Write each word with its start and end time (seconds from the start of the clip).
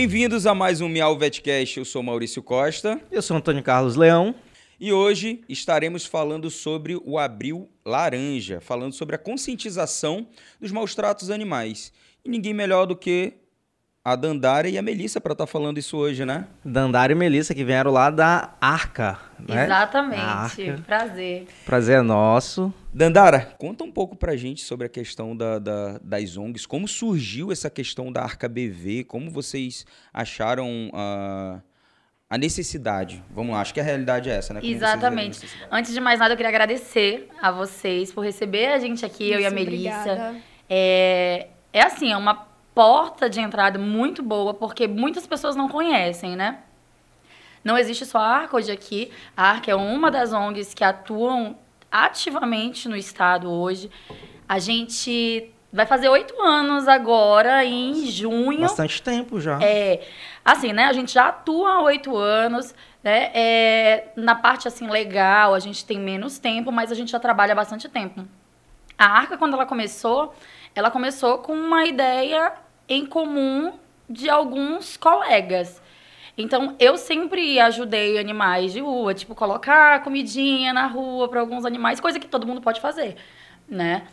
Bem-vindos 0.00 0.46
a 0.46 0.54
mais 0.54 0.80
um 0.80 0.88
Miau 0.88 1.18
Vetcast. 1.18 1.76
Eu 1.76 1.84
sou 1.84 2.04
Maurício 2.04 2.40
Costa. 2.40 3.00
Eu 3.10 3.20
sou 3.20 3.36
Antônio 3.36 3.64
Carlos 3.64 3.96
Leão. 3.96 4.32
E 4.78 4.92
hoje 4.92 5.42
estaremos 5.48 6.06
falando 6.06 6.48
sobre 6.52 6.94
o 7.04 7.18
Abril 7.18 7.68
Laranja, 7.84 8.60
falando 8.60 8.92
sobre 8.92 9.16
a 9.16 9.18
conscientização 9.18 10.28
dos 10.60 10.70
maus 10.70 10.94
tratos 10.94 11.30
animais. 11.30 11.92
E 12.24 12.28
ninguém 12.28 12.54
melhor 12.54 12.86
do 12.86 12.94
que 12.94 13.32
a 14.12 14.16
Dandara 14.16 14.68
e 14.68 14.78
a 14.78 14.82
Melissa 14.82 15.20
para 15.20 15.32
estar 15.32 15.44
tá 15.44 15.50
falando 15.50 15.78
isso 15.78 15.96
hoje, 15.96 16.24
né? 16.24 16.46
Dandara 16.64 17.12
e 17.12 17.14
Melissa, 17.14 17.54
que 17.54 17.62
vieram 17.62 17.90
lá 17.90 18.10
da 18.10 18.54
Arca, 18.60 19.18
né? 19.38 19.64
Exatamente. 19.64 20.22
Arca. 20.22 20.82
Prazer. 20.86 21.46
Prazer 21.66 21.98
é 21.98 22.02
nosso. 22.02 22.72
Dandara, 22.92 23.40
conta 23.58 23.84
um 23.84 23.92
pouco 23.92 24.16
pra 24.16 24.34
gente 24.34 24.62
sobre 24.62 24.86
a 24.86 24.88
questão 24.88 25.36
da, 25.36 25.58
da, 25.58 25.98
das 26.02 26.36
ONGs, 26.36 26.64
como 26.64 26.88
surgiu 26.88 27.52
essa 27.52 27.68
questão 27.68 28.10
da 28.10 28.22
Arca 28.22 28.48
BV, 28.48 29.04
como 29.04 29.30
vocês 29.30 29.84
acharam 30.12 30.90
a, 30.94 31.60
a 32.30 32.38
necessidade. 32.38 33.22
Vamos 33.30 33.52
lá, 33.52 33.60
acho 33.60 33.74
que 33.74 33.80
a 33.80 33.84
realidade 33.84 34.30
é 34.30 34.36
essa, 34.36 34.54
né? 34.54 34.60
Como 34.60 34.72
Exatamente. 34.72 35.46
Antes 35.70 35.92
de 35.92 36.00
mais 36.00 36.18
nada, 36.18 36.32
eu 36.32 36.36
queria 36.36 36.48
agradecer 36.48 37.28
a 37.42 37.50
vocês 37.50 38.10
por 38.10 38.24
receber 38.24 38.68
a 38.68 38.78
gente 38.78 39.04
aqui, 39.04 39.24
Isso, 39.24 39.34
eu 39.34 39.40
e 39.40 39.46
a 39.46 39.50
Melissa. 39.50 40.00
Obrigada. 40.00 40.36
É, 40.70 41.48
é 41.72 41.82
assim, 41.82 42.10
é 42.12 42.16
uma 42.16 42.47
porta 42.78 43.28
de 43.28 43.40
entrada 43.40 43.76
muito 43.76 44.22
boa, 44.22 44.54
porque 44.54 44.86
muitas 44.86 45.26
pessoas 45.26 45.56
não 45.56 45.68
conhecem, 45.68 46.36
né? 46.36 46.60
Não 47.64 47.76
existe 47.76 48.06
só 48.06 48.18
a 48.18 48.36
ARC 48.36 48.54
hoje 48.54 48.70
aqui. 48.70 49.10
A 49.36 49.50
ARC 49.50 49.66
é 49.66 49.74
uma 49.74 50.12
das 50.12 50.32
ONGs 50.32 50.74
que 50.74 50.84
atuam 50.84 51.58
ativamente 51.90 52.88
no 52.88 52.96
estado 52.96 53.50
hoje. 53.50 53.90
A 54.48 54.60
gente 54.60 55.52
vai 55.72 55.86
fazer 55.86 56.08
oito 56.08 56.40
anos 56.40 56.86
agora, 56.86 57.64
em 57.64 58.06
junho. 58.06 58.60
Bastante 58.60 59.02
tempo 59.02 59.40
já. 59.40 59.58
É. 59.60 60.06
Assim, 60.44 60.72
né? 60.72 60.84
A 60.84 60.92
gente 60.92 61.12
já 61.12 61.30
atua 61.30 61.72
há 61.72 61.82
oito 61.82 62.16
anos. 62.16 62.72
Né? 63.02 63.32
É, 63.34 64.12
na 64.14 64.36
parte 64.36 64.68
assim 64.68 64.88
legal, 64.88 65.52
a 65.52 65.58
gente 65.58 65.84
tem 65.84 65.98
menos 65.98 66.38
tempo, 66.38 66.70
mas 66.70 66.92
a 66.92 66.94
gente 66.94 67.10
já 67.10 67.18
trabalha 67.18 67.54
há 67.54 67.56
bastante 67.56 67.88
tempo. 67.88 68.24
A 68.96 69.06
Arca, 69.06 69.36
quando 69.36 69.54
ela 69.54 69.66
começou, 69.66 70.32
ela 70.76 70.92
começou 70.92 71.38
com 71.38 71.54
uma 71.54 71.84
ideia 71.84 72.52
em 72.88 73.04
comum 73.06 73.72
de 74.08 74.28
alguns 74.30 74.96
colegas. 74.96 75.82
Então, 76.36 76.76
eu 76.78 76.96
sempre 76.96 77.58
ajudei 77.58 78.18
animais 78.18 78.72
de 78.72 78.80
rua, 78.80 79.12
tipo, 79.12 79.34
colocar 79.34 80.02
comidinha 80.02 80.72
na 80.72 80.86
rua 80.86 81.28
para 81.28 81.40
alguns 81.40 81.64
animais, 81.64 82.00
coisa 82.00 82.20
que 82.20 82.28
todo 82.28 82.46
mundo 82.46 82.60
pode 82.60 82.80
fazer, 82.80 83.16
né? 83.68 84.06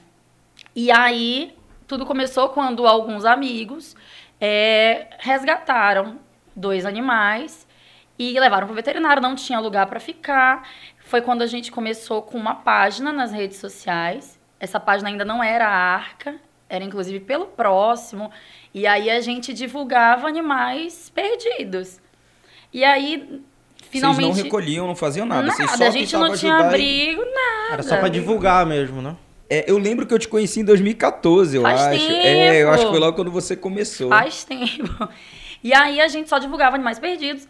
E 0.76 0.92
aí, 0.92 1.56
tudo 1.88 2.06
começou 2.06 2.50
quando 2.50 2.88
alguns 2.88 3.26
amigos 3.26 3.96
é, 4.42 5.08
resgataram 5.20 6.20
dois 6.56 6.86
animais 6.86 7.68
e 8.18 8.40
levaram 8.40 8.66
para 8.66 8.74
o 8.74 8.76
veterinário, 8.76 9.22
não 9.22 9.36
tinha 9.36 9.60
lugar 9.60 9.86
para 9.88 10.00
ficar. 10.00 10.68
Foi 11.00 11.22
quando 11.22 11.42
a 11.42 11.48
gente 11.48 11.72
começou 11.72 12.22
com 12.22 12.38
uma 12.38 12.56
página 12.56 13.12
nas 13.12 13.32
redes 13.32 13.58
sociais. 13.58 14.40
Essa 14.60 14.80
página 14.80 15.10
ainda 15.10 15.26
não 15.26 15.44
era 15.44 15.68
a 15.68 15.96
Arca, 15.96 16.36
era 16.70 16.84
inclusive 16.84 17.20
pelo 17.20 17.46
próximo. 17.48 18.32
E 18.76 18.86
aí 18.86 19.10
a 19.10 19.22
gente 19.22 19.54
divulgava 19.54 20.28
animais 20.28 21.10
perdidos. 21.16 21.98
E 22.74 22.84
aí, 22.84 23.42
finalmente. 23.90 24.26
Vocês 24.26 24.38
não 24.38 24.44
recolhiam, 24.44 24.86
não 24.86 24.96
faziam 24.98 25.26
nada. 25.26 25.44
Nada, 25.44 25.54
Vocês 25.56 25.72
só 25.72 25.86
a 25.86 25.90
gente 25.90 26.14
não 26.14 26.36
tinha 26.36 26.58
abrigo, 26.58 27.22
e... 27.22 27.26
nada. 27.26 27.72
Era 27.72 27.84
só 27.84 27.96
para 27.96 28.10
divulgar 28.10 28.66
mesmo, 28.66 29.02
né? 29.02 29.16
É, 29.50 29.64
eu 29.72 29.78
lembro 29.78 30.06
que 30.06 30.14
eu 30.14 30.20
te 30.20 30.28
conheci 30.28 30.60
em 30.60 30.66
2014, 30.66 31.56
eu 31.56 31.62
Faz 31.62 31.84
acho. 31.84 32.06
Tempo. 32.06 32.20
É, 32.20 32.64
eu 32.64 32.70
acho 32.70 32.84
que 32.84 32.90
foi 32.90 33.00
logo 33.00 33.16
quando 33.16 33.32
você 33.32 33.56
começou. 33.56 34.10
Faz 34.10 34.44
tempo. 34.44 35.08
E 35.64 35.74
aí 35.74 36.02
a 36.02 36.10
gente 36.10 36.28
só 36.28 36.38
divulgava 36.38 36.76
animais 36.76 37.00
perdidos. 37.00 37.48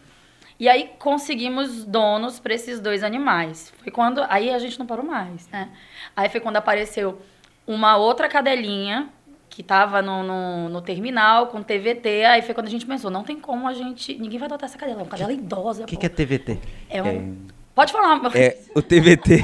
E 0.59 0.69
aí 0.69 0.91
conseguimos 0.99 1.83
donos 1.85 2.39
para 2.39 2.53
esses 2.53 2.79
dois 2.79 3.03
animais. 3.03 3.73
Foi 3.81 3.91
quando. 3.91 4.23
Aí 4.29 4.51
a 4.51 4.59
gente 4.59 4.77
não 4.77 4.85
parou 4.85 5.03
mais, 5.03 5.47
né? 5.47 5.69
Aí 6.15 6.29
foi 6.29 6.39
quando 6.39 6.57
apareceu 6.57 7.19
uma 7.65 7.97
outra 7.97 8.29
cadelinha 8.29 9.09
que 9.55 9.61
estava 9.61 10.01
no, 10.01 10.21
no, 10.21 10.67
no, 10.67 10.81
terminal 10.81 11.47
com 11.47 11.63
TVT. 11.63 12.25
Aí 12.25 12.41
foi 12.41 12.53
quando 12.53 12.67
a 12.67 12.69
gente 12.69 12.85
pensou, 12.85 13.09
não 13.09 13.23
tem 13.23 13.39
como 13.39 13.69
a 13.69 13.73
gente. 13.73 14.13
Ninguém 14.19 14.37
vai 14.37 14.47
adotar 14.47 14.67
essa 14.67 14.77
cadela, 14.77 14.99
é 14.99 15.03
uma 15.03 15.09
cadela 15.09 15.31
idosa. 15.31 15.83
O 15.83 15.85
que, 15.85 15.95
que, 15.95 16.05
é 16.05 16.09
TVT? 16.09 16.59
É 16.89 17.01
um. 17.01 17.37
Pode 17.75 17.91
falar, 17.91 18.21
meu 18.21 18.31
é, 18.33 18.57
O 18.73 18.81
TVT, 18.81 19.43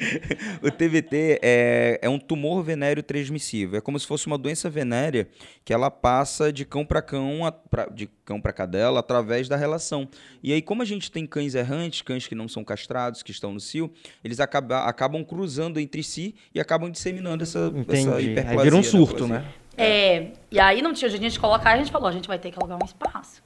o 0.64 0.70
TVT 0.70 1.38
é, 1.42 1.98
é 2.00 2.08
um 2.08 2.18
tumor 2.18 2.62
venéreo 2.62 3.02
transmissível. 3.02 3.76
É 3.76 3.82
como 3.82 4.00
se 4.00 4.06
fosse 4.06 4.26
uma 4.26 4.38
doença 4.38 4.70
venérea 4.70 5.28
que 5.62 5.74
ela 5.74 5.90
passa 5.90 6.50
de 6.50 6.64
cão 6.64 6.86
para 6.86 7.02
cão, 7.02 7.44
a, 7.44 7.52
pra, 7.52 7.84
de 7.84 8.08
cão 8.24 8.40
para 8.40 8.50
cadela, 8.54 9.00
através 9.00 9.46
da 9.46 9.56
relação. 9.56 10.08
E 10.42 10.54
aí, 10.54 10.62
como 10.62 10.80
a 10.80 10.86
gente 10.86 11.10
tem 11.12 11.26
cães 11.26 11.54
errantes, 11.54 12.00
cães 12.00 12.26
que 12.26 12.34
não 12.34 12.48
são 12.48 12.64
castrados, 12.64 13.22
que 13.22 13.30
estão 13.30 13.52
no 13.52 13.60
cio, 13.60 13.92
eles 14.24 14.40
acaba, 14.40 14.84
acabam 14.84 15.22
cruzando 15.22 15.78
entre 15.78 16.02
si 16.02 16.34
e 16.54 16.60
acabam 16.60 16.90
disseminando 16.90 17.42
essa, 17.42 17.70
essa 17.88 18.22
hiperplasia. 18.22 18.58
Aí 18.58 18.64
vira 18.64 18.76
um 18.76 18.82
surto, 18.82 19.28
né? 19.28 19.44
É, 19.76 20.28
e 20.50 20.58
aí 20.58 20.80
não 20.80 20.94
tinha 20.94 21.10
jeito 21.10 21.28
de 21.28 21.38
colocar, 21.38 21.72
a 21.72 21.76
gente 21.76 21.92
falou, 21.92 22.08
a 22.08 22.12
gente 22.12 22.26
vai 22.26 22.38
ter 22.38 22.50
que 22.50 22.58
alugar 22.58 22.82
um 22.82 22.86
espaço. 22.86 23.42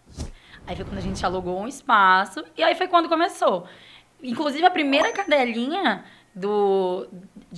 Aí 0.64 0.76
foi 0.76 0.84
quando 0.84 0.98
a 0.98 1.02
gente 1.02 1.26
alugou 1.26 1.60
um 1.60 1.66
espaço, 1.66 2.44
e 2.56 2.62
aí 2.62 2.76
foi 2.76 2.86
quando 2.86 3.08
começou. 3.08 3.66
Inclusive, 4.22 4.64
a 4.64 4.70
primeira 4.70 5.12
cadelinha 5.12 6.04
do, 6.34 7.08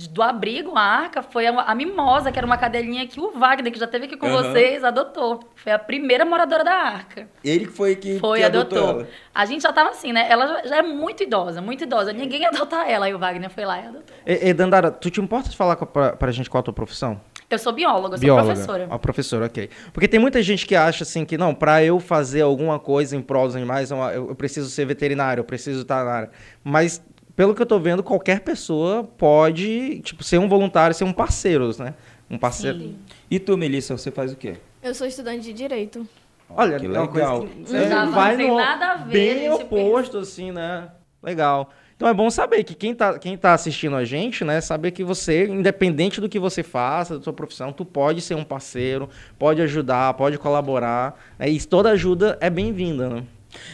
do 0.09 0.23
abrigo, 0.23 0.75
a 0.75 0.81
arca, 0.81 1.21
foi 1.21 1.45
a, 1.45 1.61
a, 1.61 1.75
Mimosa, 1.75 2.31
que 2.31 2.39
era 2.39 2.45
uma 2.45 2.57
cadelinha 2.57 3.05
que 3.07 3.19
o 3.19 3.31
Wagner, 3.31 3.71
que 3.71 3.79
já 3.79 3.85
esteve 3.85 4.05
aqui 4.05 4.17
com 4.17 4.27
uhum. 4.27 4.41
vocês, 4.41 4.83
adotou. 4.83 5.39
Foi 5.55 5.71
a 5.71 5.79
primeira 5.79 6.25
moradora 6.25 6.63
da 6.63 6.73
arca. 6.73 7.27
Ele 7.43 7.65
que 7.67 7.71
foi 7.71 7.95
que, 7.95 8.19
foi, 8.19 8.39
que 8.39 8.45
adotou. 8.45 8.79
adotou 8.79 9.01
ela. 9.01 9.09
A 9.33 9.45
gente 9.45 9.61
já 9.61 9.71
tava 9.71 9.91
assim, 9.91 10.11
né? 10.11 10.25
Ela 10.29 10.47
já, 10.47 10.67
já, 10.67 10.77
é 10.77 10.81
muito 10.81 11.23
idosa, 11.23 11.61
muito 11.61 11.83
idosa. 11.83 12.11
Ninguém 12.11 12.41
ia 12.41 12.49
adotar 12.49 12.89
ela. 12.89 13.05
Aí 13.05 13.13
o 13.13 13.19
Wagner 13.19 13.49
foi 13.49 13.65
lá 13.65 13.79
e 13.79 13.87
adotou. 13.87 14.15
E, 14.25 14.49
e 14.49 14.53
Dandara, 14.53 14.91
tu 14.91 15.09
te 15.09 15.21
importa 15.21 15.49
de 15.49 15.57
falar 15.57 15.75
pra, 15.75 16.15
pra 16.15 16.31
gente 16.31 16.49
qual 16.49 16.59
a 16.61 16.63
tua 16.63 16.73
profissão? 16.73 17.21
Eu 17.49 17.59
sou 17.59 17.73
bióloga, 17.73 18.15
eu 18.15 18.17
sou 18.17 18.25
bióloga. 18.25 18.53
professora. 18.53 18.87
A 18.89 18.99
professora, 18.99 19.45
ok. 19.45 19.69
Porque 19.91 20.07
tem 20.07 20.19
muita 20.19 20.41
gente 20.41 20.65
que 20.65 20.75
acha 20.75 21.03
assim 21.03 21.25
que, 21.25 21.37
não, 21.37 21.53
para 21.53 21.83
eu 21.83 21.99
fazer 21.99 22.41
alguma 22.41 22.79
coisa 22.79 23.15
em 23.15 23.21
prol 23.21 23.47
dos 23.47 23.55
animais, 23.55 23.91
eu, 23.91 23.97
eu 23.97 24.35
preciso 24.35 24.69
ser 24.69 24.85
veterinário, 24.85 25.41
eu 25.41 25.45
preciso 25.45 25.81
estar 25.81 26.03
na 26.03 26.11
área. 26.11 26.31
Mas, 26.63 27.01
pelo 27.35 27.53
que 27.53 27.61
eu 27.61 27.65
tô 27.65 27.79
vendo, 27.79 28.01
qualquer 28.03 28.41
pessoa 28.41 29.03
pode, 29.03 29.99
tipo, 30.01 30.23
ser 30.23 30.37
um 30.39 30.47
voluntário, 30.47 30.95
ser 30.95 31.03
um 31.03 31.13
parceiro, 31.13 31.69
né? 31.79 31.93
Um 32.29 32.37
parceiro. 32.37 32.79
Sim. 32.79 32.97
E 33.29 33.39
tu, 33.39 33.57
Melissa, 33.57 33.95
você 33.97 34.09
faz 34.09 34.31
o 34.31 34.35
quê? 34.35 34.55
Eu 34.81 34.93
sou 34.95 35.05
estudante 35.05 35.43
de 35.43 35.53
Direito. 35.53 36.07
Olha, 36.49 36.79
que 36.79 36.87
legal. 36.87 37.05
É 37.05 37.65
que, 37.65 37.75
é, 37.75 37.89
não, 37.89 38.11
vai 38.11 38.31
não 38.31 38.37
tem 38.37 38.47
no, 38.47 38.57
nada 38.57 38.85
a 38.85 38.95
ver. 38.97 39.11
Bem 39.11 39.49
oposto, 39.51 40.17
pensa. 40.17 40.31
assim, 40.31 40.51
né? 40.51 40.89
Legal. 41.21 41.69
Então 42.03 42.11
é 42.11 42.13
bom 42.13 42.29
saber 42.29 42.65
que 42.65 42.75
quem 42.75 42.91
está 42.91 43.17
quem 43.17 43.37
tá 43.37 43.53
assistindo 43.53 43.95
a 43.95 44.03
gente, 44.03 44.43
né, 44.43 44.59
saber 44.59 44.91
que 44.91 45.05
você, 45.05 45.45
independente 45.45 46.19
do 46.19 46.27
que 46.27 46.37
você 46.37 46.61
faça, 46.61 47.17
da 47.17 47.23
sua 47.23 47.31
profissão, 47.31 47.71
tu 47.71 47.85
pode 47.85 48.19
ser 48.19 48.35
um 48.35 48.43
parceiro, 48.43 49.09
pode 49.39 49.61
ajudar, 49.61 50.13
pode 50.15 50.37
colaborar. 50.37 51.17
Né, 51.39 51.47
e 51.47 51.65
toda 51.65 51.91
ajuda 51.91 52.37
é 52.41 52.49
bem-vinda, 52.49 53.07
né? 53.07 53.23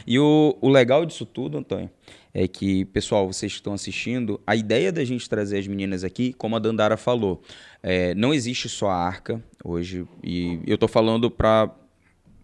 E 0.06 0.20
o, 0.20 0.56
o 0.62 0.70
legal 0.70 1.08
disso 1.08 1.26
tudo, 1.26 1.58
Antônio, 1.58 1.90
é 2.32 2.48
que, 2.48 2.86
pessoal, 2.86 3.26
vocês 3.26 3.52
que 3.52 3.58
estão 3.58 3.74
assistindo, 3.74 4.40
a 4.46 4.56
ideia 4.56 4.92
da 4.92 5.04
gente 5.04 5.28
trazer 5.28 5.58
as 5.58 5.66
meninas 5.66 6.04
aqui, 6.04 6.32
como 6.32 6.56
a 6.56 6.60
Dandara 6.60 6.98
falou, 6.98 7.42
é, 7.82 8.14
não 8.14 8.32
existe 8.32 8.70
só 8.70 8.92
a 8.92 8.96
Arca 8.96 9.44
hoje, 9.64 10.06
e 10.24 10.60
eu 10.68 10.76
estou 10.76 10.88
falando 10.88 11.32
para 11.32 11.68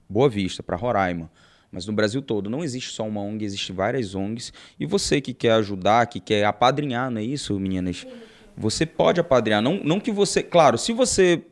Boa 0.10 0.30
Vista, 0.30 0.64
para 0.64 0.76
Roraima 0.76 1.30
mas 1.76 1.86
no 1.86 1.92
Brasil 1.92 2.22
todo. 2.22 2.50
Não 2.50 2.64
existe 2.64 2.94
só 2.94 3.06
uma 3.06 3.20
ONG, 3.20 3.44
existem 3.44 3.76
várias 3.76 4.16
ONGs. 4.16 4.54
E 4.80 4.86
você 4.86 5.20
que 5.20 5.34
quer 5.34 5.52
ajudar, 5.52 6.08
que 6.08 6.22
quer 6.22 6.46
apadrinhar, 6.46 7.12
não 7.12 7.20
é 7.20 7.24
isso, 7.24 7.60
meninas? 7.60 8.08
Você 8.56 8.86
pode 8.86 9.20
apadrinhar. 9.20 9.62
Não, 9.62 9.82
não 9.84 10.00
que 10.00 10.10
você. 10.10 10.42
Claro, 10.42 10.78
se 10.78 10.94
você 10.94 11.44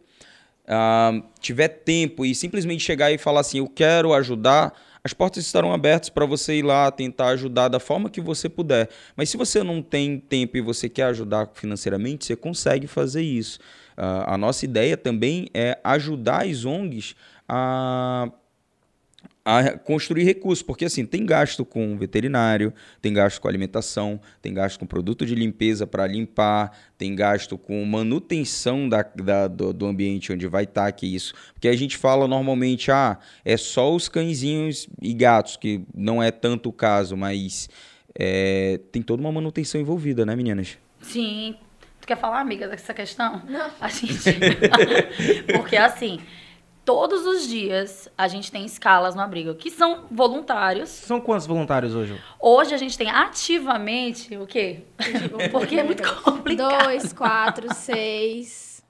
uh, 0.63 1.21
tiver 1.42 1.68
tempo 1.68 2.25
e 2.25 2.33
simplesmente 2.33 2.81
chegar 2.81 3.12
e 3.12 3.18
falar 3.18 3.42
assim, 3.42 3.57
eu 3.57 3.68
quero 3.68 4.13
ajudar. 4.13 4.74
As 5.03 5.12
portas 5.12 5.45
estarão 5.45 5.74
abertas 5.74 6.07
para 6.07 6.25
você 6.25 6.59
ir 6.59 6.63
lá 6.63 6.89
tentar 6.89 7.27
ajudar 7.31 7.68
da 7.68 7.77
forma 7.77 8.09
que 8.09 8.21
você 8.21 8.47
puder. 8.47 8.89
Mas 9.18 9.30
se 9.30 9.36
você 9.36 9.62
não 9.62 9.81
tem 9.81 10.18
tempo 10.18 10.56
e 10.56 10.62
você 10.62 10.88
quer 10.88 11.07
ajudar 11.07 11.50
financeiramente, 11.53 12.24
você 12.24 12.38
consegue 12.38 12.88
fazer 12.88 13.24
isso. 13.24 13.59
Uh, 13.97 14.24
a 14.25 14.38
nossa 14.38 14.63
ideia 14.63 14.95
também 14.95 15.50
é 15.53 15.77
ajudar 15.83 16.45
as 16.45 16.63
ONGs 16.63 17.13
a 17.45 18.31
a 19.45 19.78
construir 19.78 20.24
recursos, 20.24 20.63
porque 20.63 20.86
assim, 20.86 21.06
tem 21.06 21.25
gasto 21.25 21.66
com 21.66 21.98
veterinário, 21.98 22.74
tem 23.01 23.12
gasto 23.13 23.42
com 23.42 23.48
alimentação, 23.48 24.19
tem 24.42 24.54
gasto 24.54 24.80
com 24.80 24.86
produto 24.86 25.25
de 25.25 25.36
limpeza 25.36 25.86
para 25.86 26.07
limpar, 26.07 26.78
tem 26.98 27.13
gasto 27.13 27.57
com 27.57 27.84
manutenção 27.84 28.88
da, 28.88 29.01
da 29.01 29.48
do, 29.48 29.74
do, 29.74 29.86
ambiente 29.86 30.31
onde 30.31 30.48
vai 30.48 30.63
estar, 30.63 30.86
tá, 30.86 30.92
que 30.92 31.13
isso. 31.13 31.34
Porque 31.54 31.68
a 31.68 31.75
gente 31.75 31.98
fala 31.98 32.25
normalmente, 32.25 32.90
ah, 32.90 33.18
é 33.44 33.57
só 33.57 33.94
os 33.94 34.07
cãezinhos 34.07 34.88
e 35.01 35.13
gatos, 35.13 35.57
que 35.57 35.81
não 35.94 36.24
é 36.24 36.31
tanto 36.31 36.69
o 36.69 36.74
caso, 36.74 37.18
mas 37.18 37.69
é, 38.18 38.80
tem 38.94 39.01
toda 39.01 39.22
uma 39.22 39.31
manutenção 39.31 39.81
envolvida, 39.81 40.25
né, 40.25 40.36
meninas? 40.38 40.78
Sim. 41.01 41.56
Tu 42.00 42.07
quer 42.07 42.18
falar, 42.18 42.40
amiga, 42.40 42.68
dessa 42.68 42.94
questão? 42.94 43.42
Não. 43.48 43.72
A 43.80 43.90
gente... 43.90 44.13
porque 45.54 45.75
assim 45.75 46.19
Todos 46.85 47.25
os 47.25 47.47
dias 47.47 48.09
a 48.18 48.27
gente 48.27 48.51
tem 48.51 48.65
escalas 48.65 49.15
no 49.15 49.21
abrigo, 49.21 49.56
que 49.56 49.71
são 49.71 50.03
voluntários. 50.12 50.89
São 50.89 51.21
quantos 51.21 51.47
voluntários 51.47 51.95
hoje? 51.95 52.19
Hoje 52.39 52.74
a 52.75 52.77
gente 52.77 52.97
tem 52.97 53.09
ativamente 53.09 54.35
o 54.35 54.45
quê? 54.45 54.81
Porque 55.51 55.77
é 55.80 55.83
muito 55.83 56.03
complicado. 56.24 56.83
Dois, 56.83 57.13
quatro, 57.13 57.74
seis, 57.74 58.83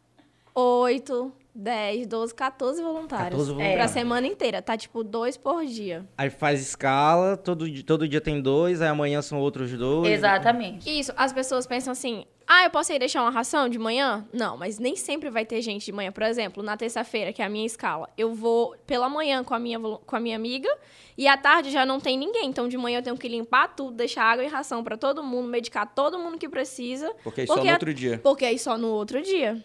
oito, 0.56 1.32
dez, 1.54 2.08
doze, 2.08 2.34
14 2.34 2.82
voluntários. 2.82 3.30
14 3.30 3.50
É. 3.50 3.54
voluntários. 3.54 3.76
Pra 3.76 3.88
semana 3.88 4.26
inteira. 4.28 4.60
Tá 4.62 4.76
tipo 4.76 5.04
dois 5.04 5.38
por 5.38 5.64
dia. 5.66 6.04
Aí 6.18 6.32
faz 6.32 6.62
escala, 6.62 7.38
todo, 7.38 7.66
todo 7.84 8.08
dia 8.08 8.20
tem 8.22 8.42
dois, 8.42 8.82
aí 8.82 8.88
amanhã 8.90 9.22
são 9.22 9.40
outros 9.40 9.72
dois. 9.72 10.12
Exatamente. 10.12 10.90
Isso, 10.90 11.14
as 11.16 11.32
pessoas 11.32 11.68
pensam 11.68 11.92
assim: 11.92 12.26
ah, 12.56 12.64
eu 12.66 12.70
posso 12.70 12.94
ir 12.94 13.00
deixar 13.00 13.22
uma 13.24 13.32
ração 13.32 13.68
de 13.68 13.80
manhã? 13.80 14.28
Não, 14.32 14.56
mas 14.58 14.78
nem 14.78 14.96
sempre 14.96 15.30
vai 15.30 15.46
ter 15.46 15.62
gente 15.62 15.86
de 15.86 15.92
manhã. 15.92 16.12
Por 16.12 16.24
exemplo, 16.24 16.62
na 16.62 16.78
terça-feira, 16.78 17.34
que 17.34 17.42
é 17.42 17.46
a 17.46 17.50
minha 17.50 17.66
escala, 17.66 18.08
eu 18.18 18.34
vou 18.34 18.76
pela 18.86 19.10
manhã 19.10 19.44
com 19.44 19.54
a 19.54 19.60
minha, 19.60 19.80
com 19.80 20.16
a 20.16 20.20
minha 20.20 20.36
amiga 20.36 20.70
e 21.18 21.28
à 21.28 21.36
tarde 21.36 21.72
já 21.72 21.86
não 21.86 22.00
tem 22.00 22.18
ninguém. 22.18 22.46
Então 22.48 22.68
de 22.68 22.78
manhã 22.78 23.00
eu 23.00 23.04
tenho 23.04 23.18
que 23.18 23.28
limpar 23.28 23.76
tudo, 23.76 23.96
deixar 23.96 24.24
água 24.26 24.44
e 24.44 24.48
ração 24.48 24.84
pra 24.84 24.96
todo 24.96 25.24
mundo, 25.24 25.48
medicar 25.48 25.92
todo 25.94 26.20
mundo 26.20 26.38
que 26.38 26.48
precisa. 26.48 27.12
Porque 27.24 27.42
aí 27.42 27.48
só 27.48 27.54
Porque 27.56 27.66
no 27.68 27.72
a- 27.72 27.74
outro 27.76 27.94
dia. 27.94 28.20
Porque 28.24 28.46
aí 28.46 28.60
só 28.60 28.78
no 28.78 28.88
outro 28.90 29.22
dia. 29.22 29.64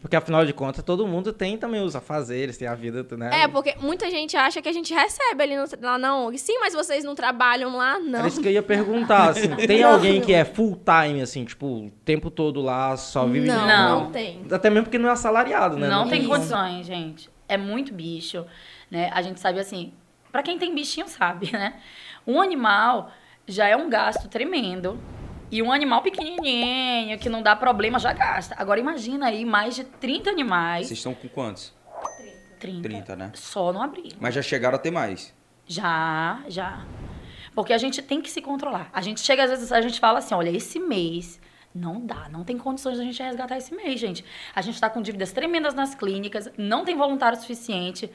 Porque 0.00 0.16
afinal 0.16 0.46
de 0.46 0.52
contas, 0.54 0.82
todo 0.82 1.06
mundo 1.06 1.30
tem 1.32 1.58
também 1.58 1.82
os 1.82 1.94
afazeres, 1.94 2.56
tem 2.56 2.66
a 2.66 2.74
vida, 2.74 3.04
né? 3.16 3.42
É, 3.42 3.48
porque 3.48 3.74
muita 3.80 4.10
gente 4.10 4.34
acha 4.34 4.62
que 4.62 4.68
a 4.68 4.72
gente 4.72 4.94
recebe 4.94 5.42
ali 5.42 5.56
no, 5.56 5.64
lá 5.82 5.98
na 5.98 6.16
ONG. 6.16 6.38
Sim, 6.38 6.58
mas 6.58 6.72
vocês 6.72 7.04
não 7.04 7.14
trabalham 7.14 7.76
lá, 7.76 7.98
não. 7.98 8.20
Era 8.20 8.28
isso 8.28 8.40
que 8.40 8.48
eu 8.48 8.52
ia 8.52 8.62
perguntar, 8.62 9.30
assim, 9.30 9.54
tem 9.66 9.82
alguém 9.82 10.22
que 10.22 10.32
é 10.32 10.44
full 10.44 10.76
time, 10.76 11.20
assim, 11.20 11.44
tipo, 11.44 11.66
o 11.66 11.90
tempo 12.04 12.30
todo 12.30 12.62
lá, 12.62 12.96
só 12.96 13.26
vive... 13.26 13.46
Não, 13.46 13.66
Não. 13.66 14.00
não, 14.04 14.10
tem. 14.10 14.42
Até 14.50 14.70
mesmo 14.70 14.84
porque 14.84 14.98
não 14.98 15.08
é 15.10 15.12
assalariado, 15.12 15.76
né? 15.76 15.86
Não 15.86 16.08
tem 16.08 16.20
Isso. 16.20 16.30
condições, 16.30 16.86
gente. 16.86 17.28
É 17.46 17.58
muito 17.58 17.92
bicho, 17.92 18.46
né? 18.90 19.10
A 19.12 19.20
gente 19.20 19.38
sabe 19.38 19.60
assim, 19.60 19.92
pra 20.32 20.42
quem 20.42 20.58
tem 20.58 20.74
bichinho 20.74 21.08
sabe, 21.08 21.50
né? 21.52 21.74
Um 22.26 22.40
animal 22.40 23.10
já 23.46 23.68
é 23.68 23.76
um 23.76 23.90
gasto 23.90 24.28
tremendo. 24.28 24.98
E 25.50 25.62
um 25.62 25.72
animal 25.72 26.00
pequenininho, 26.02 27.18
que 27.18 27.28
não 27.28 27.42
dá 27.42 27.56
problema, 27.56 27.98
já 27.98 28.12
gasta. 28.12 28.54
Agora 28.56 28.78
imagina 28.78 29.26
aí 29.26 29.44
mais 29.44 29.74
de 29.74 29.84
30 29.84 30.30
animais. 30.30 30.86
Vocês 30.86 30.98
estão 30.98 31.12
com 31.12 31.28
quantos? 31.28 31.74
30. 32.60 32.88
30, 32.88 33.16
né? 33.16 33.32
Só 33.34 33.72
no 33.72 33.82
abrigo. 33.82 34.16
Mas 34.20 34.34
já 34.34 34.42
chegaram 34.42 34.76
a 34.76 34.78
ter 34.78 34.90
mais. 34.90 35.34
Já, 35.66 36.42
já. 36.46 36.84
Porque 37.54 37.72
a 37.72 37.78
gente 37.78 38.00
tem 38.00 38.20
que 38.20 38.30
se 38.30 38.40
controlar. 38.40 38.90
A 38.92 39.00
gente 39.00 39.20
chega, 39.20 39.44
às 39.44 39.50
vezes, 39.50 39.72
a 39.72 39.80
gente 39.80 39.98
fala 39.98 40.18
assim, 40.18 40.34
olha, 40.34 40.50
esse 40.50 40.78
mês 40.78 41.40
não 41.74 42.04
dá, 42.04 42.28
não 42.28 42.44
tem 42.44 42.58
condições 42.58 42.96
de 42.96 43.02
a 43.02 43.04
gente 43.04 43.22
resgatar 43.22 43.56
esse 43.56 43.74
mês, 43.74 43.98
gente. 43.98 44.24
A 44.54 44.60
gente 44.60 44.80
tá 44.80 44.90
com 44.90 45.00
dívidas 45.00 45.32
tremendas 45.32 45.74
nas 45.74 45.94
clínicas, 45.94 46.50
não 46.56 46.84
tem 46.84 46.96
voluntário 46.96 47.40
suficiente. 47.40 48.10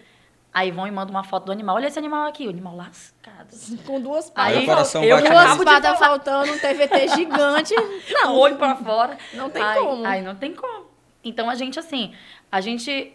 Aí 0.57 0.71
vão 0.71 0.87
e 0.87 0.91
mandam 0.91 1.13
uma 1.13 1.23
foto 1.25 1.47
do 1.47 1.51
animal. 1.51 1.75
Olha 1.75 1.87
esse 1.87 1.99
animal 1.99 2.25
aqui, 2.29 2.47
o 2.47 2.49
animal 2.49 2.77
lascado. 2.77 3.49
Com 3.85 3.99
duas 3.99 4.31
Aí 4.33 4.53
patas. 4.53 4.63
o 4.63 4.65
coração 4.65 5.03
eu 5.03 5.17
bate. 5.17 5.29
Duas 5.29 5.63
patas 5.65 5.99
faltando, 5.99 6.53
um 6.53 6.57
TVT 6.57 7.07
gigante. 7.13 7.73
Não, 8.09 8.33
olho 8.37 8.55
pra 8.55 8.73
fora. 8.77 9.17
Não 9.33 9.49
tem 9.49 9.61
Aí- 9.61 9.79
como. 9.79 10.05
Aí 10.07 10.21
não 10.21 10.33
tem 10.33 10.53
como. 10.55 10.85
Então 11.21 11.49
a 11.49 11.55
gente, 11.55 11.77
assim, 11.77 12.13
a 12.49 12.61
gente 12.61 13.11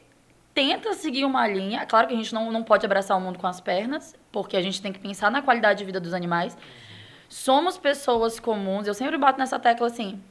tenta 0.52 0.92
seguir 0.92 1.24
uma 1.24 1.48
linha. 1.48 1.86
Claro 1.86 2.08
que 2.08 2.12
a 2.12 2.16
gente 2.18 2.34
não, 2.34 2.52
não 2.52 2.62
pode 2.62 2.84
abraçar 2.84 3.16
o 3.16 3.20
mundo 3.22 3.38
com 3.38 3.46
as 3.46 3.58
pernas, 3.58 4.14
porque 4.30 4.54
a 4.54 4.60
gente 4.60 4.82
tem 4.82 4.92
que 4.92 4.98
pensar 4.98 5.30
na 5.30 5.40
qualidade 5.40 5.78
de 5.78 5.84
vida 5.86 5.98
dos 5.98 6.12
animais. 6.12 6.58
Somos 7.26 7.78
pessoas 7.78 8.38
comuns. 8.38 8.86
Eu 8.86 8.92
sempre 8.92 9.16
bato 9.16 9.38
nessa 9.38 9.58
tecla 9.58 9.86
assim. 9.86 10.22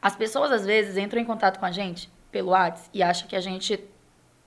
As 0.00 0.16
pessoas, 0.16 0.50
às 0.50 0.64
vezes, 0.64 0.96
entram 0.96 1.20
em 1.20 1.24
contato 1.26 1.58
com 1.58 1.66
a 1.66 1.70
gente 1.72 2.10
pelo 2.32 2.50
WhatsApp 2.52 2.88
e 2.94 3.02
acham 3.02 3.28
que 3.28 3.36
a 3.36 3.40
gente 3.40 3.84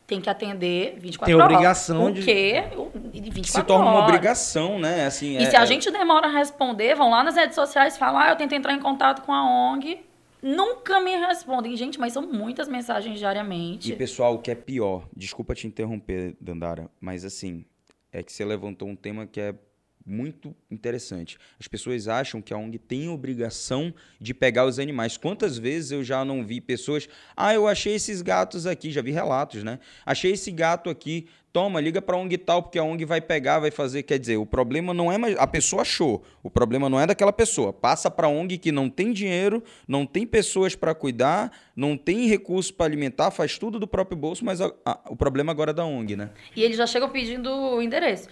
tem 0.07 0.19
que 0.19 0.30
atender 0.30 0.95
24 1.00 1.25
Tem 1.25 1.36
horas. 1.36 1.53
obrigação 1.56 2.06
o 2.06 2.12
de- 2.13 2.24
quê? 2.24 2.63
O- 2.75 2.92
24 3.13 3.45
Se 3.51 3.63
torna 3.63 3.86
uma 3.86 3.94
horas. 3.94 4.09
obrigação, 4.09 4.77
né? 4.80 5.06
Assim, 5.06 5.33
E 5.38 5.44
é- 5.44 5.50
se 5.50 5.56
a 5.56 5.62
é- 5.62 5.65
gente 5.65 5.89
demora 5.89 6.27
a 6.27 6.31
responder, 6.31 6.95
vão 6.95 7.09
lá 7.09 7.24
nas 7.24 7.36
redes 7.36 7.56
sociais 7.56 7.95
e 7.95 8.00
falam, 8.00 8.19
ah, 8.19 8.30
eu 8.30 8.36
tentei 8.36 8.57
entrar 8.57 8.74
em 8.74 8.80
contato 8.80 9.21
com 9.21 9.31
a 9.33 9.44
ONG. 9.44 10.01
Nunca 10.44 11.00
me 11.00 11.15
respondem. 11.18 11.75
Gente, 11.77 12.00
mas 12.00 12.13
são 12.13 12.24
muitas 12.24 12.68
mensagens 12.68 13.15
E 13.15 13.19
diariamente. 13.19 13.94
pessoal, 13.94 14.33
o 14.36 14.39
que 14.39 14.50
é 14.51 14.56
pior, 14.56 15.03
desculpa 15.15 15.53
te 15.53 15.68
interromper, 15.68 16.36
Dandara, 16.42 16.89
mas 17.00 17.24
assim, 17.24 17.63
é 18.12 18.24
que 18.24 18.33
você 18.33 18.44
levantou 18.44 18.88
um 18.88 18.95
tema 18.95 19.27
que 19.27 19.39
é 19.39 19.54
muito 20.06 20.56
interessante. 20.69 21.38
As 21.59 21.68
pessoas 21.68 22.07
acham 22.07 22.42
que 22.42 22.53
a 22.53 22.57
ONG 22.57 22.77
tem 22.80 23.09
obrigação 23.09 23.94
de 24.19 24.33
pegar 24.33 24.65
os 24.65 24.80
animais. 24.80 25.18
Quantas 25.18 25.57
vezes 25.57 25.92
eu 25.92 26.03
já 26.03 26.24
não 26.25 26.45
vi 26.45 26.59
pessoas, 26.59 27.07
ah, 27.36 27.53
eu 27.53 27.68
achei 27.68 27.94
esses 27.95 28.21
gatos 28.21 28.65
aqui, 28.65 28.92
já 28.92 29.01
vi 29.01 29.12
relatos, 29.12 29.63
né? 29.63 29.80
Achei 30.06 30.31
esse 30.31 30.51
gato 30.51 30.89
aqui, 30.89 31.27
toma, 31.53 31.80
liga 31.81 32.01
pra 32.01 32.15
ONG 32.18 32.38
tal, 32.38 32.63
porque 32.63 32.80
a 32.80 32.83
ONG 32.83 33.03
vai 33.06 33.19
pegar, 33.21 33.59
vai 33.59 33.71
fazer, 33.71 34.03
quer 34.03 34.18
dizer, 34.18 34.38
o 34.38 34.45
problema 34.45 34.94
não 34.94 35.12
é 35.12 35.18
mais, 35.18 35.38
a 35.38 35.45
pessoa 35.45 35.81
achou, 35.81 36.24
o 36.42 36.50
problema 36.50 36.89
não 36.89 37.00
é 37.00 37.06
daquela 37.06 37.33
pessoa. 37.33 37.71
Passa 37.74 38.09
pra 38.09 38.27
ONG 38.27 38.57
que 38.57 38.71
não 38.71 38.89
tem 38.89 39.12
dinheiro, 39.13 39.62
não 39.88 40.06
tem 40.06 40.25
pessoas 40.25 40.75
para 40.75 40.95
cuidar, 40.95 41.51
não 41.75 41.97
tem 41.97 42.25
recurso 42.27 42.74
para 42.74 42.86
alimentar, 42.86 43.31
faz 43.31 43.57
tudo 43.57 43.80
do 43.80 43.88
próprio 43.88 44.18
bolso, 44.18 44.44
mas 44.45 44.62
a- 44.62 44.74
a- 44.86 45.00
o 45.09 45.15
problema 45.15 45.51
agora 45.51 45.71
é 45.71 45.74
da 45.74 45.86
ONG, 45.86 46.15
né? 46.15 46.30
E 46.56 46.63
eles 46.63 46.77
já 46.77 46.88
chegam 46.88 47.09
pedindo 47.09 47.50
o 47.51 47.81
endereço. 47.81 48.27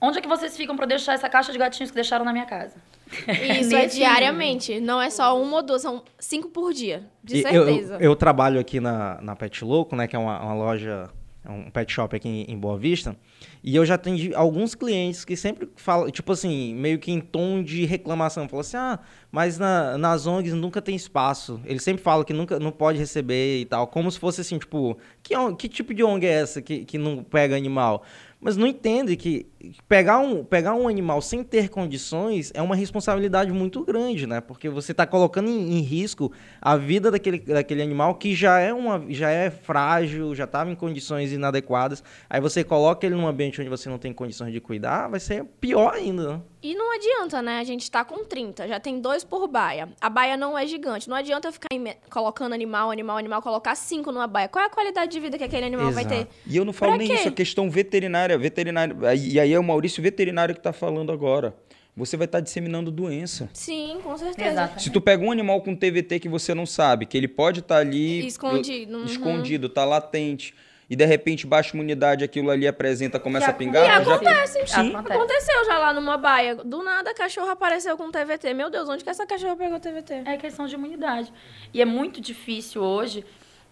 Onde 0.00 0.18
é 0.18 0.22
que 0.22 0.28
vocês 0.28 0.56
ficam 0.56 0.76
pra 0.76 0.86
deixar 0.86 1.12
essa 1.12 1.28
caixa 1.28 1.52
de 1.52 1.58
gatinhos 1.58 1.90
que 1.90 1.94
deixaram 1.94 2.24
na 2.24 2.32
minha 2.32 2.46
casa? 2.46 2.76
Isso 3.60 3.74
é 3.74 3.82
Nesse 3.82 3.96
diariamente. 3.96 4.80
Não 4.80 5.00
é 5.00 5.10
só 5.10 5.40
uma 5.40 5.56
ou 5.56 5.62
duas, 5.62 5.82
são 5.82 6.02
cinco 6.18 6.48
por 6.48 6.72
dia. 6.72 7.04
De 7.22 7.38
E 7.38 7.42
certeza. 7.42 7.94
Eu, 7.94 8.00
eu 8.00 8.16
trabalho 8.16 8.58
aqui 8.58 8.80
na, 8.80 9.20
na 9.20 9.36
Pet 9.36 9.64
Louco, 9.64 9.94
né? 9.94 10.06
Que 10.06 10.16
é 10.16 10.18
uma, 10.18 10.40
uma 10.42 10.54
loja, 10.54 11.10
é 11.44 11.50
um 11.50 11.70
pet 11.70 11.92
shop 11.92 12.16
aqui 12.16 12.28
em, 12.28 12.52
em 12.52 12.58
Boa 12.58 12.78
Vista. 12.78 13.14
E 13.62 13.76
eu 13.76 13.84
já 13.84 13.94
atendi 13.94 14.34
alguns 14.34 14.74
clientes 14.74 15.24
que 15.24 15.36
sempre 15.36 15.68
falam, 15.76 16.10
tipo 16.10 16.32
assim, 16.32 16.74
meio 16.74 16.98
que 16.98 17.12
em 17.12 17.20
tom 17.20 17.62
de 17.62 17.84
reclamação. 17.84 18.48
Falam 18.48 18.60
assim, 18.60 18.76
ah, 18.76 18.98
mas 19.30 19.58
na, 19.58 19.98
nas 19.98 20.26
ONGs 20.26 20.54
nunca 20.54 20.80
tem 20.80 20.96
espaço. 20.96 21.60
Eles 21.64 21.82
sempre 21.82 22.02
falam 22.02 22.24
que 22.24 22.32
nunca 22.32 22.58
não 22.58 22.72
pode 22.72 22.98
receber 22.98 23.60
e 23.60 23.64
tal. 23.64 23.86
Como 23.86 24.10
se 24.10 24.18
fosse 24.18 24.40
assim, 24.40 24.58
tipo, 24.58 24.96
que, 25.22 25.34
que 25.56 25.68
tipo 25.68 25.92
de 25.92 26.02
ONG 26.02 26.26
é 26.26 26.32
essa 26.32 26.62
que, 26.62 26.84
que 26.84 26.98
não 26.98 27.22
pega 27.22 27.56
animal? 27.56 28.04
Mas 28.40 28.56
não 28.56 28.66
entende 28.66 29.16
que 29.16 29.46
pegar 29.86 30.18
um, 30.18 30.42
pegar 30.42 30.74
um 30.74 30.88
animal 30.88 31.20
sem 31.20 31.44
ter 31.44 31.68
condições 31.68 32.50
é 32.54 32.62
uma 32.62 32.74
responsabilidade 32.74 33.52
muito 33.52 33.84
grande, 33.84 34.26
né? 34.26 34.40
Porque 34.40 34.70
você 34.70 34.92
está 34.92 35.06
colocando 35.06 35.50
em, 35.50 35.76
em 35.76 35.80
risco 35.80 36.32
a 36.58 36.74
vida 36.74 37.10
daquele, 37.10 37.38
daquele 37.40 37.82
animal 37.82 38.14
que 38.14 38.34
já 38.34 38.58
é, 38.58 38.72
uma, 38.72 39.04
já 39.10 39.28
é 39.28 39.50
frágil, 39.50 40.34
já 40.34 40.44
estava 40.44 40.70
em 40.70 40.74
condições 40.74 41.32
inadequadas. 41.32 42.02
Aí 42.30 42.40
você 42.40 42.64
coloca 42.64 43.04
ele 43.04 43.14
num 43.14 43.28
ambiente 43.30 43.60
onde 43.60 43.70
você 43.70 43.88
não 43.88 43.98
tem 43.98 44.12
condições 44.12 44.52
de 44.52 44.60
cuidar, 44.60 45.08
vai 45.08 45.18
ser 45.20 45.44
pior 45.60 45.94
ainda. 45.94 46.34
né? 46.34 46.42
E 46.62 46.74
não 46.74 46.94
adianta, 46.94 47.40
né? 47.40 47.58
A 47.58 47.64
gente 47.64 47.90
tá 47.90 48.04
com 48.04 48.24
30, 48.24 48.68
já 48.68 48.78
tem 48.78 49.00
dois 49.00 49.24
por 49.24 49.48
baia. 49.48 49.88
A 50.00 50.10
baia 50.10 50.36
não 50.36 50.58
é 50.58 50.66
gigante. 50.66 51.08
Não 51.08 51.16
adianta 51.16 51.48
eu 51.48 51.52
ficar 51.52 51.68
colocando 52.10 52.52
animal, 52.52 52.90
animal, 52.90 53.16
animal, 53.16 53.40
colocar 53.40 53.74
cinco 53.74 54.12
numa 54.12 54.26
baia. 54.26 54.48
Qual 54.48 54.62
é 54.62 54.66
a 54.66 54.70
qualidade 54.70 55.10
de 55.10 55.20
vida 55.20 55.38
que 55.38 55.44
aquele 55.44 55.66
animal 55.66 55.90
vai 55.90 56.04
Exato. 56.04 56.26
ter? 56.26 56.28
E 56.46 56.56
eu 56.56 56.64
não 56.64 56.72
falo 56.72 56.92
Pra 56.92 56.98
nem 56.98 57.08
quê? 57.08 57.14
isso, 57.14 57.28
é 57.28 57.30
questão 57.30 57.70
veterinária, 57.70 58.36
veterinária. 58.36 58.94
E 59.14 59.40
aí 59.40 59.52
é 59.52 59.58
o 59.58 59.64
Maurício 59.64 60.02
veterinário 60.02 60.54
que 60.54 60.60
está 60.60 60.72
falando 60.72 61.10
agora. 61.10 61.54
Você 61.96 62.16
vai 62.16 62.26
estar 62.26 62.40
disseminando 62.40 62.90
doença. 62.90 63.50
Sim, 63.52 63.98
com 64.02 64.16
certeza. 64.16 64.50
Exato. 64.50 64.82
Se 64.82 64.90
tu 64.90 65.00
pega 65.00 65.24
um 65.24 65.30
animal 65.32 65.60
com 65.60 65.74
TVT 65.74 66.20
que 66.20 66.28
você 66.28 66.54
não 66.54 66.64
sabe, 66.64 67.04
que 67.04 67.16
ele 67.16 67.26
pode 67.28 67.60
estar 67.60 67.78
ali 67.78 68.26
Escondido, 68.26 68.98
uhum. 68.98 69.04
escondido, 69.04 69.68
tá 69.68 69.84
latente, 69.84 70.54
e 70.90 70.96
de 70.96 71.04
repente 71.04 71.46
baixa 71.46 71.72
imunidade, 71.74 72.24
aquilo 72.24 72.50
ali 72.50 72.66
apresenta, 72.66 73.20
começa 73.20 73.50
a 73.50 73.52
Que 73.52 73.60
pingar, 73.60 73.84
E 73.84 74.02
tu 74.02 74.08
já 74.08 74.14
acontece. 74.16 74.66
Sim. 74.66 74.90
Acontece. 74.92 75.18
Aconteceu 75.18 75.64
já 75.64 75.78
lá 75.78 75.92
numa 75.92 76.16
baia. 76.16 76.56
Do 76.56 76.82
nada 76.82 77.12
a 77.12 77.14
cachorra 77.14 77.52
apareceu 77.52 77.96
com 77.96 78.10
TVT. 78.10 78.52
Meu 78.54 78.68
Deus, 78.68 78.88
onde 78.88 79.04
que 79.04 79.08
essa 79.08 79.24
cachorra 79.24 79.54
pegou 79.54 79.78
TVT? 79.78 80.22
É 80.26 80.36
questão 80.36 80.66
de 80.66 80.74
imunidade. 80.74 81.32
E 81.72 81.80
é 81.80 81.84
muito 81.84 82.20
difícil 82.20 82.82
hoje 82.82 83.24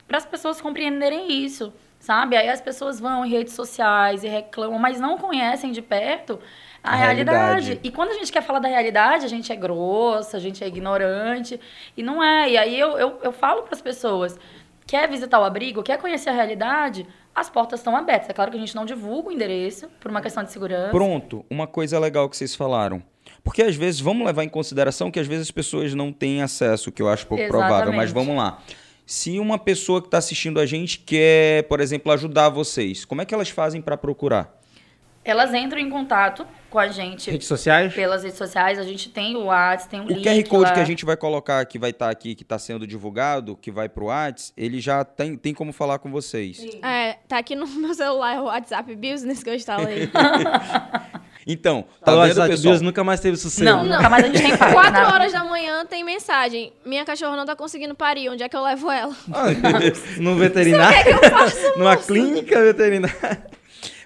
para 0.06 0.18
as 0.18 0.24
pessoas 0.24 0.60
compreenderem 0.60 1.44
isso, 1.44 1.72
sabe? 1.98 2.36
Aí 2.36 2.48
as 2.48 2.60
pessoas 2.60 3.00
vão 3.00 3.26
em 3.26 3.30
redes 3.30 3.52
sociais 3.52 4.22
e 4.22 4.28
reclamam, 4.28 4.78
mas 4.78 5.00
não 5.00 5.18
conhecem 5.18 5.72
de 5.72 5.82
perto 5.82 6.38
a, 6.82 6.92
A 6.92 6.94
realidade. 6.94 7.36
realidade. 7.66 7.80
E 7.82 7.90
quando 7.90 8.10
a 8.10 8.14
gente 8.14 8.30
quer 8.30 8.42
falar 8.42 8.60
da 8.60 8.68
realidade, 8.68 9.24
a 9.24 9.28
gente 9.28 9.52
é 9.52 9.56
grossa, 9.56 10.36
a 10.36 10.40
gente 10.40 10.62
é 10.62 10.68
ignorante. 10.68 11.60
E 11.96 12.02
não 12.02 12.22
é. 12.22 12.48
E 12.50 12.56
aí 12.56 12.78
eu, 12.78 12.96
eu, 12.96 13.18
eu 13.24 13.32
falo 13.32 13.62
para 13.64 13.74
as 13.74 13.82
pessoas: 13.82 14.38
quer 14.88 15.08
visitar 15.08 15.38
o 15.38 15.44
abrigo, 15.44 15.82
quer 15.82 15.98
conhecer 15.98 16.30
a 16.30 16.32
realidade? 16.32 17.06
As 17.34 17.48
portas 17.48 17.78
estão 17.78 17.94
abertas. 17.94 18.30
É 18.30 18.32
claro 18.32 18.50
que 18.50 18.56
a 18.56 18.60
gente 18.60 18.74
não 18.74 18.86
divulga 18.86 19.28
o 19.28 19.32
endereço 19.32 19.86
por 20.00 20.10
uma 20.10 20.22
questão 20.22 20.42
de 20.42 20.50
segurança. 20.50 20.90
Pronto, 20.90 21.44
uma 21.48 21.66
coisa 21.66 22.00
legal 22.00 22.28
que 22.28 22.36
vocês 22.36 22.54
falaram. 22.54 23.02
Porque 23.44 23.62
às 23.62 23.76
vezes, 23.76 24.00
vamos 24.00 24.26
levar 24.26 24.42
em 24.42 24.48
consideração 24.48 25.10
que 25.10 25.20
às 25.20 25.26
vezes 25.26 25.42
as 25.42 25.50
pessoas 25.50 25.94
não 25.94 26.10
têm 26.10 26.42
acesso, 26.42 26.90
que 26.90 27.02
eu 27.02 27.08
acho 27.08 27.26
pouco 27.26 27.46
provável, 27.46 27.92
mas 27.92 28.10
Exatamente. 28.10 28.14
vamos 28.14 28.36
lá. 28.42 28.62
Se 29.06 29.38
uma 29.38 29.58
pessoa 29.58 30.00
que 30.00 30.08
está 30.08 30.18
assistindo 30.18 30.58
a 30.58 30.66
gente 30.66 30.98
quer, 30.98 31.64
por 31.64 31.80
exemplo, 31.80 32.10
ajudar 32.10 32.48
vocês, 32.48 33.04
como 33.04 33.20
é 33.20 33.26
que 33.26 33.34
elas 33.34 33.50
fazem 33.50 33.80
para 33.80 33.96
procurar? 33.96 34.57
Elas 35.30 35.52
entram 35.54 35.78
em 35.80 35.88
contato 35.90 36.46
com 36.70 36.78
a 36.78 36.88
gente 36.88 37.30
Redes 37.30 37.46
sociais? 37.46 37.94
pelas 37.94 38.22
redes 38.22 38.38
sociais. 38.38 38.78
A 38.78 38.82
gente 38.82 39.08
tem 39.10 39.36
o 39.36 39.44
WhatsApp, 39.44 39.90
tem 39.90 40.00
o, 40.00 40.04
O 40.04 40.08
link 40.08 40.22
QR 40.24 40.48
Code 40.48 40.64
lá. 40.64 40.72
que 40.72 40.80
a 40.80 40.84
gente 40.84 41.04
vai 41.04 41.16
colocar, 41.16 41.64
que 41.64 41.78
vai 41.78 41.90
estar 41.90 42.10
aqui, 42.10 42.34
que 42.34 42.42
está 42.42 42.58
sendo 42.58 42.86
divulgado, 42.86 43.56
que 43.56 43.70
vai 43.70 43.88
pro 43.88 44.06
Whats, 44.06 44.52
ele 44.56 44.80
já 44.80 45.04
tem, 45.04 45.36
tem 45.36 45.54
como 45.54 45.72
falar 45.72 45.98
com 45.98 46.10
vocês. 46.10 46.60
É, 46.82 47.16
tá 47.26 47.38
aqui 47.38 47.54
no 47.54 47.66
meu 47.78 47.94
celular 47.94 48.40
o 48.40 48.44
WhatsApp 48.44 48.94
Business 48.96 49.42
que 49.42 49.50
eu 49.50 49.54
instalei. 49.54 50.10
Então, 51.50 51.82
Tá 52.00 52.06
tá 52.06 52.12
no 52.12 52.18
vendo, 52.18 52.28
WhatsApp, 52.28 52.48
pessoal? 52.50 52.72
Deus 52.74 52.82
nunca 52.82 53.02
mais 53.02 53.20
teve 53.20 53.36
sossego. 53.38 53.70
Não, 53.70 53.82
né? 53.82 53.96
nunca 53.96 54.10
mais 54.10 54.22
a 54.22 54.26
gente 54.28 54.42
tem. 54.42 54.54
Quatro 54.54 55.02
horas 55.14 55.32
da 55.32 55.42
manhã 55.44 55.86
tem 55.86 56.04
mensagem. 56.04 56.74
Minha 56.84 57.06
cachorra 57.06 57.36
não 57.38 57.46
tá 57.46 57.56
conseguindo 57.56 57.94
parir. 57.94 58.28
Onde 58.28 58.42
é 58.42 58.48
que 58.50 58.54
eu 58.56 58.62
levo 58.62 58.90
ela? 58.90 59.16
Ah, 59.32 59.46
no 60.20 60.36
veterinário? 60.36 61.02
que 61.04 61.08
eu 61.26 61.30
faço, 61.30 61.78
Numa 61.78 61.94
moço? 61.94 62.06
clínica 62.08 62.62
veterinária. 62.62 63.46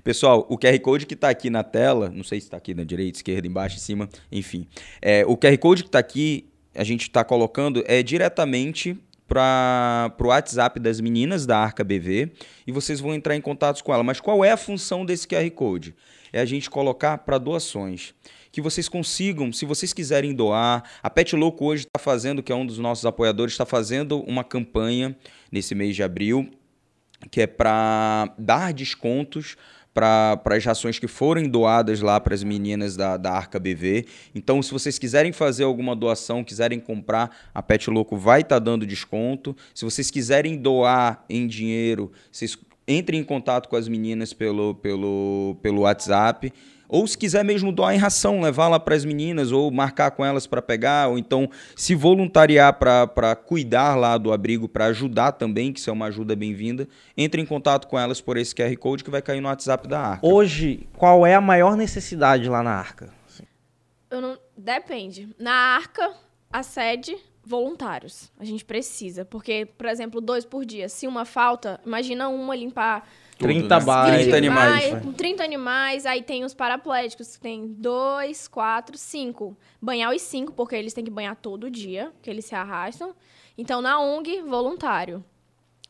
Pessoal, 0.05 0.45
o 0.51 0.59
QR 0.59 0.79
Code 0.81 1.07
que 1.07 1.15
está 1.15 1.29
aqui 1.29 1.49
na 1.49 1.63
tela, 1.63 2.11
não 2.11 2.25
sei 2.25 2.41
se 2.41 2.47
está 2.47 2.57
aqui 2.57 2.75
na 2.75 2.83
direita, 2.83 3.19
esquerda, 3.19 3.47
embaixo, 3.47 3.77
em 3.77 3.81
cima, 3.81 4.09
enfim. 4.33 4.67
É, 5.01 5.25
o 5.27 5.37
QR 5.37 5.57
Code 5.59 5.85
que 5.85 5.89
está 5.89 6.01
aqui, 6.01 6.49
a 6.75 6.83
gente 6.83 7.03
está 7.03 7.23
colocando, 7.23 7.85
é 7.87 8.03
diretamente 8.03 8.99
para 9.29 10.13
o 10.19 10.27
WhatsApp 10.27 10.81
das 10.81 11.01
meninas 11.01 11.47
da 11.47 11.57
Arca 11.57 11.85
BV 11.85 12.33
e 12.67 12.73
vocês 12.73 12.99
vão 12.99 13.15
entrar 13.15 13.37
em 13.37 13.41
contato 13.41 13.83
com 13.85 13.95
ela. 13.95 14.03
Mas 14.03 14.21
qual 14.21 14.45
é 14.45 14.51
a 14.51 14.57
função 14.57 15.07
desse 15.07 15.27
QR 15.29 15.49
Code? 15.53 15.95
É 16.33 16.41
a 16.41 16.45
gente 16.45 16.69
colocar 16.69 17.19
para 17.19 17.39
doações. 17.39 18.13
Que 18.51 18.61
vocês 18.61 18.89
consigam, 18.89 19.53
se 19.53 19.65
vocês 19.65 19.95
quiserem 19.95 20.35
doar. 20.35 20.83
A 21.03 21.09
Pet 21.09 21.35
Louco 21.37 21.65
hoje 21.65 21.85
está 21.85 21.99
fazendo, 21.99 22.43
que 22.43 22.53
é 22.53 22.55
um 22.55 22.67
dos 22.67 22.79
nossos 22.79 23.07
apoiadores, 23.07 23.55
está 23.55 23.65
fazendo 23.65 24.21
uma 24.25 24.45
campanha 24.45 25.17
nesse 25.51 25.75
mês 25.75 25.95
de 25.95 26.03
abril 26.03 26.51
que 27.31 27.41
é 27.41 27.47
para 27.47 28.35
dar 28.39 28.73
descontos 28.73 29.57
para 29.95 30.41
as 30.47 30.65
rações 30.65 30.99
que 30.99 31.07
forem 31.07 31.49
doadas 31.49 32.01
lá 32.01 32.19
para 32.19 32.35
as 32.35 32.43
meninas 32.43 32.97
da, 32.97 33.17
da 33.17 33.33
Arca 33.33 33.59
BV. 33.59 34.07
Então, 34.35 34.63
se 34.63 34.73
vocês 34.73 34.99
quiserem 34.99 35.33
fazer 35.33 35.65
alguma 35.65 35.95
doação, 35.95 36.43
quiserem 36.43 36.81
comprar, 36.81 37.37
a 37.55 37.63
Pet 37.63 37.91
Louco 37.91 38.17
vai 38.17 38.41
estar 38.41 38.59
dando 38.59 38.87
desconto. 38.87 39.57
Se 39.75 39.85
vocês 39.85 40.11
quiserem 40.11 40.57
doar 40.57 41.25
em 41.29 41.47
dinheiro, 41.47 42.11
vocês 42.31 42.57
entrem 42.87 43.21
em 43.21 43.25
contato 43.25 43.69
com 43.69 43.77
as 43.77 43.89
meninas 43.89 44.33
pelo, 44.33 44.75
pelo, 44.75 45.57
pelo 45.63 45.83
WhatsApp. 45.83 46.53
Ou 46.89 47.07
se 47.07 47.17
quiser 47.17 47.43
mesmo 47.43 47.73
doar 47.73 47.95
em 47.95 47.99
ração, 47.99 48.43
levar 48.43 48.69
lá 48.69 48.79
para 48.79 48.95
as 48.95 49.03
meninas, 49.03 49.51
ou 49.51 49.71
marcar 49.71 50.11
com 50.11 50.23
elas 50.23 50.47
para 50.47 50.61
pegar, 50.61 51.09
ou 51.09 51.17
então 51.17 51.49
se 51.75 51.95
voluntariar 51.95 52.75
para 52.75 53.35
cuidar 53.35 53.95
lá 53.95 54.19
do 54.19 54.31
abrigo, 54.31 54.69
para 54.69 54.85
ajudar 54.87 55.33
também, 55.33 55.73
que 55.73 55.81
isso 55.81 55.89
é 55.89 55.93
uma 55.93 56.07
ajuda 56.07 56.37
bem-vinda, 56.37 56.87
entre 57.17 57.41
em 57.41 57.47
contato 57.47 57.89
com 57.89 57.99
elas 57.99 58.21
por 58.21 58.37
esse 58.37 58.55
QR 58.55 58.77
Code 58.77 59.05
que 59.05 59.11
vai 59.11 59.23
cair 59.23 59.41
no 59.41 59.49
WhatsApp 59.49 59.89
da 59.89 60.01
Arca. 60.01 60.27
Hoje, 60.27 60.87
qual 60.99 61.27
é 61.27 61.35
a 61.35 61.41
maior 61.41 61.77
necessidade 61.77 62.47
lá 62.47 62.63
na 62.63 62.73
Arca? 62.73 63.09
Eu 64.11 64.21
não... 64.21 64.39
Depende. 64.55 65.35
Na 65.39 65.77
arca, 65.77 66.13
a 66.53 66.63
sede, 66.63 67.17
voluntários. 67.45 68.31
A 68.39 68.45
gente 68.45 68.65
precisa. 68.65 69.25
Porque, 69.25 69.67
por 69.67 69.87
exemplo, 69.87 70.21
dois 70.21 70.45
por 70.45 70.65
dia. 70.65 70.89
Se 70.89 71.07
uma 71.07 71.25
falta, 71.25 71.81
imagina 71.85 72.29
uma 72.29 72.55
limpar 72.55 73.07
30 73.39 73.79
né? 73.79 73.85
bairros. 73.85 74.23
30 74.23 74.37
animais. 74.37 75.03
Com 75.03 75.13
30 75.13 75.45
animais, 75.45 76.07
aí 76.07 76.23
tem 76.23 76.45
os 76.45 76.55
paraplégicos, 76.55 77.37
que 77.37 77.43
tem 77.43 77.67
dois, 77.67 78.47
quatro, 78.47 78.97
cinco. 78.97 79.57
Banhar 79.81 80.15
os 80.15 80.23
cinco, 80.23 80.53
porque 80.53 80.77
eles 80.77 80.93
têm 80.93 81.05
que 81.05 81.11
banhar 81.11 81.37
todo 81.37 81.71
dia, 81.71 82.13
que 82.23 82.31
eles 82.31 82.45
se 82.45 82.55
arrastam. 82.55 83.15
Então, 83.57 83.83
na 83.83 84.01
ONG, 84.01 84.43
voluntário. 84.43 85.25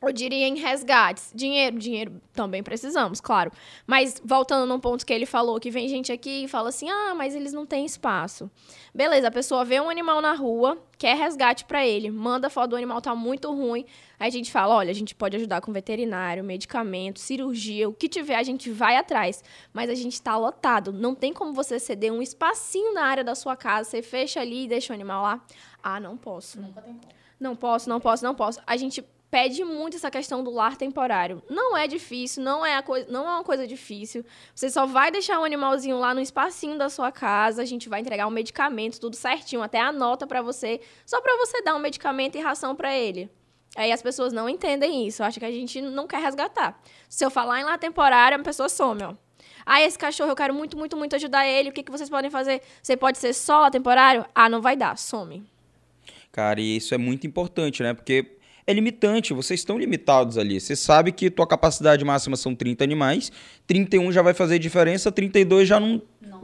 Eu 0.03 0.13
diria 0.13 0.49
em 0.49 0.57
resgates. 0.57 1.31
Dinheiro, 1.33 1.79
dinheiro 1.79 2.21
também 2.33 2.61
precisamos, 2.61 3.21
claro. 3.21 3.53
Mas 3.87 4.21
voltando 4.25 4.67
num 4.67 4.81
ponto 4.81 5.07
que 5.07 5.13
ele 5.13 5.25
falou, 5.25 5.61
que 5.61 5.71
vem 5.71 5.89
gente 5.89 6.11
aqui 6.11 6.45
e 6.45 6.49
fala 6.49 6.71
assim: 6.71 6.91
ah, 6.91 7.15
mas 7.15 7.37
eles 7.37 7.53
não 7.53 7.65
têm 7.65 7.87
espaço. 7.87 8.51
Beleza, 8.93 9.29
a 9.29 9.31
pessoa 9.31 9.65
vê 9.65 9.81
um 9.81 9.89
animal 9.89 10.21
na 10.21 10.35
rua, 10.35 10.77
quer 10.99 11.17
resgate 11.17 11.65
pra 11.65 11.87
ele, 11.87 12.11
manda 12.11 12.51
foto 12.51 12.71
do 12.71 12.77
animal, 12.77 13.01
tá 13.01 13.15
muito 13.15 13.53
ruim. 13.53 13.87
Aí 14.19 14.27
a 14.27 14.31
gente 14.31 14.51
fala: 14.51 14.75
olha, 14.75 14.91
a 14.91 14.95
gente 14.95 15.15
pode 15.15 15.37
ajudar 15.37 15.61
com 15.61 15.73
veterinário, 15.73 16.43
medicamento, 16.43 17.21
cirurgia, 17.21 17.89
o 17.89 17.93
que 17.93 18.09
tiver, 18.09 18.35
a 18.35 18.43
gente 18.43 18.71
vai 18.71 18.97
atrás. 18.97 19.45
Mas 19.73 19.89
a 19.89 19.95
gente 19.95 20.21
tá 20.21 20.37
lotado. 20.37 20.93
Não 20.93 21.15
tem 21.15 21.33
como 21.33 21.53
você 21.53 21.79
ceder 21.79 22.13
um 22.13 22.21
espacinho 22.21 22.93
na 22.93 23.05
área 23.05 23.23
da 23.23 23.37
sua 23.37 23.57
casa, 23.57 23.89
você 23.89 24.03
fecha 24.03 24.41
ali 24.41 24.65
e 24.65 24.69
deixa 24.69 24.93
o 24.93 24.97
animal 24.97 25.23
lá. 25.23 25.41
Ah, 25.81 26.01
não 26.01 26.17
posso. 26.17 26.61
Nunca 26.61 26.83
tem 26.83 26.95
como. 26.95 27.23
Não 27.39 27.57
posso, 27.57 27.89
não 27.89 28.01
posso, 28.01 28.25
não 28.25 28.35
posso. 28.35 28.61
A 28.65 28.77
gente 28.77 29.05
pede 29.33 29.65
muito 29.65 29.97
essa 29.97 30.11
questão 30.11 30.45
do 30.45 30.51
lar 30.51 30.77
temporário. 30.77 31.43
Não 31.49 31.75
é 31.75 31.89
difícil, 31.89 32.45
não 32.45 32.65
é, 32.67 32.77
a 32.77 32.85
não 33.09 33.27
é 33.27 33.31
uma 33.31 33.43
coisa 33.43 33.67
difícil. 33.67 34.23
Você 34.55 34.69
só 34.69 34.85
vai 34.85 35.11
deixar 35.11 35.41
um 35.41 35.45
animalzinho 35.45 35.99
lá 35.99 36.13
no 36.13 36.21
espacinho 36.21 36.77
da 36.77 36.91
sua 36.91 37.11
casa, 37.11 37.63
a 37.63 37.65
gente 37.65 37.89
vai 37.89 38.01
entregar 38.01 38.27
um 38.27 38.31
medicamento, 38.31 39.01
tudo 39.01 39.17
certinho, 39.17 39.63
até 39.63 39.81
a 39.81 39.91
nota 39.91 40.27
pra 40.27 40.43
você, 40.43 40.83
só 41.07 41.19
pra 41.23 41.35
você 41.39 41.63
dar 41.63 41.75
um 41.75 41.79
medicamento 41.79 42.37
e 42.37 42.43
ração 42.43 42.77
pra 42.77 42.95
ele. 42.95 43.31
Aí 43.75 43.91
as 43.91 44.03
pessoas 44.03 44.35
não 44.35 44.51
entendem 44.51 45.07
isso, 45.07 45.25
acham 45.25 45.41
que 45.41 45.47
a 45.47 45.51
gente 45.51 45.81
não 45.81 46.07
quer 46.07 46.21
resgatar. 46.21 46.79
Se 47.09 47.25
eu 47.25 47.31
falar 47.31 47.59
em 47.59 47.65
lar 47.65 47.79
temporário, 47.79 48.39
a 48.39 48.43
pessoa 48.43 48.69
some, 48.69 49.03
ó. 49.03 49.15
Ah, 49.65 49.81
esse 49.81 49.99
cachorro, 49.99 50.31
eu 50.31 50.37
quero 50.37 50.53
muito, 50.53 50.77
muito, 50.77 50.95
muito 50.95 51.17
ajudar 51.17 51.47
ele. 51.47 51.71
O 51.71 51.73
que, 51.73 51.83
que 51.83 51.91
vocês 51.91 52.11
podem 52.11 52.31
fazer? 52.31 52.61
Você 52.83 52.99
pode 52.99 53.17
ser 53.17 53.33
só 53.33 53.61
lá 53.61 53.71
temporário? 53.71 54.27
Ah, 54.35 54.51
não 54.51 54.61
vai 54.61 54.77
dar, 54.77 54.99
some. 54.99 55.43
Cara, 56.31 56.61
e 56.61 56.77
isso 56.77 56.95
é 56.95 56.99
muito 56.99 57.27
importante, 57.27 57.83
né? 57.83 57.95
Porque 57.95 58.42
é 58.67 58.73
limitante, 58.73 59.33
vocês 59.33 59.61
estão 59.61 59.79
limitados 59.79 60.39
ali. 60.39 60.61
Você 60.61 60.77
sabe 60.77 61.13
que 61.13 61.31
tua 61.31 61.47
capacidade 61.47 62.05
máxima 62.05 62.37
são 62.37 62.55
30 62.55 62.85
animais, 62.85 63.33
31 63.67 64.13
já 64.13 64.23
vai 64.23 64.35
fazer 64.35 64.59
diferença, 64.59 65.11
32 65.11 65.69
já 65.69 65.81
não, 65.81 66.01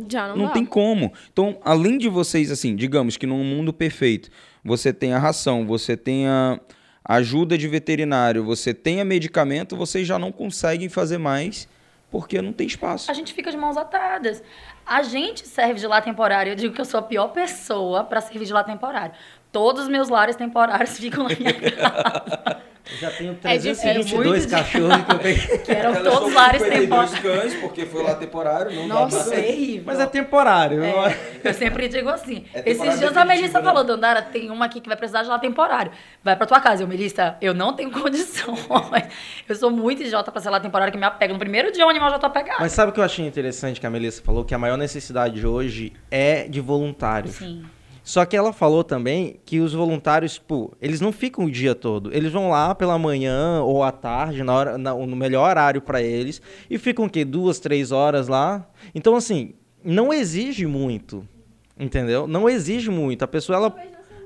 Já 0.08 0.28
não, 0.28 0.36
não 0.36 0.52
tem 0.52 0.64
como. 0.64 1.12
Então, 1.32 1.58
além 1.64 1.98
de 1.98 2.08
vocês, 2.08 2.50
assim, 2.50 2.74
digamos 2.74 3.16
que 3.16 3.26
num 3.26 3.44
mundo 3.44 3.72
perfeito, 3.72 4.30
você 4.64 4.92
tem 4.92 5.12
a 5.12 5.18
ração, 5.18 5.66
você 5.66 5.96
tem 5.96 6.26
a 6.26 6.60
ajuda 7.04 7.56
de 7.56 7.68
veterinário, 7.68 8.44
você 8.44 8.74
tem 8.74 9.00
a 9.00 9.04
medicamento, 9.04 9.76
vocês 9.76 10.06
já 10.06 10.18
não 10.18 10.32
conseguem 10.32 10.88
fazer 10.88 11.18
mais 11.18 11.68
porque 12.10 12.40
não 12.40 12.52
tem 12.52 12.66
espaço. 12.66 13.10
A 13.10 13.14
gente 13.14 13.32
fica 13.34 13.50
de 13.50 13.56
mãos 13.56 13.76
atadas. 13.76 14.42
A 14.86 15.02
gente 15.02 15.46
serve 15.46 15.74
de 15.74 15.86
lá 15.86 16.00
temporário. 16.00 16.52
Eu 16.52 16.56
digo 16.56 16.74
que 16.74 16.80
eu 16.80 16.84
sou 16.84 17.00
a 17.00 17.02
pior 17.02 17.28
pessoa 17.28 18.04
pra 18.04 18.20
servir 18.20 18.46
de 18.46 18.52
lá 18.52 18.64
temporário. 18.64 19.14
Todos 19.52 19.84
os 19.84 19.88
meus 19.88 20.08
lares 20.08 20.36
temporários 20.36 20.96
ficam 20.98 21.24
na 21.24 21.34
minha 21.34 21.52
casa. 21.54 22.68
Eu 22.90 22.96
já 22.96 23.10
tenho 23.10 23.38
É 23.44 23.58
difícil. 23.58 23.82
322 23.82 24.46
É 24.46 24.48
cachorros 24.48 24.96
que 25.04 25.12
eu 25.12 25.18
peguei. 25.18 25.58
Que 25.58 25.72
eram 25.72 26.02
todos 26.02 26.32
lares 26.32 26.62
temporários. 26.62 27.18
cães, 27.18 27.54
porque 27.56 27.84
foi 27.84 28.02
lá 28.02 28.14
temporário, 28.14 28.72
não 28.74 28.86
Nossa, 28.88 29.34
é 29.34 29.42
terrível. 29.42 29.82
Mas 29.84 30.00
é 30.00 30.06
temporário. 30.06 30.82
é? 30.82 30.90
É, 30.90 31.16
eu 31.44 31.52
sempre 31.52 31.86
digo 31.88 32.08
assim. 32.08 32.46
É 32.54 32.62
Esses 32.70 32.98
dias 32.98 33.14
a 33.14 33.26
Melissa 33.26 33.58
né? 33.58 33.64
falou, 33.64 33.84
Dandara, 33.84 34.22
tem 34.22 34.50
uma 34.50 34.64
aqui 34.64 34.80
que 34.80 34.88
vai 34.88 34.96
precisar 34.96 35.22
de 35.22 35.28
lá 35.28 35.38
temporário. 35.38 35.92
Vai 36.24 36.34
pra 36.34 36.46
tua 36.46 36.60
casa. 36.60 36.82
Eu, 36.82 36.88
Melissa, 36.88 37.36
eu 37.42 37.52
não 37.52 37.74
tenho 37.74 37.90
condições. 37.90 38.66
Eu 39.46 39.54
sou 39.54 39.70
muito 39.70 40.02
idiota 40.02 40.32
pra 40.32 40.40
ser 40.40 40.48
lá 40.48 40.58
temporário, 40.58 40.90
que 40.90 40.98
me 40.98 41.04
apega. 41.04 41.30
No 41.34 41.38
primeiro 41.38 41.70
dia 41.70 41.84
o 41.86 41.90
animal 41.90 42.08
já 42.08 42.18
tá 42.18 42.30
pegado. 42.30 42.60
Mas 42.60 42.72
sabe 42.72 42.90
o 42.90 42.94
que 42.94 43.00
eu 43.00 43.04
achei 43.04 43.26
interessante 43.26 43.78
que 43.80 43.86
a 43.86 43.90
Melissa 43.90 44.22
falou? 44.22 44.46
Que 44.46 44.54
a 44.54 44.58
maior 44.58 44.78
necessidade 44.78 45.46
hoje 45.46 45.92
é 46.10 46.48
de 46.48 46.60
voluntário. 46.62 47.30
Sim. 47.30 47.66
Só 48.08 48.24
que 48.24 48.34
ela 48.34 48.54
falou 48.54 48.82
também 48.82 49.38
que 49.44 49.60
os 49.60 49.74
voluntários, 49.74 50.38
pô, 50.38 50.72
eles 50.80 50.98
não 50.98 51.12
ficam 51.12 51.44
o 51.44 51.50
dia 51.50 51.74
todo. 51.74 52.10
Eles 52.10 52.32
vão 52.32 52.48
lá 52.48 52.74
pela 52.74 52.98
manhã 52.98 53.60
ou 53.62 53.82
à 53.82 53.92
tarde, 53.92 54.42
na 54.42 54.54
hora, 54.54 54.78
na- 54.78 54.94
no 54.94 55.14
melhor 55.14 55.46
horário 55.50 55.82
para 55.82 56.00
eles, 56.00 56.40
e 56.70 56.78
ficam 56.78 57.04
o 57.04 57.10
quê? 57.10 57.22
Duas, 57.22 57.58
três 57.58 57.92
horas 57.92 58.26
lá. 58.26 58.66
Então, 58.94 59.14
assim, 59.14 59.52
não 59.84 60.10
exige 60.10 60.66
muito. 60.66 61.22
Entendeu? 61.78 62.26
Não 62.26 62.48
exige 62.48 62.88
muito. 62.90 63.22
A 63.24 63.28
pessoa, 63.28 63.56
ela. 63.58 63.76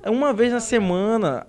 Uma 0.06 0.32
vez 0.32 0.52
na 0.52 0.60
semana. 0.60 1.44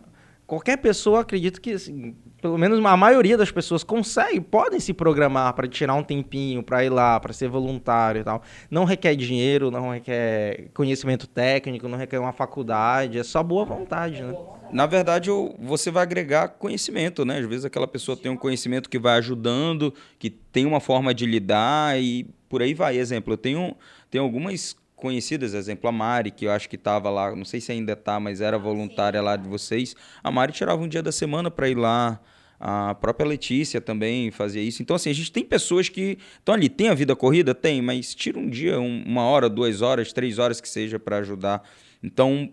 Qualquer 0.54 0.78
pessoa, 0.78 1.22
acredito 1.22 1.60
que, 1.60 1.72
assim, 1.72 2.16
pelo 2.40 2.60
menos 2.60 2.78
a 2.86 2.96
maioria 2.96 3.36
das 3.36 3.50
pessoas 3.50 3.84
consegue, 3.84 4.40
podem 4.40 4.80
se 4.80 4.94
programar 4.94 5.52
para 5.54 5.68
tirar 5.68 5.96
um 5.96 6.04
tempinho, 6.04 6.62
para 6.62 6.86
ir 6.86 6.90
lá, 6.90 7.20
para 7.20 7.34
ser 7.34 7.50
voluntário 7.50 8.22
e 8.22 8.24
tal. 8.24 8.44
Não 8.70 8.86
requer 8.86 9.16
dinheiro, 9.16 9.72
não 9.72 9.90
requer 9.90 10.70
conhecimento 10.72 11.26
técnico, 11.26 11.88
não 11.88 11.98
requer 11.98 12.20
uma 12.20 12.32
faculdade, 12.32 13.18
é 13.18 13.24
só 13.24 13.42
boa 13.42 13.66
vontade, 13.66 14.22
né? 14.22 14.38
Na 14.72 14.86
verdade, 14.86 15.32
você 15.60 15.90
vai 15.90 16.04
agregar 16.04 16.50
conhecimento, 16.50 17.26
né? 17.26 17.40
Às 17.40 17.46
vezes 17.48 17.66
aquela 17.66 17.88
pessoa 17.88 18.16
tem 18.16 18.32
um 18.32 18.38
conhecimento 18.38 18.92
que 18.92 19.00
vai 19.00 19.18
ajudando, 19.18 19.92
que 20.20 20.30
tem 20.30 20.68
uma 20.68 20.80
forma 20.80 21.16
de 21.16 21.26
lidar 21.26 22.00
e 22.00 22.28
por 22.48 22.62
aí 22.62 22.76
vai. 22.76 22.98
Exemplo, 22.98 23.34
eu 23.34 23.38
tenho, 23.38 23.76
tenho 24.12 24.24
algumas 24.24 24.76
conhecidas, 25.04 25.54
exemplo, 25.54 25.90
a 25.90 25.92
Mari, 25.92 26.32
que 26.32 26.46
eu 26.46 26.52
acho 26.52 26.70
que 26.70 26.78
estava 26.78 27.10
lá, 27.10 27.36
não 27.36 27.44
sei 27.44 27.60
se 27.60 27.74
ainda 27.74 27.92
está, 27.92 28.20
mas 28.22 28.40
era 28.40 28.58
voluntária 28.58 29.22
lá 29.22 29.36
de 29.36 29.48
vocês. 29.50 29.94
A 30.24 30.32
Mari 30.32 30.54
tirava 30.54 30.82
um 30.82 30.88
dia 30.88 31.04
da 31.04 31.12
semana 31.12 31.52
para 31.52 31.68
ir 31.68 31.76
lá. 31.78 32.22
A 32.58 32.96
própria 32.96 33.28
Letícia 33.28 33.82
também 33.82 34.32
fazia 34.32 34.62
isso. 34.62 34.82
Então, 34.82 34.96
assim, 34.96 35.10
a 35.10 35.14
gente 35.14 35.30
tem 35.30 35.44
pessoas 35.44 35.90
que 35.90 36.18
estão 36.40 36.56
ali. 36.56 36.70
Tem 36.70 36.88
a 36.88 36.94
vida 36.94 37.14
corrida? 37.14 37.54
Tem, 37.54 37.82
mas 37.82 38.16
tira 38.16 38.40
um 38.40 38.50
dia, 38.50 38.80
um- 38.80 39.04
uma 39.06 39.24
hora, 39.24 39.50
duas 39.50 39.82
horas, 39.82 40.14
três 40.14 40.40
horas 40.40 40.62
que 40.62 40.70
seja 40.70 40.98
para 40.98 41.18
ajudar. 41.18 41.62
Então, 42.02 42.50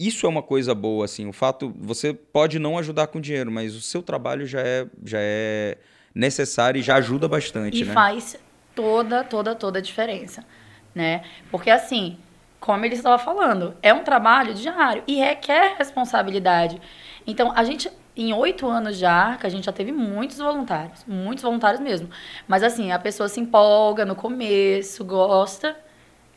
isso 0.00 0.24
é 0.24 0.28
uma 0.30 0.42
coisa 0.42 0.74
boa, 0.74 1.04
assim. 1.04 1.26
O 1.28 1.32
fato, 1.34 1.74
você 1.78 2.14
pode 2.14 2.58
não 2.58 2.78
ajudar 2.78 3.08
com 3.08 3.20
dinheiro, 3.20 3.50
mas 3.52 3.74
o 3.76 3.82
seu 3.82 4.02
trabalho 4.02 4.46
já 4.46 4.60
é, 4.62 4.86
já 5.04 5.18
é 5.20 5.76
necessário 6.14 6.78
e 6.78 6.82
já 6.82 6.96
ajuda 6.96 7.28
bastante, 7.28 7.82
E 7.82 7.84
né? 7.84 7.92
faz 7.92 8.38
toda, 8.74 9.22
toda, 9.24 9.54
toda 9.54 9.78
a 9.78 9.82
diferença, 9.82 10.42
né? 10.94 11.22
Porque 11.50 11.70
assim, 11.70 12.18
como 12.60 12.84
ele 12.84 12.94
estava 12.94 13.18
falando, 13.18 13.76
é 13.82 13.92
um 13.94 14.02
trabalho 14.02 14.54
diário 14.54 15.02
e 15.06 15.16
requer 15.16 15.76
responsabilidade. 15.78 16.80
Então, 17.26 17.52
a 17.54 17.62
gente, 17.62 17.90
em 18.16 18.32
oito 18.32 18.66
anos 18.66 18.98
de 18.98 19.06
arca, 19.06 19.46
a 19.46 19.50
gente 19.50 19.66
já 19.66 19.72
teve 19.72 19.92
muitos 19.92 20.38
voluntários, 20.38 21.04
muitos 21.06 21.42
voluntários 21.42 21.80
mesmo. 21.80 22.08
Mas 22.46 22.62
assim, 22.62 22.90
a 22.92 22.98
pessoa 22.98 23.28
se 23.28 23.40
empolga 23.40 24.04
no 24.04 24.14
começo, 24.16 25.04
gosta, 25.04 25.76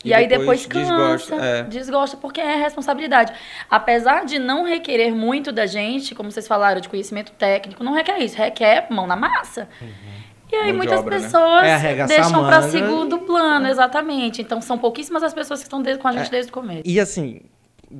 e, 0.03 0.09
E 0.09 0.13
aí 0.13 0.27
depois 0.27 0.65
depois 0.65 0.65
cansa, 0.65 0.91
desgosta, 0.91 1.35
é. 1.35 1.63
desgosta, 1.63 2.17
porque 2.17 2.41
é 2.41 2.55
responsabilidade. 2.55 3.33
Apesar 3.69 4.25
de 4.25 4.39
não 4.39 4.63
requerer 4.63 5.13
muito 5.13 5.51
da 5.51 5.65
gente, 5.65 6.15
como 6.15 6.31
vocês 6.31 6.47
falaram, 6.47 6.81
de 6.81 6.89
conhecimento 6.89 7.31
técnico, 7.33 7.83
não 7.83 7.93
requer 7.93 8.17
isso, 8.19 8.35
requer 8.35 8.87
mão 8.89 9.05
na 9.05 9.15
massa. 9.15 9.69
E 10.51 10.55
aí 10.55 10.73
muitas 10.73 10.99
obra, 10.99 11.17
né? 11.17 11.23
pessoas 11.23 11.63
É 11.63 11.73
arregaçar 11.73 12.17
a 12.19 12.21
deixam 12.23 12.45
para 12.45 12.61
segundo 12.63 13.19
plano, 13.19 13.67
exatamente. 13.67 14.41
Então 14.41 14.61
são 14.61 14.77
pouquíssimas 14.77 15.23
as 15.23 15.33
pessoas 15.33 15.59
que 15.61 15.65
estão 15.65 15.81
com 15.97 16.07
a 16.07 16.11
gente 16.11 16.27
É. 16.27 16.31
desde 16.31 16.51
o 16.51 16.53
começo. 16.53 16.81
E 16.85 16.99
assim, 16.99 17.41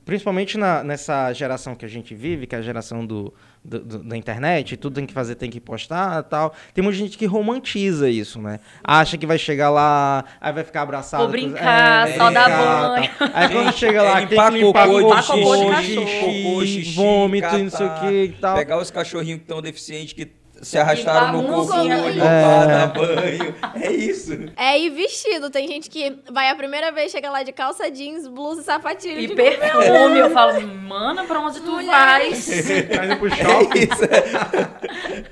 principalmente 0.06 0.58
na- 0.58 0.84
nessa 0.84 1.32
geração 1.34 1.76
que 1.76 1.86
a 1.86 1.88
gente 1.88 2.14
vive, 2.16 2.48
que 2.48 2.56
é 2.56 2.60
a 2.60 2.62
geração 2.62 3.06
do, 3.06 3.34
do- 3.64 3.80
do- 3.80 4.00
da 4.04 4.16
internet, 4.18 4.78
tudo 4.78 4.96
tem 4.96 5.06
que 5.06 5.14
fazer, 5.14 5.36
tem 5.36 5.50
que 5.50 5.60
postar 5.60 6.24
tal. 6.24 6.54
Tem 6.74 6.82
muita 6.84 6.98
gente 6.98 7.18
que 7.18 7.26
romantiza 7.26 8.10
isso, 8.10 8.42
né? 8.42 8.60
Acha 8.84 9.18
que 9.18 9.26
vai 9.26 9.38
chegar 9.38 9.70
lá, 9.70 10.24
aí 10.40 10.52
vai 10.54 10.64
ficar 10.64 10.82
abraçado. 10.84 11.20
Vou 11.24 11.28
com- 11.28 11.32
brincar, 11.34 12.10
é, 12.10 12.14
só 12.18 12.32
dar 12.32 12.46
brincar, 12.46 12.90
banho. 12.90 13.10
tal. 13.20 13.30
Aí 13.34 13.50
quando 13.50 13.72
chega 13.78 14.02
lá, 14.04 14.22
É, 14.22 14.26
tem 14.26 14.28
que 14.28 14.50
limpar 14.60 14.88
cocô 14.88 15.00
limpar 15.00 15.24
cocô, 15.28 15.56
xixi, 15.56 15.96
cachorro. 15.96 16.20
cocô, 16.20 16.66
xixi, 16.66 16.94
vômito 16.96 17.56
e 17.56 17.64
não 17.64 17.70
sei 17.70 17.86
o 17.86 18.00
que 18.00 18.24
e 18.24 18.32
tal. 18.40 18.56
Pegar 18.56 18.78
os 18.78 18.90
cachorrinhos 18.92 19.40
que 19.40 19.44
estão 19.44 19.62
deficientes 19.62 20.14
que 20.14 20.26
se 20.62 20.78
arrastaram 20.78 21.42
no 21.42 21.48
cocô, 21.66 21.84
né? 21.84 22.10
É. 22.18 22.20
dar 22.22 22.88
banho. 22.94 23.56
É 23.76 23.92
isso. 23.92 24.32
É 24.56 24.80
ir 24.80 24.90
vestido. 24.90 25.50
Tem 25.50 25.68
gente 25.68 25.90
que 25.90 26.20
vai 26.32 26.50
a 26.50 26.56
primeira 26.56 26.92
vez, 26.92 27.12
chega 27.12 27.30
lá 27.32 27.44
de 27.44 27.52
calça 27.52 27.90
jeans, 27.90 28.28
blusa 28.28 28.62
e 28.62 28.64
sapatilho. 28.64 29.20
E 29.20 29.36
perfume, 29.36 30.20
eu 30.20 30.30
falo, 30.32 30.62
mana, 30.62 31.24
pra 31.24 31.40
onde 31.40 31.60
tu 31.62 31.84
vais? 31.86 32.48
Tá 32.96 33.06
indo 33.06 33.18
pro 33.18 33.28
É 33.28 33.36
shopping. 33.36 33.80
isso. 33.80 35.26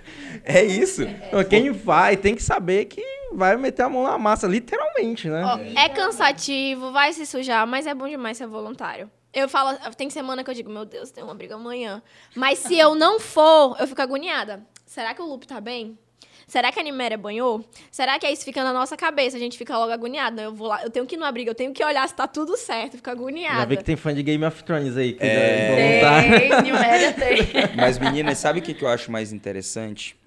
É 0.43 0.63
isso. 0.65 1.03
Então, 1.03 1.43
Quem 1.43 1.71
vai 1.71 2.17
tem 2.17 2.35
que 2.35 2.43
saber 2.43 2.85
que 2.85 3.01
vai 3.33 3.55
meter 3.55 3.83
a 3.83 3.89
mão 3.89 4.03
na 4.03 4.17
massa, 4.17 4.47
literalmente, 4.47 5.29
né? 5.29 5.43
Ó, 5.45 5.79
é 5.79 5.89
cansativo, 5.89 6.91
vai 6.91 7.13
se 7.13 7.25
sujar, 7.25 7.65
mas 7.67 7.85
é 7.85 7.93
bom 7.93 8.07
demais 8.07 8.37
ser 8.37 8.47
voluntário. 8.47 9.09
Eu 9.31 9.47
falo, 9.47 9.77
tem 9.95 10.09
semana 10.09 10.43
que 10.43 10.49
eu 10.49 10.55
digo, 10.55 10.71
meu 10.71 10.85
Deus, 10.85 11.11
tem 11.11 11.23
uma 11.23 11.35
briga 11.35 11.53
amanhã. 11.53 12.01
Mas 12.35 12.57
se 12.59 12.77
eu 12.79 12.95
não 12.95 13.19
for, 13.19 13.77
eu 13.79 13.85
fico 13.85 14.01
agoniada. 14.01 14.63
Será 14.89 15.13
que 15.13 15.21
o 15.21 15.25
Lupe 15.25 15.45
tá 15.45 15.61
bem? 15.61 15.95
Será 16.47 16.71
que 16.71 16.79
a 16.79 16.83
Niméria 16.83 17.15
banhou? 17.15 17.63
Será 17.91 18.17
que 18.17 18.25
é 18.25 18.33
isso 18.33 18.43
fica 18.43 18.63
na 18.63 18.73
nossa 18.73 18.97
cabeça? 18.97 19.37
A 19.37 19.39
gente 19.39 19.55
fica 19.55 19.77
logo 19.77 19.91
agoniada. 19.91 20.41
Eu 20.41 20.51
vou 20.51 20.67
lá, 20.67 20.83
eu 20.83 20.89
tenho 20.89 21.05
que 21.05 21.13
ir 21.13 21.17
numa 21.19 21.31
briga, 21.31 21.51
eu 21.51 21.55
tenho 21.55 21.71
que 21.71 21.85
olhar 21.85 22.09
se 22.09 22.15
tá 22.15 22.27
tudo 22.27 22.57
certo, 22.57 22.97
fico 22.97 23.07
agoniada. 23.07 23.59
Já 23.59 23.65
vê 23.65 23.77
que 23.77 23.83
tem 23.83 23.95
fã 23.95 24.11
de 24.11 24.23
Game 24.23 24.43
of 24.43 24.63
Thrones 24.63 24.97
aí, 24.97 25.13
que 25.13 25.23
É. 25.23 26.01
Tem, 26.39 26.49
Nilméria 26.63 27.13
tem. 27.13 27.37
Mas, 27.77 27.99
meninas, 27.99 28.39
sabe 28.39 28.59
o 28.59 28.61
que, 28.63 28.73
que 28.73 28.83
eu 28.83 28.87
acho 28.87 29.11
mais 29.11 29.31
interessante? 29.31 30.17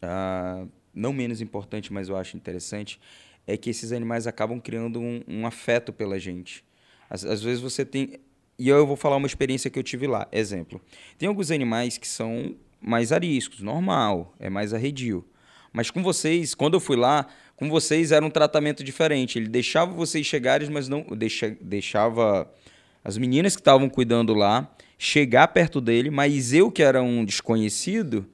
Ah, 0.00 0.64
não 0.94 1.12
menos 1.12 1.40
importante, 1.40 1.92
mas 1.92 2.08
eu 2.08 2.16
acho 2.16 2.36
interessante, 2.36 3.00
é 3.48 3.56
que 3.56 3.68
esses 3.68 3.90
animais 3.90 4.28
acabam 4.28 4.60
criando 4.60 5.00
um, 5.00 5.24
um 5.26 5.44
afeto 5.44 5.92
pela 5.92 6.20
gente. 6.20 6.64
Às, 7.10 7.24
às 7.24 7.42
vezes 7.42 7.60
você 7.60 7.84
tem. 7.84 8.20
E 8.56 8.68
eu 8.68 8.86
vou 8.86 8.94
falar 8.94 9.16
uma 9.16 9.26
experiência 9.26 9.68
que 9.68 9.76
eu 9.76 9.82
tive 9.82 10.06
lá. 10.06 10.28
Exemplo. 10.30 10.80
Tem 11.18 11.28
alguns 11.28 11.50
animais 11.50 11.98
que 11.98 12.06
são 12.06 12.54
mais 12.84 13.12
ariscos, 13.12 13.60
normal, 13.60 14.34
é 14.38 14.50
mais 14.50 14.74
arredio. 14.74 15.24
Mas 15.72 15.90
com 15.90 16.02
vocês, 16.02 16.54
quando 16.54 16.74
eu 16.74 16.80
fui 16.80 16.96
lá, 16.96 17.26
com 17.56 17.68
vocês 17.68 18.12
era 18.12 18.24
um 18.24 18.30
tratamento 18.30 18.84
diferente. 18.84 19.38
Ele 19.38 19.48
deixava 19.48 19.92
vocês 19.92 20.24
chegarem, 20.26 20.68
mas 20.70 20.88
não. 20.88 21.02
Deixa, 21.16 21.56
deixava 21.60 22.50
as 23.02 23.18
meninas 23.18 23.56
que 23.56 23.60
estavam 23.60 23.88
cuidando 23.88 24.34
lá 24.34 24.70
chegar 24.96 25.48
perto 25.48 25.80
dele, 25.80 26.10
mas 26.10 26.52
eu, 26.52 26.70
que 26.70 26.82
era 26.82 27.02
um 27.02 27.24
desconhecido, 27.24 28.26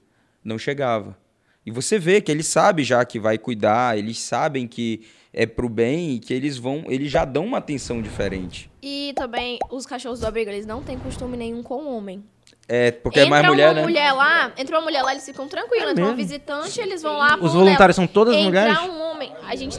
não 0.44 0.58
chegava. 0.58 1.16
E 1.64 1.70
você 1.70 1.98
vê 1.98 2.20
que 2.20 2.30
eles 2.30 2.46
sabem 2.46 2.84
já 2.84 3.04
que 3.04 3.18
vai 3.18 3.38
cuidar, 3.38 3.98
eles 3.98 4.18
sabem 4.18 4.66
que 4.66 5.02
é 5.32 5.46
pro 5.46 5.68
bem 5.68 6.14
e 6.14 6.18
que 6.18 6.34
eles 6.34 6.56
vão, 6.56 6.84
eles 6.88 7.10
já 7.10 7.24
dão 7.24 7.44
uma 7.44 7.58
atenção 7.58 8.00
diferente. 8.00 8.70
E 8.82 9.12
também, 9.14 9.58
os 9.70 9.86
cachorros 9.86 10.20
do 10.20 10.26
abrigo, 10.26 10.50
eles 10.50 10.66
não 10.66 10.82
têm 10.82 10.98
costume 10.98 11.36
nenhum 11.36 11.62
com 11.62 11.76
o 11.76 11.96
homem. 11.96 12.24
É, 12.72 12.92
porque 12.92 13.18
é 13.20 13.24
mais 13.24 13.44
mulher, 13.44 13.66
uma 13.68 13.74
né? 13.74 13.82
mulher 13.82 14.12
lá, 14.12 14.52
entra 14.56 14.76
uma 14.78 14.82
mulher 14.82 15.02
lá, 15.02 15.10
eles 15.10 15.24
ficam 15.24 15.48
tranquilos. 15.48 15.88
É 15.88 15.90
entra 15.90 16.04
uma 16.04 16.14
mesmo? 16.14 16.28
visitante, 16.28 16.80
eles 16.80 17.02
vão 17.02 17.16
lá. 17.16 17.34
Os 17.34 17.52
vão 17.52 17.64
voluntários 17.64 17.96
são 17.96 18.06
todas 18.06 18.34
Entrar 18.36 18.66
mulheres? 18.68 18.78
um 18.88 19.02
homem, 19.10 19.32
a 19.46 19.56
gente... 19.56 19.78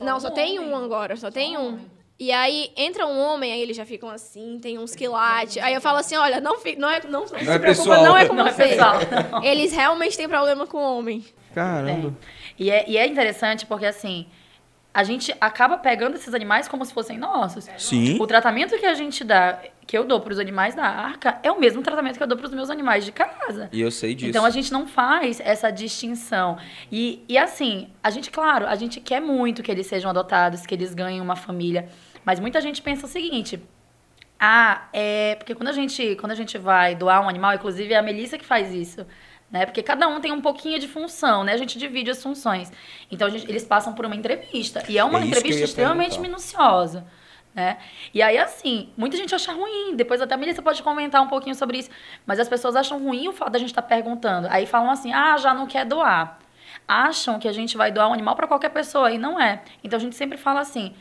Não, 0.00 0.20
só 0.20 0.30
tem 0.30 0.60
um 0.60 0.76
agora, 0.76 1.16
só 1.16 1.30
tem 1.30 1.56
um. 1.56 1.78
E 2.18 2.30
aí, 2.30 2.70
entra 2.76 3.06
um 3.06 3.18
homem, 3.18 3.50
aí 3.50 3.62
eles 3.62 3.74
já 3.74 3.86
ficam 3.86 4.10
assim, 4.10 4.58
tem 4.60 4.78
uns 4.78 4.94
quilates. 4.94 5.56
Aí 5.62 5.72
eu 5.72 5.80
falo 5.80 5.96
assim, 5.96 6.16
olha, 6.16 6.38
não, 6.38 6.58
fi- 6.58 6.76
não 6.76 6.90
é, 6.90 7.00
não, 7.08 7.20
não, 7.20 7.26
se 7.26 7.34
é 7.34 7.58
preocupa, 7.58 7.64
pessoal. 7.64 8.04
não 8.04 8.14
é 8.16 8.26
com 8.28 8.34
Não 8.34 8.46
é 8.46 8.52
você. 8.52 8.62
pessoal, 8.68 8.94
não. 9.32 9.42
Eles 9.42 9.72
realmente 9.72 10.18
têm 10.18 10.28
problema 10.28 10.66
com 10.66 10.76
o 10.76 10.98
homem. 10.98 11.24
Caramba. 11.54 12.14
E 12.58 12.70
é, 12.70 12.84
e 12.86 12.98
é 12.98 13.06
interessante 13.06 13.64
porque, 13.64 13.86
assim, 13.86 14.26
a 14.92 15.04
gente 15.04 15.32
acaba 15.40 15.78
pegando 15.78 16.16
esses 16.16 16.34
animais 16.34 16.66
como 16.66 16.84
se 16.84 16.92
fossem 16.92 17.16
nossos. 17.16 17.68
Sim. 17.78 18.18
O 18.20 18.26
tratamento 18.26 18.76
que 18.76 18.86
a 18.86 18.94
gente 18.94 19.22
dá, 19.22 19.60
que 19.86 19.96
eu 19.96 20.04
dou 20.04 20.20
para 20.20 20.32
os 20.32 20.38
animais 20.38 20.74
da 20.74 20.84
arca, 20.84 21.38
é 21.42 21.50
o 21.50 21.60
mesmo 21.60 21.80
tratamento 21.80 22.16
que 22.16 22.22
eu 22.22 22.26
dou 22.26 22.36
para 22.36 22.46
os 22.46 22.52
meus 22.52 22.70
animais 22.70 23.04
de 23.04 23.12
casa. 23.12 23.68
E 23.72 23.80
eu 23.80 23.90
sei 23.90 24.14
disso. 24.14 24.30
Então 24.30 24.44
a 24.44 24.50
gente 24.50 24.72
não 24.72 24.88
faz 24.88 25.40
essa 25.40 25.70
distinção. 25.70 26.58
E, 26.90 27.24
e 27.28 27.38
assim, 27.38 27.88
a 28.02 28.10
gente, 28.10 28.30
claro, 28.30 28.66
a 28.66 28.74
gente 28.74 29.00
quer 29.00 29.20
muito 29.20 29.62
que 29.62 29.70
eles 29.70 29.86
sejam 29.86 30.10
adotados, 30.10 30.66
que 30.66 30.74
eles 30.74 30.92
ganhem 30.92 31.20
uma 31.20 31.36
família. 31.36 31.88
Mas 32.24 32.40
muita 32.40 32.60
gente 32.60 32.82
pensa 32.82 33.06
o 33.06 33.08
seguinte. 33.08 33.62
Ah, 34.40 34.88
é. 34.92 35.36
Porque 35.36 35.54
quando 35.54 35.68
a 35.68 35.72
gente, 35.72 36.16
quando 36.16 36.32
a 36.32 36.34
gente 36.34 36.58
vai 36.58 36.96
doar 36.96 37.22
um 37.24 37.28
animal, 37.28 37.54
inclusive 37.54 37.92
é 37.92 37.98
a 37.98 38.02
Melissa 38.02 38.36
que 38.36 38.44
faz 38.44 38.72
isso. 38.72 39.06
Né? 39.50 39.66
Porque 39.66 39.82
cada 39.82 40.06
um 40.06 40.20
tem 40.20 40.30
um 40.30 40.40
pouquinho 40.40 40.78
de 40.78 40.86
função, 40.86 41.42
né? 41.42 41.52
A 41.52 41.56
gente 41.56 41.76
divide 41.76 42.10
as 42.10 42.22
funções. 42.22 42.72
Então 43.10 43.28
gente- 43.28 43.48
eles 43.50 43.64
passam 43.64 43.92
por 43.94 44.06
uma 44.06 44.14
entrevista. 44.14 44.84
E 44.88 44.96
é 44.96 45.02
uma 45.04 45.20
É 45.20 45.24
entrevista 45.26 45.64
extremamente 45.64 46.10
perguntar. 46.10 46.28
minuciosa. 46.28 47.06
Né? 47.52 47.78
E 48.14 48.22
aí, 48.22 48.38
assim, 48.38 48.90
muita 48.96 49.16
gente 49.16 49.34
acha 49.34 49.52
ruim. 49.52 49.96
Depois 49.96 50.20
até 50.20 50.34
a 50.34 50.38
Melissa 50.38 50.62
pode 50.62 50.80
comentar 50.84 51.20
um 51.20 51.26
pouquinho 51.26 51.56
sobre 51.56 51.78
isso. 51.78 51.90
Mas 52.24 52.38
as 52.38 52.48
pessoas 52.48 52.76
acham 52.76 53.02
ruim 53.02 53.26
o 53.26 53.32
fato 53.32 53.50
da 53.50 53.58
gente 53.58 53.70
estar 53.70 53.82
perguntando. 53.82 54.46
Aí 54.52 54.66
falam 54.66 54.88
assim: 54.88 55.12
ah, 55.12 55.36
já 55.36 55.52
não 55.52 55.66
quer 55.66 55.84
doar. 55.84 56.38
Acham 56.86 57.40
que 57.40 57.48
a 57.48 57.52
gente 57.52 57.76
vai 57.76 57.90
doar 57.90 58.08
um 58.08 58.12
animal 58.12 58.36
para 58.36 58.46
qualquer 58.46 58.68
pessoa. 58.70 59.10
E 59.10 59.18
não 59.18 59.40
é. 59.40 59.62
Então 59.82 59.96
a 59.96 60.00
gente 60.00 60.14
sempre 60.14 60.38
fala 60.38 60.60
assim: 60.60 60.94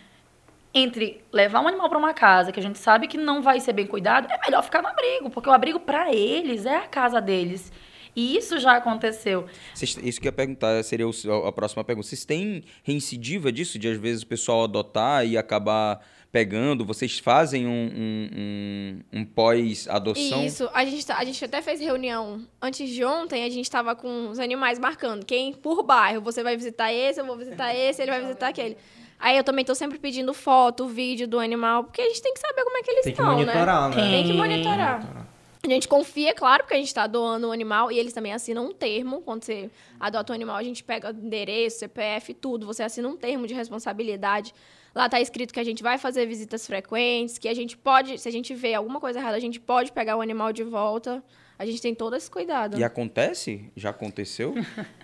entre 0.74 1.24
levar 1.32 1.60
um 1.62 1.68
animal 1.68 1.88
para 1.88 2.00
uma 2.00 2.14
casa 2.16 2.52
que 2.52 2.60
a 2.60 2.64
gente 2.64 2.80
sabe 2.80 3.08
que 3.08 3.18
não 3.18 3.44
vai 3.44 3.60
ser 3.60 3.74
bem 3.74 3.86
cuidado, 3.86 4.28
é 4.32 4.40
melhor 4.44 4.64
ficar 4.64 4.82
no 4.82 4.88
abrigo. 4.88 5.30
Porque 5.30 5.50
o 5.50 5.54
abrigo, 5.54 5.80
para 5.80 6.12
eles, 6.12 6.66
é 6.66 6.78
a 6.78 6.88
casa 6.88 7.22
deles. 7.22 7.72
E 8.16 8.36
isso 8.38 8.60
já 8.60 8.76
aconteceu. 8.78 9.46
Isso 9.82 10.20
que 10.20 10.28
eu 10.28 10.30
ia 10.30 10.34
perguntar, 10.34 10.84
seria 10.84 11.08
o- 11.08 11.46
a 11.46 11.52
próxima 11.52 11.84
pergunta. 11.84 12.08
Vocês 12.08 12.26
têm 12.26 12.64
reincidiva 12.84 13.52
disso, 13.52 13.78
de 13.80 13.88
às 13.88 13.98
vezes 13.98 14.24
o 14.24 14.28
pessoal 14.28 14.64
adotar 14.64 15.26
e 15.26 15.38
acabar 15.38 16.04
pegando? 16.32 16.86
Vocês 16.86 17.18
fazem 17.20 17.66
um, 17.66 17.72
um, 17.72 18.30
um- 18.38 19.20
um 19.22 19.26
pós-adoção? 19.26 20.46
Isso, 20.46 20.70
a 20.74 20.84
gente, 20.86 21.06
tá- 21.06 21.18
a 21.18 21.24
gente 21.24 21.44
até 21.44 21.62
fez 21.62 21.80
reunião 21.80 22.42
antes 22.62 22.90
de 22.90 23.04
ontem, 23.04 23.44
a 23.44 23.50
gente 23.50 23.70
tava 23.70 23.96
com 23.96 24.30
os 24.30 24.40
animais 24.40 24.78
marcando. 24.80 25.26
Quem 25.26 25.54
por 25.54 25.84
bairro, 25.84 26.22
você 26.22 26.44
vai 26.44 26.56
visitar 26.58 26.92
esse, 26.94 27.20
eu 27.20 27.26
vou 27.26 27.38
visitar 27.38 27.74
esse, 27.74 28.02
ele 28.02 28.12
vai 28.12 28.22
visitar 28.22 28.50
aquele. 28.50 28.78
Aí 29.20 29.36
eu 29.36 29.44
também 29.44 29.66
tô 29.66 29.76
sempre 29.76 30.00
pedindo 30.00 30.34
foto, 30.34 30.88
vídeo 30.88 31.28
do 31.28 31.40
animal, 31.40 31.84
porque 31.84 32.02
a 32.02 32.08
gente 32.08 32.22
tem 32.22 32.34
que 32.34 32.40
saber 32.40 32.64
como 32.64 32.78
é 32.78 32.82
que 32.84 32.90
eles 32.92 33.04
Tem 33.04 33.14
que 33.14 33.22
estão, 33.22 33.38
né? 33.38 33.46
monitorar, 33.46 33.90
né? 33.90 33.96
Tem 33.96 34.24
que 34.24 34.30
Tem. 34.30 34.38
monitorar. 34.38 35.28
A 35.62 35.70
gente 35.70 35.90
confia, 35.90 36.34
claro, 36.34 36.64
porque 36.64 36.74
a 36.74 36.78
gente 36.78 36.94
tá 36.94 37.06
doando 37.06 37.50
o 37.50 37.52
animal 37.52 37.92
e 37.92 38.00
eles 38.00 38.14
também 38.14 38.32
assinam 38.32 38.68
um 38.68 38.74
termo. 38.74 39.22
Quando 39.22 39.44
você 39.44 39.70
adota 40.00 40.32
um 40.32 40.36
animal, 40.36 40.56
a 40.56 40.64
gente 40.64 40.84
pega 40.84 41.10
endereço, 41.10 41.80
CPF, 41.80 42.34
tudo. 42.34 42.66
Você 42.66 42.82
assina 42.82 43.08
um 43.10 43.18
termo 43.18 43.46
de 43.46 43.54
responsabilidade. 43.54 44.54
Lá 44.96 45.10
tá 45.10 45.20
escrito 45.20 45.54
que 45.54 45.60
a 45.60 45.64
gente 45.64 45.84
vai 45.84 45.98
fazer 45.98 46.26
visitas 46.26 46.66
frequentes, 46.66 47.38
que 47.38 47.48
a 47.48 47.54
gente 47.54 47.78
pode, 47.78 48.18
se 48.18 48.28
a 48.28 48.32
gente 48.32 48.56
vê 48.56 48.74
alguma 48.74 49.00
coisa 49.02 49.20
errada, 49.20 49.36
a 49.36 49.40
gente 49.40 49.60
pode 49.60 49.92
pegar 49.92 50.16
o 50.16 50.22
animal 50.22 50.54
de 50.54 50.64
volta. 50.64 51.22
A 51.58 51.66
gente 51.66 51.82
tem 51.82 51.94
todo 51.94 52.16
esse 52.16 52.32
cuidado. 52.32 52.80
E 52.80 52.84
acontece? 52.86 53.70
Já 53.76 53.90
aconteceu? 53.90 54.56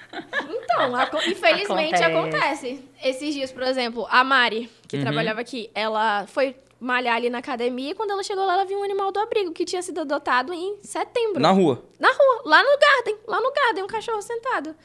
Então, 0.50 0.96
aco- 0.96 1.18
infelizmente 1.18 1.96
Acontece. 1.96 2.04
acontece. 2.04 2.90
Esses 3.04 3.34
dias, 3.34 3.52
por 3.52 3.64
exemplo, 3.64 4.06
a 4.10 4.24
Mari, 4.24 4.70
que 4.88 4.98
Uhum. 4.98 5.04
trabalhava 5.04 5.42
aqui, 5.42 5.70
ela 5.74 6.26
foi 6.28 6.56
malhar 6.80 7.16
ali 7.16 7.30
na 7.30 7.38
academia 7.40 7.92
e 7.92 7.96
quando 7.96 8.12
ela 8.12 8.22
chegou 8.24 8.46
lá, 8.46 8.54
ela 8.54 8.66
viu 8.66 8.78
um 8.80 8.84
animal 8.84 9.12
do 9.12 9.20
abrigo 9.20 9.52
que 9.54 9.66
tinha 9.66 9.82
sido 9.82 10.02
adotado 10.02 10.54
em 10.54 10.78
setembro. 10.84 11.40
Na 11.42 11.52
rua. 11.52 11.84
Na 12.00 12.10
rua, 12.10 12.42
lá 12.46 12.62
no 12.64 12.78
Garden, 12.78 13.18
lá 13.28 13.42
no 13.42 13.52
Garden, 13.52 13.84
um 13.84 13.88
cachorro 13.88 14.22
sentado. 14.22 14.76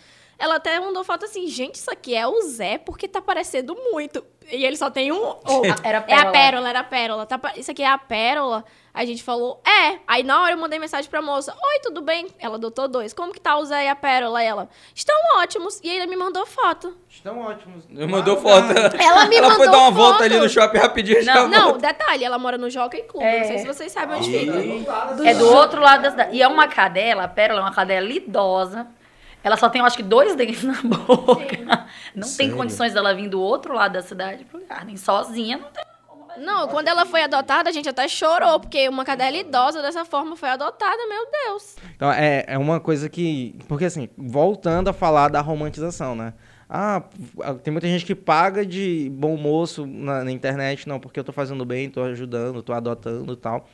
Ela 0.41 0.55
até 0.57 0.81
mandou 0.81 1.05
foto 1.05 1.27
assim, 1.27 1.47
gente, 1.47 1.75
isso 1.75 1.91
aqui 1.91 2.15
é 2.15 2.27
o 2.27 2.41
Zé, 2.41 2.79
porque 2.79 3.07
tá 3.07 3.21
parecendo 3.21 3.77
muito. 3.93 4.25
E 4.51 4.65
ele 4.65 4.77
só 4.77 4.91
tem 4.91 5.13
um. 5.13 5.23
Oh, 5.23 5.63
Era 5.85 5.99
É 5.99 6.01
a 6.01 6.03
pérola. 6.03 6.33
pérola, 6.33 6.69
era 6.71 6.81
a 6.81 6.85
pérola. 6.85 7.27
Tá 7.27 7.39
isso 7.57 7.71
aqui 7.71 7.83
é 7.83 7.87
a 7.89 7.99
pérola. 7.99 8.65
A 8.93 9.05
gente 9.05 9.23
falou, 9.23 9.63
é. 9.65 9.99
Aí 10.09 10.23
na 10.25 10.43
hora 10.43 10.53
eu 10.55 10.59
mandei 10.59 10.79
mensagem 10.79 11.09
pra 11.09 11.23
moça: 11.23 11.53
Oi, 11.53 11.81
tudo 11.83 12.01
bem? 12.01 12.27
Ela 12.39 12.57
adotou 12.57 12.89
dois. 12.89 13.13
Como 13.13 13.33
que 13.33 13.41
tá 13.41 13.57
o 13.59 13.65
Zé 13.65 13.85
e 13.85 13.89
a 13.89 13.95
pérola? 13.95 14.43
Ela, 14.43 14.69
estão 14.95 15.15
ótimos. 15.37 15.79
E 15.85 15.91
aí 15.91 15.99
ele 15.99 16.07
me 16.07 16.17
mandou 16.17 16.45
foto. 16.47 16.97
Estão 17.09 17.39
ótimos. 17.39 17.85
Mandou 17.89 18.37
foto. 18.39 18.73
Ela 18.99 19.27
me 19.27 19.37
Ela 19.39 19.51
foi 19.55 19.67
mandou 19.67 19.73
dar 19.73 19.79
uma 19.79 19.91
volta 19.93 20.13
foto. 20.15 20.25
ali 20.25 20.39
no 20.41 20.49
shopping 20.49 20.79
rapidinho. 20.79 21.25
Não, 21.25 21.49
volta. 21.51 21.79
detalhe, 21.87 22.25
ela 22.25 22.39
mora 22.39 22.57
no 22.59 22.69
Jockey 22.71 23.03
Club. 23.03 23.23
É. 23.23 23.41
Não 23.41 23.47
sei 23.47 23.59
se 23.59 23.67
vocês 23.67 23.93
sabem 23.93 24.17
onde 24.17 24.33
fica. 24.39 25.29
É 25.29 25.35
do 25.35 25.49
outro 25.55 25.81
lado 25.81 26.03
da 26.03 26.11
cidade. 26.11 26.35
E 26.35 26.43
é 26.43 26.49
uma 26.49 26.67
cadela, 26.67 27.25
a 27.25 27.29
Pérola 27.29 27.61
é 27.61 27.63
uma 27.63 27.75
cadela 27.75 28.09
idosa. 28.09 28.89
Ela 29.43 29.57
só 29.57 29.69
tem, 29.69 29.81
eu 29.81 29.87
acho 29.87 29.97
que, 29.97 30.03
dois 30.03 30.35
dentes 30.37 30.63
na 30.63 30.81
boca. 30.85 31.59
Não 32.15 32.23
tem 32.23 32.47
Sério? 32.49 32.57
condições 32.57 32.93
dela 32.93 33.15
vir 33.15 33.29
do 33.29 33.41
outro 33.41 33.75
lado 33.75 33.93
da 33.93 34.03
cidade 34.03 34.45
pro 34.45 34.61
Garden. 34.67 34.97
Sozinha, 34.97 35.59
não 35.59 35.71
tem. 35.71 35.85
Não, 36.39 36.69
quando 36.69 36.89
ela 36.89 37.05
foi 37.05 37.23
adotada, 37.23 37.69
a 37.69 37.73
gente 37.73 37.89
até 37.89 38.07
chorou, 38.07 38.61
porque 38.61 38.89
uma 38.89 39.05
cadela 39.05 39.37
idosa 39.37 39.83
dessa 39.83 40.05
forma 40.05 40.37
foi 40.37 40.49
adotada, 40.49 40.97
meu 41.09 41.27
Deus. 41.47 41.77
Então, 41.97 42.11
é, 42.13 42.45
é 42.47 42.57
uma 42.57 42.79
coisa 42.81 43.09
que. 43.09 43.59
Porque, 43.67 43.85
assim, 43.85 44.09
voltando 44.17 44.89
a 44.89 44.93
falar 44.93 45.29
da 45.29 45.41
romantização, 45.41 46.15
né? 46.15 46.33
Ah, 46.69 47.03
tem 47.65 47.73
muita 47.73 47.89
gente 47.89 48.07
que 48.07 48.15
paga 48.15 48.65
de 48.65 49.11
bom 49.13 49.37
moço 49.37 49.85
na, 49.87 50.23
na 50.23 50.31
internet, 50.31 50.89
não, 50.89 51.01
porque 51.01 51.19
eu 51.19 51.25
tô 51.25 51.33
fazendo 51.33 51.65
bem, 51.65 51.91
tô 51.91 52.01
ajudando, 52.05 52.63
tô 52.63 52.73
adotando 52.73 53.33
e 53.33 53.37
tal. 53.37 53.67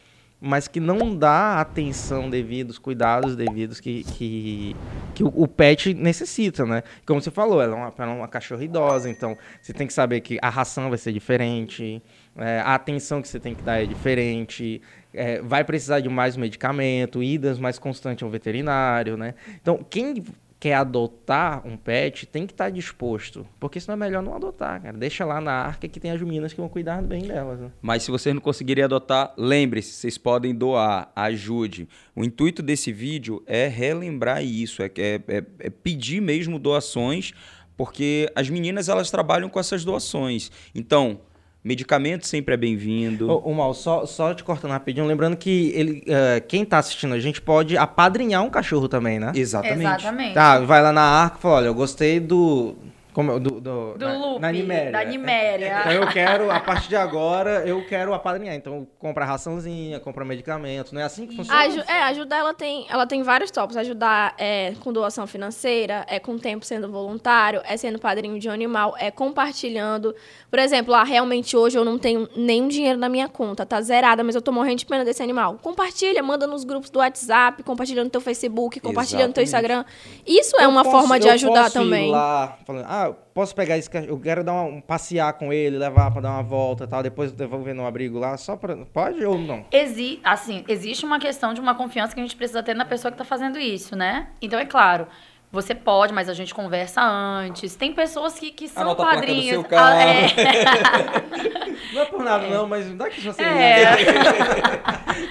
Mas 0.46 0.68
que 0.68 0.78
não 0.78 1.16
dá 1.16 1.60
atenção 1.60 2.30
devida, 2.30 2.70
os 2.70 2.78
cuidados 2.78 3.34
devidos 3.34 3.80
que, 3.80 4.04
que, 4.04 4.76
que 5.12 5.24
o, 5.24 5.32
o 5.34 5.48
pet 5.48 5.92
necessita, 5.92 6.64
né? 6.64 6.84
Como 7.04 7.20
você 7.20 7.30
falou, 7.32 7.60
ela 7.60 7.74
é 7.74 7.76
uma, 7.76 7.94
ela 7.98 8.12
é 8.12 8.14
uma 8.14 8.28
cachorra 8.28 8.62
idosa, 8.62 9.10
então 9.10 9.36
você 9.60 9.72
tem 9.72 9.86
que 9.86 9.92
saber 9.92 10.20
que 10.20 10.38
a 10.40 10.48
ração 10.48 10.88
vai 10.88 10.98
ser 10.98 11.12
diferente, 11.12 12.00
é, 12.36 12.60
a 12.60 12.76
atenção 12.76 13.20
que 13.20 13.26
você 13.26 13.40
tem 13.40 13.54
que 13.54 13.62
dar 13.62 13.82
é 13.82 13.86
diferente, 13.86 14.80
é, 15.12 15.40
vai 15.42 15.64
precisar 15.64 15.98
de 15.98 16.08
mais 16.08 16.36
medicamento, 16.36 17.22
idas 17.22 17.58
mais 17.58 17.78
constantes 17.78 18.22
ao 18.22 18.30
veterinário, 18.30 19.16
né? 19.16 19.34
Então, 19.60 19.84
quem 19.90 20.22
quer 20.58 20.74
adotar 20.74 21.66
um 21.66 21.76
pet 21.76 22.24
tem 22.26 22.46
que 22.46 22.52
estar 22.52 22.70
disposto, 22.70 23.46
porque 23.60 23.78
senão 23.78 23.92
é 23.94 23.96
melhor 23.96 24.22
não 24.22 24.34
adotar, 24.34 24.80
cara. 24.82 24.96
Deixa 24.96 25.24
lá 25.24 25.40
na 25.40 25.52
arca 25.52 25.86
que 25.86 26.00
tem 26.00 26.10
as 26.10 26.20
meninas 26.22 26.52
que 26.52 26.60
vão 26.60 26.68
cuidar 26.68 27.02
bem 27.02 27.22
delas. 27.22 27.60
Né? 27.60 27.70
Mas 27.82 28.02
se 28.02 28.10
vocês 28.10 28.34
não 28.34 28.40
conseguirem 28.40 28.82
adotar, 28.84 29.34
lembre-se, 29.36 29.92
vocês 29.92 30.16
podem 30.16 30.54
doar, 30.54 31.12
ajude. 31.14 31.88
O 32.14 32.24
intuito 32.24 32.62
desse 32.62 32.90
vídeo 32.90 33.42
é 33.46 33.68
relembrar 33.68 34.42
isso, 34.42 34.82
é, 34.82 34.90
é- 34.96 35.20
é- 35.28 35.44
é 35.60 35.70
pedir 35.70 36.20
mesmo 36.22 36.58
doações, 36.58 37.32
porque 37.76 38.30
as 38.34 38.48
meninas 38.48 38.88
elas 38.88 39.10
trabalham 39.10 39.50
com 39.50 39.60
essas 39.60 39.84
doações. 39.84 40.50
Então, 40.74 41.20
medicamento 41.66 42.26
sempre 42.28 42.54
é 42.54 42.56
bem-vindo. 42.56 43.28
Ô, 43.28 43.50
ô, 43.50 43.52
Mal, 43.52 43.74
só, 43.74 44.06
só 44.06 44.32
te 44.32 44.44
cortando 44.44 44.70
rapidinho, 44.70 45.04
lembrando 45.04 45.36
que 45.36 45.72
ele, 45.74 46.04
eh, 46.06 46.40
quem 46.46 46.64
tá 46.64 46.78
assistindo 46.78 47.12
a 47.12 47.18
gente 47.18 47.42
pode 47.42 47.76
apadrinhar 47.76 48.44
um 48.44 48.48
cachorro 48.48 48.88
também, 48.88 49.18
né? 49.18 49.32
Exatamente. 49.34 49.80
Exatamente. 49.80 50.34
Tá, 50.34 50.60
vai 50.60 50.80
lá 50.80 50.92
na 50.92 51.02
arca 51.02 51.38
e 51.38 51.42
fala, 51.42 51.56
olha, 51.56 51.66
eu 51.66 51.74
gostei 51.74 52.20
do... 52.20 52.76
Como, 53.16 53.32
é? 53.32 53.40
do, 53.40 53.60
do, 53.62 53.94
Do 53.94 54.04
na, 54.06 54.12
Lupe, 54.18 54.40
na 54.42 54.52
Niméria. 54.52 54.92
da 54.92 55.02
Niméria. 55.02 55.78
Então 55.80 55.92
eu 55.92 56.06
quero, 56.08 56.50
a 56.50 56.60
partir 56.60 56.90
de 56.90 56.96
agora, 56.96 57.62
eu 57.66 57.82
quero 57.86 58.12
apadrinhar. 58.12 58.54
Então 58.54 58.86
compra 58.98 59.24
raçãozinha, 59.24 59.98
compra 59.98 60.22
medicamento. 60.22 60.94
Não 60.94 61.00
é 61.00 61.04
assim 61.04 61.26
que 61.26 61.34
funciona? 61.34 61.58
Aju 61.62 61.80
é, 61.88 62.02
ajudar 62.02 62.36
ela 62.36 62.52
tem, 62.52 62.84
ela 62.90 63.06
tem 63.06 63.22
vários 63.22 63.50
tópicos. 63.50 63.78
Ajudar 63.78 64.34
é, 64.36 64.74
com 64.80 64.92
doação 64.92 65.26
financeira, 65.26 66.04
é 66.10 66.20
com 66.20 66.36
tempo 66.36 66.66
sendo 66.66 66.92
voluntário, 66.92 67.62
é 67.64 67.74
sendo 67.78 67.98
padrinho 67.98 68.38
de 68.38 68.50
um 68.50 68.52
animal, 68.52 68.94
é 68.98 69.10
compartilhando. 69.10 70.14
Por 70.50 70.58
exemplo, 70.58 70.92
ah, 70.92 71.02
realmente 71.02 71.56
hoje 71.56 71.78
eu 71.78 71.86
não 71.86 71.98
tenho 71.98 72.28
nenhum 72.36 72.68
dinheiro 72.68 72.98
na 72.98 73.08
minha 73.08 73.28
conta, 73.28 73.64
tá 73.64 73.80
zerada, 73.80 74.22
mas 74.22 74.34
eu 74.34 74.42
tô 74.42 74.52
morrendo 74.52 74.76
de 74.80 74.86
pena 74.86 75.06
desse 75.06 75.22
animal. 75.22 75.58
Compartilha, 75.62 76.22
manda 76.22 76.46
nos 76.46 76.64
grupos 76.64 76.90
do 76.90 76.98
WhatsApp, 76.98 77.62
compartilha 77.62 78.04
no 78.04 78.10
teu 78.10 78.20
Facebook, 78.20 78.78
compartilha 78.80 79.26
no 79.26 79.32
teu 79.32 79.42
Instagram. 79.42 79.86
Isso 80.26 80.54
é 80.60 80.64
Eu 80.66 80.68
uma 80.68 80.84
posso- 80.84 80.98
forma 80.98 81.18
de 81.18 81.28
eu 81.28 81.32
ajudar 81.32 81.64
posso 81.64 81.78
ir 81.78 81.82
também. 81.82 82.10
lá, 82.10 82.58
falando, 82.66 82.84
ah, 82.86 83.05
eu 83.06 83.14
posso 83.34 83.54
pegar 83.54 83.76
esse 83.78 83.88
cachorro, 83.88 84.12
eu 84.12 84.20
quero 84.20 84.44
dar 84.44 84.52
uma, 84.52 84.62
um 84.64 84.80
passear 84.80 85.32
com 85.34 85.52
ele, 85.52 85.78
levar 85.78 86.10
pra 86.10 86.20
dar 86.20 86.30
uma 86.30 86.42
volta 86.42 86.84
e 86.84 86.86
tal, 86.86 87.02
depois 87.02 87.32
devolver 87.32 87.74
no 87.74 87.86
abrigo 87.86 88.18
lá, 88.18 88.36
só 88.36 88.56
pra... 88.56 88.76
Pode 88.76 89.24
ou 89.24 89.38
não? 89.38 89.64
Exi 89.72 90.20
assim, 90.22 90.64
existe 90.68 91.04
uma 91.04 91.18
questão 91.18 91.54
de 91.54 91.60
uma 91.60 91.74
confiança 91.74 92.14
que 92.14 92.20
a 92.20 92.22
gente 92.22 92.36
precisa 92.36 92.62
ter 92.62 92.74
na 92.74 92.84
pessoa 92.84 93.10
que 93.10 93.14
está 93.14 93.24
fazendo 93.24 93.58
isso, 93.58 93.96
né? 93.96 94.28
Então, 94.40 94.58
é 94.58 94.64
claro, 94.64 95.06
você 95.50 95.74
pode, 95.74 96.12
mas 96.12 96.28
a 96.28 96.34
gente 96.34 96.54
conversa 96.54 97.02
antes. 97.02 97.76
Tem 97.76 97.92
pessoas 97.92 98.38
que, 98.38 98.50
que 98.50 98.68
são 98.68 98.82
Anota 98.82 99.02
a 99.02 99.04
placa 99.06 99.20
do 99.20 99.26
padrinhos. 99.26 99.50
seu 99.50 99.64
carro. 99.64 99.96
Ah, 99.96 100.04
é. 100.04 101.76
Não 101.92 102.02
é 102.02 102.04
por 102.06 102.22
nada 102.22 102.46
não, 102.48 102.66
mas 102.66 102.90
dá 102.94 103.08
que 103.08 103.20
você... 103.20 103.42
É. 103.42 103.86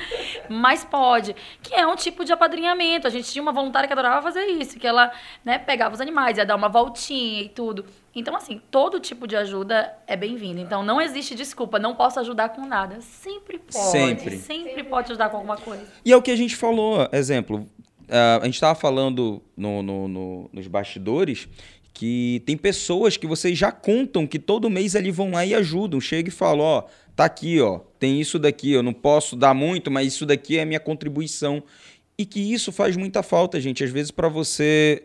Mas 0.56 0.84
pode. 0.84 1.36
Que 1.62 1.74
é 1.76 1.86
um 1.86 1.96
tipo 1.96 2.24
de 2.26 2.32
apadrinhamento. 2.34 3.08
A 3.08 3.10
gente 3.10 3.30
tinha 3.32 3.42
uma 3.42 3.52
voluntária 3.52 3.88
que 3.88 3.94
adorava 3.94 4.22
fazer 4.22 4.46
isso, 4.46 4.80
que 4.80 4.88
ela 4.88 5.12
né, 5.44 5.58
pegava 5.58 5.94
os 5.94 6.02
animais, 6.02 6.38
ia 6.38 6.46
dar 6.46 6.56
uma 6.56 6.70
voltinha 6.70 7.42
e 7.44 7.50
tudo. 7.50 7.86
Então, 8.16 8.36
assim, 8.36 8.62
todo 8.72 9.00
tipo 9.00 9.28
de 9.28 9.36
ajuda 9.36 9.94
é 10.08 10.16
bem-vindo. 10.16 10.60
Então, 10.62 10.82
não 10.84 11.02
existe 11.02 11.36
desculpa, 11.36 11.78
não 11.78 11.94
posso 11.94 12.20
ajudar 12.20 12.50
com 12.50 12.66
nada. 12.66 13.02
Sempre 13.02 13.60
pode. 13.60 13.76
Sempre. 13.92 14.38
Sempre 14.38 14.84
pode 14.84 15.12
ajudar 15.12 15.30
com 15.30 15.38
alguma 15.38 15.58
coisa. 15.58 15.86
E 16.06 16.12
é 16.14 16.16
o 16.18 16.22
que 16.22 16.32
a 16.32 16.36
gente 16.36 16.56
falou, 16.56 17.08
exemplo, 17.12 17.68
ah, 18.10 18.40
a 18.42 18.46
gente 18.46 18.54
estava 18.56 18.74
falando 18.74 19.42
no- 19.58 19.84
no- 19.84 20.08
no- 20.08 20.50
nos 20.54 20.68
bastidores 20.68 21.48
que 21.94 22.42
tem 22.46 22.58
pessoas 22.58 23.16
que 23.18 23.26
vocês 23.26 23.58
já 23.58 23.72
contam 23.72 24.28
que 24.28 24.38
todo 24.38 24.70
mês 24.70 24.96
ali 24.96 25.12
vão 25.12 25.32
lá 25.32 25.46
e 25.46 25.54
ajudam. 25.56 26.00
Chega 26.02 26.28
e 26.30 26.32
fala, 26.32 26.62
ó, 26.62 26.84
tá 27.16 27.26
aqui, 27.26 27.60
ó, 27.62 27.80
tem 28.00 28.20
isso 28.20 28.38
daqui, 28.38 28.72
eu 28.72 28.84
não 28.84 28.94
posso 28.94 29.36
dar 29.36 29.54
muito, 29.54 29.90
mas 29.90 30.08
isso 30.08 30.26
daqui 30.26 30.58
é 30.58 30.62
a 30.62 30.66
minha 30.66 30.80
contribuição. 30.80 31.64
E 32.18 32.26
que 32.26 32.40
isso 32.40 32.72
faz 32.72 32.96
muita 32.96 33.22
falta, 33.22 33.60
gente. 33.60 33.84
Às 33.84 33.90
vezes 33.90 34.12
para 34.12 34.30
você, 34.30 35.04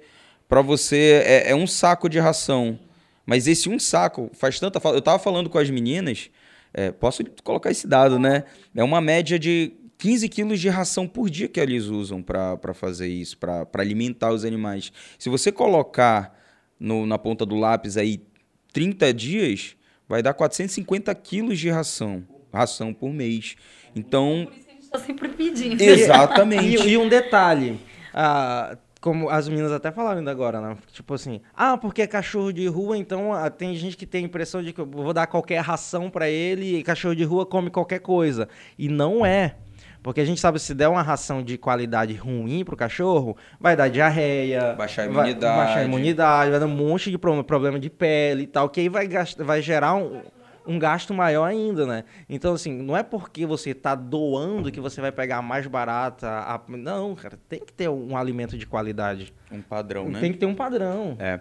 para 0.49 0.63
você 0.63 1.23
é, 1.25 1.51
é 1.51 1.55
um 1.55 1.67
saco 1.67 2.09
de 2.09 2.19
ração, 2.19 2.79
mas 3.27 3.47
esse 3.47 3.69
um 3.69 3.79
saco 3.79 4.31
faz 4.33 4.59
tanta 4.61 4.79
falta. 4.81 4.99
Eu 4.99 5.03
tava 5.03 5.19
falando 5.19 5.49
com 5.51 5.59
as 5.59 5.69
meninas, 5.71 6.31
é, 6.73 6.91
posso 6.93 7.23
colocar 7.43 7.71
esse 7.71 7.87
dado, 7.87 8.19
né? 8.19 8.45
É 8.75 8.83
uma 8.85 9.01
média 9.01 9.39
de 9.39 9.73
15 9.99 10.29
quilos 10.29 10.61
de 10.61 10.69
ração 10.69 11.07
por 11.07 11.29
dia 11.29 11.49
que 11.49 11.61
eles 11.61 11.85
usam 11.87 12.23
para 12.23 12.73
fazer 12.75 13.09
isso, 13.09 13.37
para 13.37 13.67
alimentar 13.75 14.33
os 14.33 14.45
animais. 14.45 14.93
Se 15.19 15.29
você 15.29 15.51
colocar 15.53 16.37
no- 16.79 17.05
na 17.07 17.19
ponta 17.19 17.45
do 17.45 17.57
lápis 17.57 17.97
aí 17.97 18.23
30 18.73 19.13
dias, 19.13 19.77
vai 20.11 20.25
dar 20.25 20.35
450 20.35 21.15
quilos 21.15 21.57
de 21.57 21.71
ração, 21.71 22.25
ração 22.53 22.93
por 22.93 23.13
mês. 23.13 23.55
Então, 23.95 24.49
Tô 24.91 24.99
sempre 24.99 25.29
pedindo. 25.29 25.79
exatamente. 25.81 26.85
E, 26.85 26.91
e 26.91 26.99
um 26.99 27.09
detalhe, 27.09 27.79
ah, 28.13 28.77
como 29.01 29.31
as 29.31 29.49
meninas 29.49 29.71
até 29.71 29.93
falaram 29.93 30.19
ainda 30.19 30.33
agora, 30.33 30.61
né? 30.61 30.77
Tipo 30.93 31.15
assim, 31.15 31.41
ah, 31.55 31.79
porque 31.79 32.03
é 32.03 32.09
cachorro 32.09 32.53
de 32.53 32.67
rua, 32.67 32.99
então 32.99 33.33
ah, 33.33 33.49
tem 33.49 33.73
gente 33.77 33.97
que 33.97 34.05
tem 34.05 34.25
a 34.25 34.27
impressão 34.27 34.65
de 34.65 34.73
que 34.73 34.81
eu 34.81 34.87
vou 34.87 35.15
dar 35.15 35.29
qualquer 35.29 35.61
ração 35.61 36.11
pra 36.11 36.29
ele 36.29 36.79
e 36.79 36.83
cachorro 36.83 37.15
de 37.15 37.23
rua 37.23 37.47
come 37.47 37.71
qualquer 37.71 38.01
coisa. 38.01 38.49
E 38.77 38.89
não 38.89 39.25
é. 39.25 39.55
Porque 40.03 40.21
a 40.21 40.25
gente 40.25 40.41
sabe 40.41 40.59
se 40.59 40.75
der 40.75 40.89
uma 40.89 41.03
ração 41.03 41.43
de 41.43 41.59
qualidade 41.59 42.15
ruim 42.15 42.65
pro 42.65 42.77
cachorro, 42.77 43.37
vai 43.61 43.77
dar 43.77 43.89
diarreia, 43.89 44.73
Baixar 44.73 45.03
a 45.05 45.09
vai- 45.09 45.29
imunidade. 45.29 45.57
baixar 45.57 45.79
a 45.81 45.85
imunidade, 45.85 46.51
vai 46.51 46.61
dar 46.61 46.67
um 46.67 46.71
monte 46.75 47.11
de 47.11 47.19
pro- 47.19 47.45
problema 47.45 47.79
de 47.79 47.91
pele 47.91 48.45
e 48.45 48.47
tal, 48.47 48.69
que 48.69 48.81
aí 48.81 48.89
vai, 48.89 49.07
vai 49.39 49.61
gerar 49.61 49.95
um, 49.95 50.23
um 50.67 50.79
gasto 50.79 51.13
maior 51.13 51.45
ainda, 51.45 51.85
né? 51.87 52.05
Então, 52.29 52.55
assim, 52.55 52.73
não 52.81 52.97
é 52.97 53.03
porque 53.03 53.45
você 53.45 53.75
tá 53.75 53.95
doando 53.95 54.71
que 54.73 54.81
você 54.81 55.01
vai 55.01 55.13
pegar 55.13 55.43
mais 55.43 55.67
barata. 55.67 56.29
a- 56.29 56.61
Não, 56.69 57.15
cara, 57.15 57.39
tem 57.49 57.61
que 57.61 57.73
ter 57.73 57.89
um 57.91 58.17
alimento 58.17 58.57
de 58.57 58.67
qualidade. 58.67 59.33
Um 59.53 59.61
padrão, 59.61 60.09
né? 60.09 60.21
Tem 60.21 60.33
que 60.33 60.39
ter 60.39 60.47
um 60.47 60.55
padrão. 60.55 61.17
É. 61.19 61.41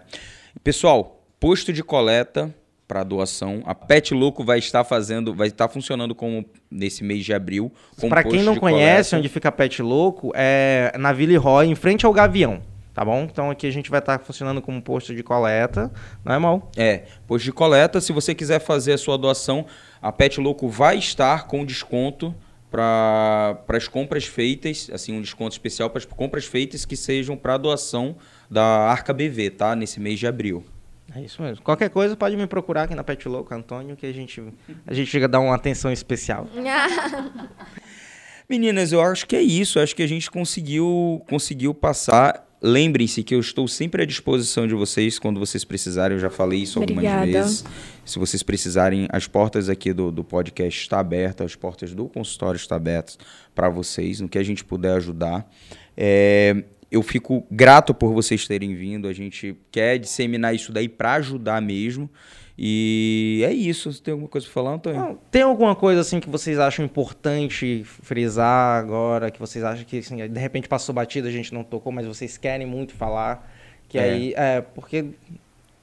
Pessoal, 0.62 1.22
posto 1.38 1.72
de 1.72 1.82
coleta 1.82 2.54
para 2.90 3.04
doação. 3.04 3.62
A 3.66 3.72
Pet 3.72 4.12
Louco 4.12 4.42
vai 4.42 4.58
estar 4.58 4.82
fazendo, 4.82 5.32
vai 5.32 5.46
estar 5.46 5.68
funcionando 5.68 6.12
como 6.12 6.44
nesse 6.68 7.04
mês 7.04 7.24
de 7.24 7.32
abril. 7.32 7.72
Pra 8.08 8.24
quem 8.24 8.42
não 8.42 8.56
conhece 8.56 9.10
coleta. 9.10 9.16
onde 9.16 9.28
fica 9.28 9.52
Pet 9.52 9.80
Louco, 9.80 10.32
é 10.34 10.92
na 10.98 11.12
Vila 11.12 11.38
Roy, 11.38 11.68
em 11.68 11.76
frente 11.76 12.04
ao 12.04 12.12
Gavião. 12.12 12.60
Tá 12.92 13.04
bom? 13.04 13.28
Então 13.30 13.48
aqui 13.48 13.68
a 13.68 13.70
gente 13.70 13.88
vai 13.88 14.00
estar 14.00 14.18
funcionando 14.18 14.60
como 14.60 14.82
posto 14.82 15.14
de 15.14 15.22
coleta, 15.22 15.92
não 16.24 16.34
é 16.34 16.38
mal? 16.40 16.68
É, 16.76 17.04
posto 17.28 17.44
de 17.44 17.52
coleta. 17.52 18.00
Se 18.00 18.12
você 18.12 18.34
quiser 18.34 18.58
fazer 18.58 18.94
a 18.94 18.98
sua 18.98 19.16
doação, 19.16 19.66
a 20.02 20.10
Pet 20.10 20.40
Louco 20.40 20.68
vai 20.68 20.98
estar 20.98 21.46
com 21.46 21.64
desconto 21.64 22.34
para 22.68 23.62
as 23.68 23.86
compras 23.86 24.24
feitas, 24.24 24.90
assim, 24.92 25.16
um 25.16 25.20
desconto 25.20 25.52
especial 25.52 25.90
para 25.90 25.98
as 25.98 26.04
compras 26.04 26.44
feitas 26.44 26.84
que 26.84 26.96
sejam 26.96 27.36
para 27.36 27.56
doação 27.56 28.16
da 28.50 28.64
Arca 28.64 29.12
BV, 29.12 29.50
tá? 29.50 29.76
Nesse 29.76 30.00
mês 30.00 30.18
de 30.18 30.26
abril. 30.26 30.64
É 31.14 31.22
isso 31.22 31.42
mesmo. 31.42 31.64
Qualquer 31.64 31.90
coisa 31.90 32.16
pode 32.16 32.36
me 32.36 32.46
procurar 32.46 32.84
aqui 32.84 32.94
na 32.94 33.02
Pet 33.02 33.28
Louco, 33.28 33.52
Antônio, 33.54 33.96
que 33.96 34.06
a 34.06 34.12
gente 34.12 34.42
a 34.86 34.94
gente 34.94 35.10
chega 35.10 35.26
a 35.26 35.28
dar 35.28 35.40
uma 35.40 35.54
atenção 35.54 35.90
especial. 35.90 36.46
Meninas, 38.48 38.92
eu 38.92 39.00
acho 39.00 39.26
que 39.26 39.36
é 39.36 39.42
isso. 39.42 39.78
Eu 39.78 39.82
acho 39.82 39.94
que 39.94 40.02
a 40.02 40.08
gente 40.08 40.30
conseguiu, 40.30 41.22
conseguiu 41.28 41.72
passar 41.74 42.46
lembrem-se 42.62 43.22
que 43.22 43.34
eu 43.34 43.40
estou 43.40 43.66
sempre 43.66 44.02
à 44.02 44.06
disposição 44.06 44.66
de 44.66 44.74
vocês 44.74 45.18
quando 45.18 45.40
vocês 45.40 45.64
precisarem. 45.64 46.16
Eu 46.16 46.20
já 46.20 46.30
falei 46.30 46.60
isso 46.60 46.78
algumas 46.78 47.04
Obrigada. 47.04 47.26
vezes. 47.26 47.64
Se 48.04 48.18
vocês 48.18 48.42
precisarem, 48.42 49.06
as 49.10 49.26
portas 49.26 49.68
aqui 49.68 49.92
do, 49.92 50.10
do 50.10 50.22
podcast 50.22 50.80
estão 50.80 50.98
abertas, 50.98 51.46
as 51.46 51.56
portas 51.56 51.94
do 51.94 52.08
consultório 52.08 52.56
estão 52.56 52.76
abertas 52.76 53.18
para 53.54 53.68
vocês, 53.68 54.20
no 54.20 54.28
que 54.28 54.38
a 54.38 54.42
gente 54.42 54.64
puder 54.64 54.96
ajudar. 54.96 55.48
É, 55.96 56.64
eu 56.90 57.02
fico 57.02 57.46
grato 57.50 57.94
por 57.94 58.12
vocês 58.12 58.46
terem 58.46 58.74
vindo. 58.74 59.06
A 59.06 59.12
gente 59.12 59.56
quer 59.70 59.98
disseminar 59.98 60.54
isso 60.54 60.72
daí 60.72 60.88
para 60.88 61.14
ajudar 61.14 61.60
mesmo. 61.62 62.10
E 62.58 63.42
é 63.46 63.52
isso. 63.52 63.90
Você 63.92 64.02
tem 64.02 64.12
alguma 64.12 64.28
coisa 64.28 64.46
para 64.46 64.52
falar, 64.52 64.72
Antônio? 64.74 65.00
Não, 65.00 65.18
tem 65.30 65.42
alguma 65.42 65.74
coisa 65.74 66.02
assim 66.02 66.20
que 66.20 66.28
vocês 66.28 66.58
acham 66.58 66.84
importante 66.84 67.82
frisar 67.84 68.78
agora, 68.78 69.30
que 69.30 69.38
vocês 69.38 69.64
acham 69.64 69.84
que 69.84 69.98
assim, 69.98 70.16
de 70.28 70.40
repente 70.40 70.68
passou 70.68 70.94
batida, 70.94 71.28
a 71.28 71.30
gente 71.30 71.54
não 71.54 71.64
tocou, 71.64 71.90
mas 71.90 72.06
vocês 72.06 72.36
querem 72.36 72.66
muito 72.66 72.92
falar? 72.92 73.50
Que 73.88 73.98
É. 73.98 74.02
aí, 74.02 74.34
é, 74.36 74.60
porque 74.60 75.06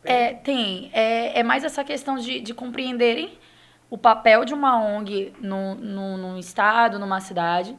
É, 0.04 0.34
tem. 0.34 0.89
É, 0.93 1.39
é 1.39 1.43
mais 1.43 1.63
essa 1.63 1.84
questão 1.84 2.17
de, 2.17 2.39
de 2.41 2.54
compreenderem 2.54 3.32
o 3.89 3.98
papel 3.98 4.46
de 4.46 4.54
uma 4.54 4.80
ONG 4.80 5.34
no, 5.41 5.76
no, 5.76 6.17
num 6.17 6.38
estado, 6.38 7.00
numa 7.00 7.20
cidade, 7.20 7.76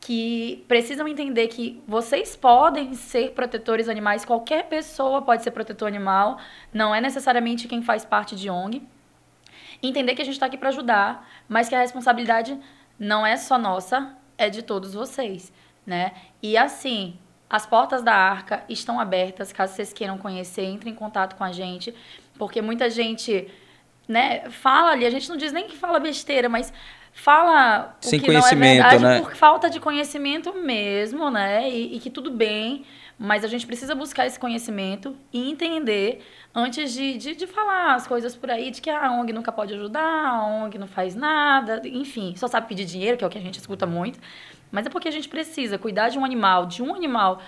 que 0.00 0.64
precisam 0.66 1.06
entender 1.06 1.48
que 1.48 1.82
vocês 1.86 2.34
podem 2.34 2.94
ser 2.94 3.32
protetores 3.32 3.88
animais, 3.88 4.24
qualquer 4.24 4.66
pessoa 4.66 5.20
pode 5.20 5.42
ser 5.42 5.50
protetor 5.50 5.86
animal, 5.86 6.38
não 6.72 6.94
é 6.94 7.00
necessariamente 7.00 7.68
quem 7.68 7.82
faz 7.82 8.04
parte 8.04 8.34
de 8.34 8.48
ONG. 8.48 8.82
Entender 9.82 10.14
que 10.14 10.22
a 10.22 10.24
gente 10.24 10.34
está 10.34 10.46
aqui 10.46 10.56
para 10.56 10.70
ajudar, 10.70 11.28
mas 11.48 11.68
que 11.68 11.74
a 11.74 11.80
responsabilidade 11.80 12.58
não 12.98 13.26
é 13.26 13.36
só 13.36 13.58
nossa, 13.58 14.16
é 14.38 14.48
de 14.48 14.62
todos 14.62 14.94
vocês, 14.94 15.52
né? 15.86 16.12
E 16.42 16.56
assim, 16.56 17.18
as 17.48 17.66
portas 17.66 18.02
da 18.02 18.14
Arca 18.14 18.64
estão 18.68 18.98
abertas, 18.98 19.52
caso 19.52 19.74
vocês 19.74 19.92
queiram 19.92 20.16
conhecer, 20.16 20.64
entre 20.64 20.88
em 20.88 20.94
contato 20.94 21.36
com 21.36 21.44
a 21.44 21.52
gente, 21.52 21.94
porque 22.38 22.62
muita 22.62 22.88
gente, 22.88 23.50
né, 24.08 24.48
fala 24.50 24.92
ali, 24.92 25.04
a 25.04 25.10
gente 25.10 25.28
não 25.28 25.36
diz 25.36 25.52
nem 25.52 25.66
que 25.66 25.76
fala 25.76 25.98
besteira, 25.98 26.48
mas 26.48 26.72
fala 27.20 27.94
o 28.02 28.06
Sem 28.06 28.18
que 28.18 28.28
não 28.28 28.38
é 28.38 28.40
conhecimento, 28.40 28.82
verdade 28.82 29.04
né? 29.04 29.20
por 29.20 29.34
falta 29.34 29.68
de 29.68 29.78
conhecimento 29.78 30.54
mesmo, 30.54 31.30
né? 31.30 31.68
E, 31.68 31.96
e 31.96 32.00
que 32.00 32.08
tudo 32.08 32.30
bem, 32.30 32.84
mas 33.18 33.44
a 33.44 33.48
gente 33.48 33.66
precisa 33.66 33.94
buscar 33.94 34.26
esse 34.26 34.40
conhecimento 34.40 35.14
e 35.30 35.50
entender 35.50 36.24
antes 36.54 36.92
de, 36.92 37.18
de, 37.18 37.36
de 37.36 37.46
falar 37.46 37.94
as 37.94 38.06
coisas 38.06 38.34
por 38.34 38.50
aí, 38.50 38.70
de 38.70 38.80
que 38.80 38.88
a 38.88 39.12
ONG 39.12 39.34
nunca 39.34 39.52
pode 39.52 39.74
ajudar, 39.74 40.02
a 40.02 40.46
ONG 40.46 40.78
não 40.78 40.86
faz 40.86 41.14
nada, 41.14 41.82
enfim, 41.84 42.34
só 42.36 42.48
sabe 42.48 42.66
pedir 42.66 42.86
dinheiro, 42.86 43.18
que 43.18 43.24
é 43.24 43.26
o 43.26 43.30
que 43.30 43.38
a 43.38 43.42
gente 43.42 43.58
escuta 43.58 43.86
muito. 43.86 44.18
Mas 44.72 44.86
é 44.86 44.88
porque 44.88 45.08
a 45.08 45.12
gente 45.12 45.28
precisa 45.28 45.76
cuidar 45.76 46.08
de 46.08 46.18
um 46.18 46.24
animal, 46.24 46.64
de 46.64 46.82
um 46.82 46.94
animal 46.94 47.42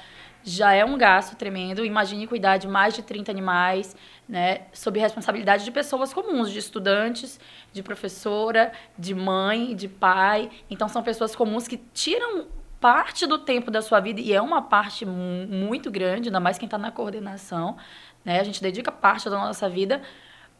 já 0.44 0.72
é 0.72 0.84
um 0.84 0.96
gasto 0.98 1.36
tremendo. 1.36 1.84
Imagine 1.84 2.26
cuidar 2.26 2.56
de 2.56 2.66
mais 2.68 2.94
de 2.94 3.02
30 3.02 3.30
animais, 3.30 3.96
né, 4.28 4.62
sob 4.72 4.98
responsabilidade 4.98 5.64
de 5.64 5.70
pessoas 5.70 6.12
comuns, 6.12 6.50
de 6.50 6.58
estudantes, 6.58 7.38
de 7.72 7.82
professora, 7.82 8.72
de 8.98 9.14
mãe, 9.14 9.74
de 9.74 9.88
pai. 9.88 10.50
Então 10.70 10.88
são 10.88 11.02
pessoas 11.02 11.34
comuns 11.36 11.66
que 11.68 11.76
tiram 11.92 12.46
parte 12.80 13.26
do 13.26 13.38
tempo 13.38 13.70
da 13.70 13.80
sua 13.80 14.00
vida 14.00 14.20
e 14.20 14.32
é 14.32 14.42
uma 14.42 14.60
parte 14.62 15.06
mu- 15.06 15.46
muito 15.48 15.90
grande, 15.90 16.28
ainda 16.28 16.40
mais 16.40 16.58
quem 16.58 16.66
está 16.66 16.76
na 16.78 16.90
coordenação, 16.90 17.76
né? 18.24 18.40
A 18.40 18.42
gente 18.44 18.60
dedica 18.60 18.90
parte 18.90 19.30
da 19.30 19.36
nossa 19.38 19.68
vida 19.68 20.02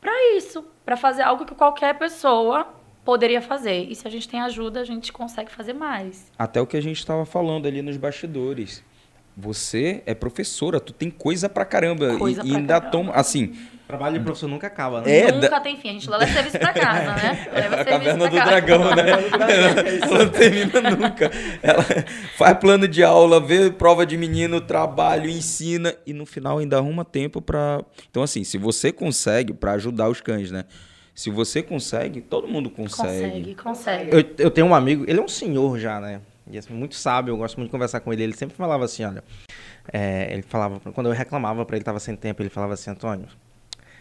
para 0.01 0.13
isso, 0.37 0.65
para 0.85 0.97
fazer 0.97 1.23
algo 1.23 1.45
que 1.45 1.55
qualquer 1.55 1.99
pessoa 1.99 2.67
poderia 3.05 3.43
fazer. 3.43 3.89
E 3.91 3.95
se 3.97 4.07
a 4.07 4.11
gente 4.11 4.29
tem 4.29 4.41
ajuda, 4.41 4.81
a 4.81 4.85
gente 4.85 5.13
consegue 5.13 5.51
fazer 5.51 5.73
mais. 5.73 6.31
Até 6.39 6.61
o 6.61 6.67
que 6.67 6.77
a 6.77 6.81
gente 6.81 6.99
estava 6.99 7.25
falando 7.25 7.67
ali 7.67 7.83
nos 7.83 7.97
bastidores. 7.97 8.85
Você 9.37 10.03
é 10.05 10.15
professora, 10.15 10.79
tu 10.79 10.93
tem 10.93 11.11
coisa 11.11 11.49
pra 11.49 11.65
caramba. 11.65 12.17
Coisa 12.19 12.43
e, 12.45 12.49
pra 12.49 12.59
ainda 12.59 12.75
caramba. 12.75 12.91
toma. 12.91 13.13
Assim, 13.15 13.55
trabalho 13.89 14.19
de 14.19 14.25
professor 14.25 14.47
nunca 14.49 14.67
acaba, 14.67 15.01
né? 15.01 15.19
É, 15.21 15.33
Nunca 15.33 15.49
da- 15.49 15.61
tem 15.61 15.77
fim. 15.79 15.89
A 15.89 15.93
gente 15.93 16.11
leva 16.11 16.27
serviço 16.27 16.59
pra 16.59 16.73
casa, 16.73 17.13
né? 17.15 17.49
Leva 17.53 17.77
a 17.77 17.85
serviço 17.85 17.85
caverna 17.91 18.29
do 18.29 18.37
casa. 18.37 18.51
dragão, 18.51 18.95
né? 18.95 19.11
Ela 20.03 20.19
não 20.25 20.29
termina 20.31 20.91
nunca. 20.91 21.31
Ela 21.63 21.83
faz 22.37 22.59
plano 22.59 22.87
de 22.87 23.03
aula, 23.03 23.41
vê 23.41 23.71
prova 23.71 24.05
de 24.05 24.17
menino, 24.19 24.61
trabalho, 24.61 25.29
ensina 25.31 25.95
e 26.07 26.13
no 26.13 26.27
final 26.27 26.59
ainda 26.59 26.77
arruma 26.77 27.05
tempo 27.05 27.41
pra. 27.41 27.83
Então, 28.11 28.23
assim, 28.23 28.45
se 28.45 28.59
você 28.59 28.93
consegue, 28.93 29.55
pra 29.55 29.73
ajudar 29.73 30.09
os 30.11 30.21
cães, 30.21 30.51
né? 30.51 30.65
Se 31.15 31.31
você 31.31 31.63
consegue, 31.63 32.21
todo 32.23 32.49
mundo 32.49 32.71
Consegue, 32.71 33.55
consegue. 33.55 34.11
Eu, 34.11 34.25
eu 34.47 34.51
tenho 34.51 34.67
um 34.67 34.75
amigo, 34.75 35.05
ele 35.07 35.21
é 35.21 35.23
um 35.23 35.29
senhor 35.29 35.79
já, 35.79 36.01
né? 36.01 36.21
E 36.53 36.59
assim, 36.59 36.73
muito 36.75 36.95
sábio, 36.95 37.33
eu 37.33 37.37
gosto 37.37 37.57
muito 37.57 37.69
de 37.69 37.73
conversar 37.73 38.01
com 38.01 38.13
ele. 38.13 38.23
Ele 38.23 38.35
sempre 38.35 38.57
falava 38.57 38.85
assim, 38.85 39.05
olha. 39.05 39.25
é, 39.93 40.33
ele 40.33 40.43
falava, 40.43 40.81
quando 40.93 41.07
eu 41.09 41.13
reclamava 41.13 41.65
pra 41.65 41.77
ele, 41.77 41.85
tava 41.85 41.99
sem 42.01 42.15
tempo, 42.17 42.43
ele 42.43 42.51
falava 42.51 42.75
assim, 42.75 42.91
Antônio, 42.91 43.29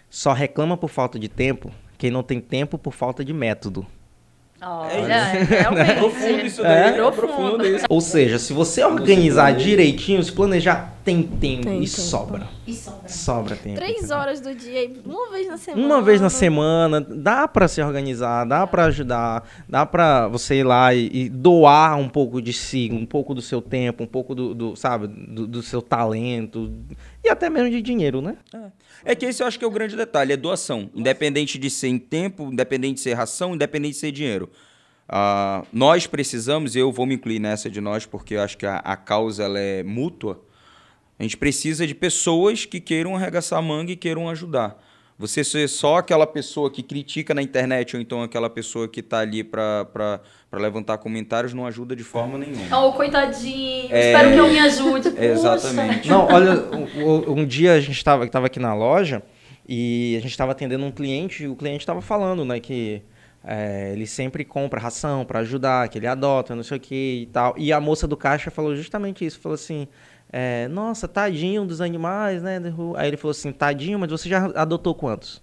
só 0.09 0.33
reclama 0.33 0.77
por 0.77 0.89
falta 0.89 1.17
de 1.17 1.29
tempo 1.29 1.71
quem 1.97 2.11
não 2.11 2.23
tem 2.23 2.41
tempo 2.41 2.77
por 2.77 2.93
falta 2.93 3.23
de 3.23 3.33
método. 3.33 3.85
Olha, 4.63 5.13
É 5.13 5.43
realmente. 5.43 5.93
Profundo 5.95 6.45
isso 6.45 6.61
daí, 6.61 6.71
é 6.71 6.87
é 6.89 6.91
Profundo. 6.91 7.15
profundo 7.27 7.65
isso. 7.67 7.85
Ou 7.89 7.99
seja, 7.99 8.37
se 8.37 8.53
você 8.53 8.83
organizar 8.83 9.51
direitinho, 9.55 10.23
se 10.23 10.31
planejar, 10.31 10.93
tem 11.03 11.23
tempo 11.23 11.63
Tem 11.63 11.77
e 11.81 11.87
tempo. 11.87 11.87
sobra. 11.89 12.47
E 12.67 12.73
sobra. 12.73 13.09
Sobra 13.09 13.55
tempo. 13.55 13.75
Três 13.77 14.11
horas 14.11 14.39
do 14.39 14.53
dia, 14.53 14.83
e 14.83 15.01
uma 15.03 15.31
vez 15.31 15.47
na 15.47 15.57
semana. 15.57 15.85
Uma 15.87 16.01
vez 16.03 16.21
na 16.21 16.29
semana, 16.29 17.01
dá 17.01 17.47
pra 17.47 17.67
se 17.67 17.81
organizar, 17.81 18.45
dá 18.45 18.67
pra 18.67 18.85
ajudar, 18.85 19.43
dá 19.67 19.83
pra 19.83 20.27
você 20.27 20.55
ir 20.59 20.63
lá 20.63 20.93
e, 20.93 21.09
e 21.11 21.29
doar 21.29 21.97
um 21.97 22.07
pouco 22.07 22.39
de 22.39 22.53
si, 22.53 22.89
um 22.93 23.05
pouco 23.05 23.33
do 23.33 23.41
seu 23.41 23.63
tempo, 23.63 24.03
um 24.03 24.07
pouco 24.07 24.35
do, 24.35 24.53
do, 24.53 24.75
sabe, 24.75 25.07
do, 25.07 25.47
do 25.47 25.63
seu 25.63 25.81
talento 25.81 26.71
e 27.23 27.29
até 27.29 27.49
mesmo 27.49 27.69
de 27.69 27.81
dinheiro, 27.81 28.21
né? 28.21 28.37
É 29.05 29.13
que 29.15 29.25
esse 29.25 29.43
eu 29.43 29.47
acho 29.47 29.57
que 29.59 29.65
é 29.65 29.67
o 29.67 29.71
grande 29.71 29.95
detalhe, 29.95 30.33
é 30.33 30.37
doação. 30.37 30.89
Independente 30.93 31.57
de 31.57 31.69
ser 31.69 31.87
em 31.87 31.99
tempo, 31.99 32.51
independente 32.51 32.95
de 32.95 33.01
ser 33.01 33.13
ração, 33.13 33.53
independente 33.53 33.93
de 33.93 33.99
ser 33.99 34.11
dinheiro. 34.11 34.49
Ah, 35.07 35.63
nós 35.73 36.07
precisamos, 36.07 36.75
e 36.75 36.79
eu 36.79 36.91
vou 36.91 37.05
me 37.05 37.15
incluir 37.15 37.39
nessa 37.39 37.69
de 37.69 37.81
nós, 37.81 38.05
porque 38.05 38.35
eu 38.35 38.41
acho 38.41 38.57
que 38.57 38.65
a, 38.65 38.77
a 38.77 38.95
causa 38.95 39.43
ela 39.43 39.59
é 39.59 39.83
mútua. 39.83 40.43
A 41.19 41.23
gente 41.23 41.37
precisa 41.37 41.85
de 41.85 41.93
pessoas 41.93 42.65
que 42.65 42.79
queiram 42.79 43.15
arregaçar 43.15 43.59
a 43.59 43.61
manga 43.61 43.91
e 43.91 43.95
queiram 43.95 44.27
ajudar. 44.29 44.81
Você 45.21 45.43
ser 45.43 45.69
só 45.69 45.97
aquela 45.97 46.25
pessoa 46.25 46.71
que 46.71 46.81
critica 46.81 47.31
na 47.35 47.43
internet 47.43 47.95
ou 47.95 48.01
então 48.01 48.23
aquela 48.23 48.49
pessoa 48.49 48.87
que 48.87 49.01
está 49.01 49.19
ali 49.19 49.43
para 49.43 50.19
levantar 50.51 50.97
comentários 50.97 51.53
não 51.53 51.67
ajuda 51.67 51.95
de 51.95 52.03
forma 52.03 52.39
nenhuma. 52.39 52.75
Oh, 52.75 52.91
coitadinho. 52.93 53.87
É. 53.93 54.07
Espero 54.11 54.31
que 54.31 54.37
eu 54.39 54.47
me 54.47 54.57
ajude. 54.57 55.09
Exatamente. 55.23 56.09
Não, 56.09 56.25
olha, 56.25 56.53
um, 56.73 57.41
um 57.41 57.45
dia 57.45 57.73
a 57.73 57.79
gente 57.79 57.97
estava 57.97 58.27
tava 58.27 58.47
aqui 58.47 58.59
na 58.59 58.73
loja 58.73 59.21
e 59.69 60.15
a 60.17 60.21
gente 60.21 60.31
estava 60.31 60.53
atendendo 60.53 60.83
um 60.83 60.91
cliente 60.91 61.43
e 61.43 61.47
o 61.47 61.55
cliente 61.55 61.81
estava 61.81 62.01
falando, 62.01 62.43
né, 62.43 62.59
que 62.59 63.03
é, 63.43 63.91
ele 63.93 64.07
sempre 64.07 64.43
compra 64.43 64.79
ração 64.79 65.23
para 65.23 65.41
ajudar, 65.41 65.87
que 65.87 65.99
ele 65.99 66.07
adota, 66.07 66.55
não 66.55 66.63
sei 66.63 66.77
o 66.77 66.79
que 66.79 67.21
e 67.21 67.25
tal. 67.27 67.53
E 67.59 67.71
a 67.71 67.79
moça 67.79 68.07
do 68.07 68.17
caixa 68.17 68.49
falou 68.49 68.75
justamente 68.75 69.23
isso, 69.23 69.39
falou 69.39 69.53
assim, 69.53 69.87
é, 70.31 70.67
nossa, 70.69 71.07
tadinho 71.07 71.65
dos 71.65 71.81
animais, 71.81 72.41
né? 72.41 72.61
Aí 72.95 73.07
ele 73.09 73.17
falou 73.17 73.31
assim, 73.31 73.51
tadinho, 73.51 73.99
mas 73.99 74.09
você 74.09 74.29
já 74.29 74.45
adotou 74.55 74.95
quantos? 74.95 75.41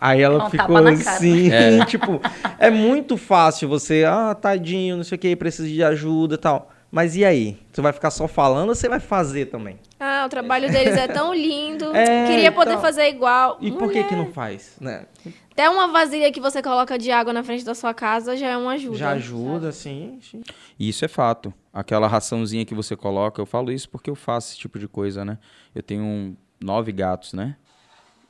Aí 0.00 0.20
ela 0.20 0.38
Dá 0.38 0.46
um 0.46 0.50
ficou 0.50 0.76
assim, 0.78 1.48
É. 1.52 1.84
tipo, 1.86 2.20
é 2.58 2.70
muito 2.70 3.16
fácil 3.16 3.68
você, 3.68 4.04
ah, 4.04 4.34
tadinho, 4.34 4.96
não 4.96 5.04
sei 5.04 5.14
o 5.14 5.18
que, 5.18 5.36
precisa 5.36 5.68
de 5.68 5.82
ajuda 5.84 6.34
e 6.34 6.38
tal. 6.38 6.70
Mas 6.90 7.16
e 7.16 7.24
aí? 7.24 7.56
Você 7.72 7.80
vai 7.80 7.92
ficar 7.92 8.10
só 8.10 8.28
falando 8.28 8.68
ou 8.68 8.74
você 8.74 8.86
vai 8.86 9.00
fazer 9.00 9.46
também? 9.46 9.78
Ah, 9.98 10.24
o 10.26 10.28
trabalho 10.28 10.70
deles 10.70 10.94
é 10.94 11.06
tão 11.08 11.32
lindo. 11.32 11.92
É, 11.96 12.26
Queria 12.26 12.50
poder 12.52 12.72
então. 12.72 12.82
fazer 12.82 13.08
igual. 13.08 13.56
E 13.60 13.70
por 13.70 13.90
que 13.90 13.98
Mulher, 13.98 14.08
que 14.08 14.16
não 14.16 14.32
faz, 14.32 14.76
né? 14.80 15.04
Até 15.52 15.68
uma 15.68 15.86
vasilha 15.88 16.32
que 16.32 16.40
você 16.40 16.62
coloca 16.62 16.98
de 16.98 17.10
água 17.10 17.32
na 17.32 17.44
frente 17.44 17.64
da 17.64 17.74
sua 17.74 17.92
casa 17.92 18.36
já 18.36 18.48
é 18.48 18.56
uma 18.56 18.72
ajuda. 18.72 18.96
Já 18.96 19.10
ajuda, 19.10 19.70
sim. 19.70 20.18
E 20.78 20.88
isso 20.88 21.04
é 21.04 21.08
fato. 21.08 21.52
Aquela 21.72 22.08
raçãozinha 22.08 22.64
que 22.64 22.74
você 22.74 22.96
coloca, 22.96 23.40
eu 23.40 23.46
falo 23.46 23.70
isso 23.70 23.88
porque 23.88 24.08
eu 24.08 24.14
faço 24.14 24.50
esse 24.50 24.58
tipo 24.58 24.78
de 24.78 24.88
coisa, 24.88 25.24
né? 25.24 25.38
Eu 25.74 25.82
tenho 25.82 26.36
nove 26.58 26.90
gatos, 26.90 27.34
né? 27.34 27.56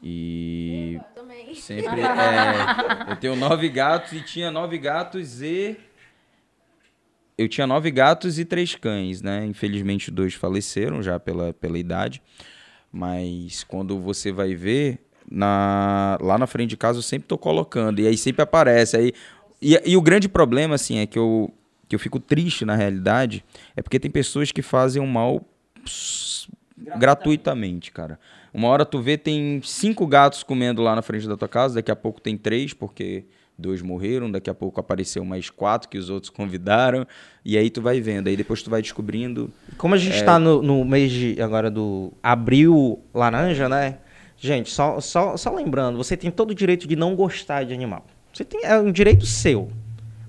E 0.02 1.00
Também. 1.14 1.54
sempre. 1.54 2.00
é, 2.00 3.12
eu 3.12 3.16
tenho 3.16 3.36
nove 3.36 3.68
gatos 3.68 4.12
e 4.12 4.20
tinha 4.20 4.50
nove 4.50 4.76
gatos 4.76 5.40
e. 5.40 5.76
Eu 7.38 7.48
tinha 7.48 7.66
nove 7.68 7.90
gatos 7.90 8.38
e 8.38 8.44
três 8.44 8.74
cães, 8.74 9.22
né? 9.22 9.46
Infelizmente, 9.46 10.10
dois 10.10 10.34
faleceram 10.34 11.00
já 11.02 11.20
pela, 11.20 11.52
pela 11.52 11.78
idade. 11.78 12.20
Mas 12.90 13.62
quando 13.64 13.98
você 14.00 14.32
vai 14.32 14.54
ver, 14.54 15.06
na, 15.34 16.18
lá 16.20 16.36
na 16.36 16.46
frente 16.46 16.70
de 16.70 16.76
casa 16.76 16.98
eu 16.98 17.02
sempre 17.02 17.26
tô 17.26 17.38
colocando. 17.38 18.00
E 18.00 18.06
aí 18.06 18.16
sempre 18.16 18.42
aparece. 18.42 18.96
Aí, 18.96 19.12
e, 19.60 19.80
e 19.84 19.96
o 19.96 20.02
grande 20.02 20.28
problema, 20.28 20.74
assim, 20.74 20.98
é 20.98 21.06
que 21.06 21.18
eu, 21.18 21.52
que 21.88 21.94
eu 21.94 21.98
fico 21.98 22.20
triste 22.20 22.64
na 22.64 22.74
realidade, 22.74 23.44
é 23.76 23.80
porque 23.82 23.98
tem 23.98 24.10
pessoas 24.10 24.52
que 24.52 24.60
fazem 24.62 25.02
o 25.02 25.06
mal 25.06 25.42
s- 25.86 26.46
gratuitamente, 26.76 27.90
cara. 27.90 28.18
Uma 28.52 28.68
hora 28.68 28.84
tu 28.84 29.00
vê, 29.00 29.16
tem 29.16 29.60
cinco 29.64 30.06
gatos 30.06 30.42
comendo 30.42 30.82
lá 30.82 30.94
na 30.94 31.02
frente 31.02 31.26
da 31.26 31.36
tua 31.36 31.48
casa, 31.48 31.76
daqui 31.76 31.90
a 31.90 31.96
pouco 31.96 32.20
tem 32.20 32.36
três, 32.36 32.74
porque 32.74 33.24
dois 33.56 33.80
morreram, 33.80 34.30
daqui 34.30 34.50
a 34.50 34.54
pouco 34.54 34.80
apareceu 34.80 35.24
mais 35.24 35.48
quatro 35.48 35.88
que 35.88 35.96
os 35.96 36.10
outros 36.10 36.28
convidaram, 36.30 37.06
e 37.44 37.56
aí 37.56 37.70
tu 37.70 37.80
vai 37.80 38.00
vendo, 38.00 38.28
aí 38.28 38.36
depois 38.36 38.62
tu 38.62 38.68
vai 38.70 38.82
descobrindo. 38.82 39.50
Como 39.78 39.94
a 39.94 39.98
gente 39.98 40.16
está 40.16 40.38
no, 40.38 40.60
no 40.62 40.84
mês 40.84 41.10
de 41.12 41.40
agora 41.40 41.70
do 41.70 42.12
abril 42.22 43.00
laranja, 43.14 43.68
né? 43.68 43.98
Gente, 44.44 44.70
só, 44.70 44.98
só, 44.98 45.36
só 45.36 45.54
lembrando, 45.54 45.96
você 45.96 46.16
tem 46.16 46.28
todo 46.28 46.50
o 46.50 46.54
direito 46.54 46.88
de 46.88 46.96
não 46.96 47.14
gostar 47.14 47.62
de 47.62 47.72
animal. 47.72 48.04
Você 48.32 48.44
tem, 48.44 48.64
é 48.64 48.76
um 48.76 48.90
direito 48.90 49.24
seu, 49.24 49.70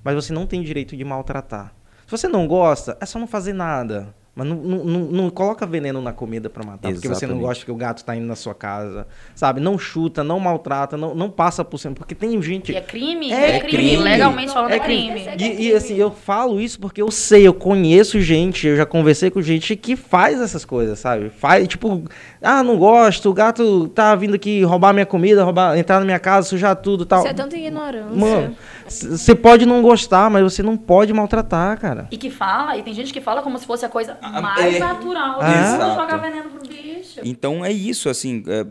mas 0.04 0.14
você 0.14 0.32
não 0.32 0.46
tem 0.46 0.62
direito 0.62 0.96
de 0.96 1.04
maltratar. 1.04 1.74
Se 2.06 2.12
você 2.12 2.28
não 2.28 2.46
gosta, 2.46 2.96
é 3.02 3.08
só 3.08 3.18
não 3.18 3.26
fazer 3.26 3.54
nada. 3.54 4.14
Mas 4.36 4.48
não, 4.48 4.56
não, 4.56 4.84
não, 4.84 5.00
não 5.00 5.30
coloca 5.30 5.64
veneno 5.64 6.02
na 6.02 6.12
comida 6.12 6.50
pra 6.50 6.66
matar, 6.66 6.92
porque 6.92 7.08
você 7.08 7.28
não 7.28 7.36
Exatamente. 7.36 7.42
gosta 7.42 7.66
que 7.66 7.72
o 7.72 7.76
gato 7.76 8.04
tá 8.04 8.16
indo 8.16 8.26
na 8.26 8.36
sua 8.36 8.56
casa, 8.56 9.06
sabe? 9.36 9.62
Não 9.62 9.78
chuta, 9.78 10.24
não 10.24 10.40
maltrata, 10.40 10.98
não, 10.98 11.14
não 11.14 11.30
passa 11.30 11.64
por 11.64 11.78
cima, 11.78 11.94
porque 11.94 12.16
tem 12.16 12.42
gente... 12.42 12.72
E 12.72 12.76
é 12.76 12.82
crime? 12.82 13.32
É 13.32 13.58
É, 13.58 13.60
crime. 13.60 13.90
crime. 13.90 14.04
Legalmente 14.04 14.52
falando, 14.52 14.72
é, 14.72 14.78
É 14.78 14.80
crime. 14.80 15.22
E, 15.38 15.68
e, 15.68 15.74
assim, 15.76 15.96
eu 15.98 16.10
falo 16.10 16.60
isso 16.60 16.80
porque 16.80 17.00
eu 17.00 17.12
sei, 17.12 17.46
eu 17.46 17.54
conheço 17.54 18.20
gente, 18.22 18.66
eu 18.66 18.76
já 18.76 18.88
conversei 18.88 19.30
com 19.30 19.40
gente 19.40 19.76
que 19.76 19.96
faz 19.96 20.42
essas 20.42 20.66
coisas, 20.66 20.98
sabe? 20.98 21.30
Faz, 21.30 21.68
tipo, 21.68 22.04
ah, 22.42 22.64
não 22.64 22.76
gosto, 22.76 23.30
o 23.30 23.34
gato 23.34 23.88
tá 23.90 24.16
vindo 24.16 24.34
aqui 24.34 24.64
roubar 24.64 24.94
minha 24.94 25.06
comida, 25.06 25.44
roubar, 25.44 25.78
entrar 25.78 26.00
na 26.00 26.06
minha 26.06 26.20
casa, 26.20 26.48
sujar 26.48 26.76
tudo 26.76 27.04
e 27.04 27.06
tal. 27.06 27.20
Isso 27.20 27.28
é 27.28 27.34
tanta 27.36 27.56
ignorância. 27.56 28.16
Mano, 28.16 28.56
você 28.88 29.36
pode 29.36 29.64
não 29.68 29.84
gostar, 29.84 30.28
mas 30.32 30.42
você 30.42 30.64
não 30.64 30.76
pode 30.76 31.14
maltratar, 31.14 31.80
cara. 31.80 32.08
E 32.10 32.18
que 32.18 32.32
fala, 32.32 32.76
e 32.76 32.82
tem 32.82 32.96
gente 32.96 33.14
que 33.14 33.22
fala 33.22 33.44
como 33.44 33.60
se 33.60 33.66
fosse 33.68 33.86
a 33.86 33.90
coisa 33.90 34.18
mais 34.30 34.76
é. 34.76 34.80
natural 34.80 35.36
do 35.36 35.42
Ah. 35.42 35.76
Exato. 35.76 36.02
jogar 36.02 36.18
veneno 36.18 36.50
pro 36.50 36.68
bicho. 36.68 37.20
Então 37.24 37.64
é 37.64 37.72
isso, 37.72 38.10
assim, 38.10 38.44
é, 38.48 38.66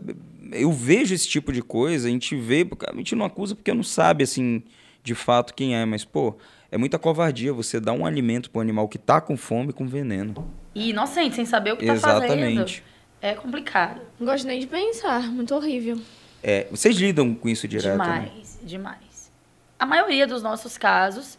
eu 0.51 0.71
vejo 0.71 1.13
esse 1.13 1.27
tipo 1.27 1.51
de 1.51 1.61
coisa, 1.61 2.07
a 2.07 2.11
gente 2.11 2.35
vê, 2.35 2.67
a 2.87 2.95
gente 2.95 3.15
não 3.15 3.25
acusa 3.25 3.55
porque 3.55 3.73
não 3.73 3.83
sabe, 3.83 4.23
assim, 4.23 4.63
de 5.03 5.15
fato 5.15 5.53
quem 5.53 5.75
é, 5.75 5.85
mas, 5.85 6.05
pô, 6.05 6.35
é 6.71 6.77
muita 6.77 6.97
covardia 6.97 7.53
você 7.53 7.79
dar 7.79 7.93
um 7.93 8.05
alimento 8.05 8.49
pro 8.49 8.61
animal 8.61 8.87
que 8.87 8.97
tá 8.97 9.21
com 9.21 9.37
fome 9.37 9.71
com 9.71 9.87
veneno. 9.87 10.51
E 10.73 10.89
inocente, 10.89 11.35
sem 11.35 11.45
saber 11.45 11.73
o 11.73 11.77
que 11.77 11.85
tá 11.85 11.95
fazendo. 11.95 12.33
Exatamente. 12.33 12.83
É 13.21 13.35
complicado. 13.35 14.01
Não 14.19 14.25
gosto 14.27 14.45
nem 14.45 14.59
de 14.59 14.67
pensar. 14.67 15.31
Muito 15.31 15.53
horrível. 15.55 15.97
É, 16.41 16.67
vocês 16.69 16.97
lidam 16.97 17.33
com 17.33 17.47
isso 17.47 17.67
direto, 17.67 17.97
né? 17.97 18.03
demais, 18.03 18.59
demais. 18.63 19.31
A 19.79 19.85
maioria 19.85 20.27
dos 20.27 20.43
nossos 20.43 20.77
casos 20.77 21.37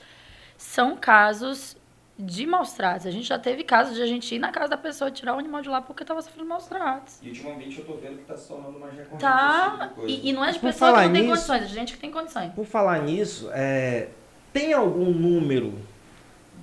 são 0.57 0.97
casos 0.97 1.77
de 2.19 2.47
maus 2.47 2.73
tratos. 2.73 3.07
A 3.07 3.11
gente 3.11 3.27
já 3.27 3.39
teve 3.39 3.65
casos 3.65 3.97
de 3.97 4.03
a 4.03 4.07
gente 4.07 4.35
ir 4.35 4.39
na 4.39 4.53
casa 4.53 4.69
da 4.71 4.77
pessoa 4.77 5.09
e 5.09 5.13
tirar 5.13 5.35
o 5.35 5.39
animal 5.39 5.63
de 5.63 5.69
lá 5.69 5.81
porque 5.83 6.05
tava 6.05 6.23
sofrendo 6.23 6.49
maus 6.49 6.67
tratos. 6.67 7.19
E 7.23 7.29
ultimamente 7.29 7.79
eu 7.81 7.85
tô 7.85 7.95
vendo 7.95 8.19
que 8.19 8.25
tá 8.25 8.37
se 8.37 8.47
tornando 8.49 8.79
mais 8.79 8.93
recorrente 8.95 9.21
Tá? 9.21 9.91
E, 10.07 10.29
e 10.31 10.33
não 10.33 10.45
é 10.45 10.53
de 10.53 10.59
Por 10.61 10.67
pessoa 10.69 10.91
que 10.91 10.95
falar 10.97 11.07
não 11.09 11.13
tem 11.13 11.23
nisso- 11.23 11.35
condições, 11.35 11.63
é 11.63 11.67
de 11.67 11.75
gente 11.75 11.93
que 11.95 11.99
tem 11.99 12.11
condições. 12.11 12.53
Por 12.53 12.65
falar 12.67 13.01
nisso, 13.03 13.51
é, 13.53 14.09
tem 14.53 14.73
algum 14.73 15.07
número 15.11 15.75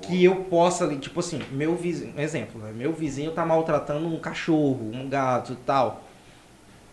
que 0.03 0.23
eu 0.23 0.37
possa, 0.45 0.85
ali, 0.85 0.97
tipo 0.97 1.19
assim, 1.19 1.41
meu 1.51 1.75
vizinho, 1.75 2.19
exemplo, 2.19 2.59
né? 2.61 2.71
meu 2.73 2.91
vizinho 2.93 3.31
tá 3.31 3.45
maltratando 3.45 4.07
um 4.07 4.19
cachorro, 4.19 4.89
um 4.93 5.07
gato 5.09 5.53
e 5.53 5.55
tal. 5.57 6.01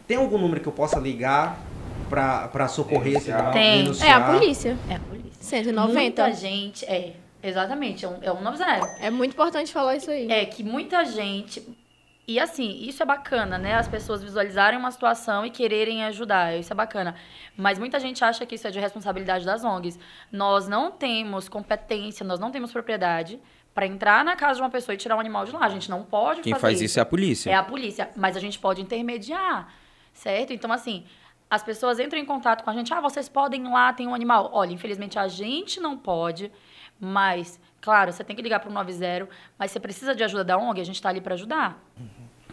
Tem 0.06 0.16
algum 0.16 0.36
número 0.36 0.60
que 0.60 0.66
eu 0.68 0.72
possa 0.72 0.98
ligar 0.98 1.58
pra, 2.10 2.48
pra 2.48 2.66
socorrer 2.68 3.16
esse 3.16 3.26
Denunciar. 3.30 3.38
animal? 3.38 3.52
Tem. 3.52 3.62
É 3.70 3.78
a 3.78 3.82
denunciar? 3.82 4.32
polícia. 4.38 4.78
É 4.90 4.94
a 4.96 4.98
polícia. 4.98 5.28
190. 5.40 5.92
Muita 6.00 6.32
gente, 6.32 6.84
é, 6.86 7.12
exatamente, 7.42 8.04
é 8.04 8.08
um, 8.08 8.18
é 8.22 8.32
um 8.32 8.40
90. 8.40 8.64
É 9.00 9.10
muito 9.10 9.32
importante 9.32 9.72
falar 9.72 9.96
isso 9.96 10.10
aí. 10.10 10.30
É 10.30 10.44
que 10.46 10.62
muita 10.62 11.04
gente. 11.04 11.62
E 12.26 12.38
assim, 12.38 12.82
isso 12.82 13.02
é 13.02 13.06
bacana, 13.06 13.56
né? 13.56 13.74
As 13.74 13.88
pessoas 13.88 14.22
visualizarem 14.22 14.78
uma 14.78 14.90
situação 14.90 15.46
e 15.46 15.50
quererem 15.50 16.04
ajudar. 16.04 16.58
Isso 16.58 16.72
é 16.72 16.76
bacana. 16.76 17.14
Mas 17.56 17.78
muita 17.78 17.98
gente 17.98 18.22
acha 18.22 18.44
que 18.44 18.54
isso 18.54 18.66
é 18.66 18.70
de 18.70 18.78
responsabilidade 18.78 19.46
das 19.46 19.64
ONGs. 19.64 19.98
Nós 20.30 20.68
não 20.68 20.90
temos 20.90 21.48
competência, 21.48 22.26
nós 22.26 22.38
não 22.38 22.50
temos 22.50 22.70
propriedade 22.70 23.40
para 23.74 23.86
entrar 23.86 24.24
na 24.24 24.34
casa 24.34 24.56
de 24.56 24.62
uma 24.62 24.70
pessoa 24.70 24.92
e 24.92 24.98
tirar 24.98 25.16
um 25.16 25.20
animal 25.20 25.44
de 25.44 25.52
lá. 25.52 25.64
A 25.64 25.68
gente 25.68 25.88
não 25.88 26.02
pode 26.02 26.42
Quem 26.42 26.52
fazer 26.52 26.60
faz 26.60 26.82
isso 26.82 26.98
é 26.98 27.02
a 27.02 27.06
polícia. 27.06 27.50
É 27.50 27.54
a 27.54 27.62
polícia. 27.62 28.10
Mas 28.16 28.36
a 28.36 28.40
gente 28.40 28.58
pode 28.58 28.82
intermediar, 28.82 29.72
certo? 30.12 30.52
Então, 30.52 30.72
assim, 30.72 31.06
as 31.50 31.62
pessoas 31.62 31.98
entram 31.98 32.20
em 32.20 32.24
contato 32.24 32.62
com 32.62 32.70
a 32.70 32.74
gente. 32.74 32.92
Ah, 32.92 33.00
vocês 33.00 33.28
podem 33.28 33.64
ir 33.64 33.70
lá, 33.70 33.92
tem 33.92 34.06
um 34.06 34.14
animal. 34.14 34.50
Olha, 34.52 34.72
infelizmente 34.72 35.18
a 35.18 35.28
gente 35.28 35.80
não 35.80 35.96
pode, 35.96 36.52
mas, 37.00 37.60
claro, 37.80 38.12
você 38.12 38.24
tem 38.24 38.34
que 38.34 38.42
ligar 38.42 38.60
para 38.60 38.70
o 38.70 38.72
90, 38.72 39.28
mas 39.58 39.70
você 39.70 39.80
precisa 39.80 40.14
de 40.14 40.24
ajuda 40.24 40.44
da 40.44 40.58
ONG, 40.58 40.80
a 40.80 40.84
gente 40.84 40.96
está 40.96 41.08
ali 41.08 41.20
para 41.20 41.34
ajudar. 41.34 41.82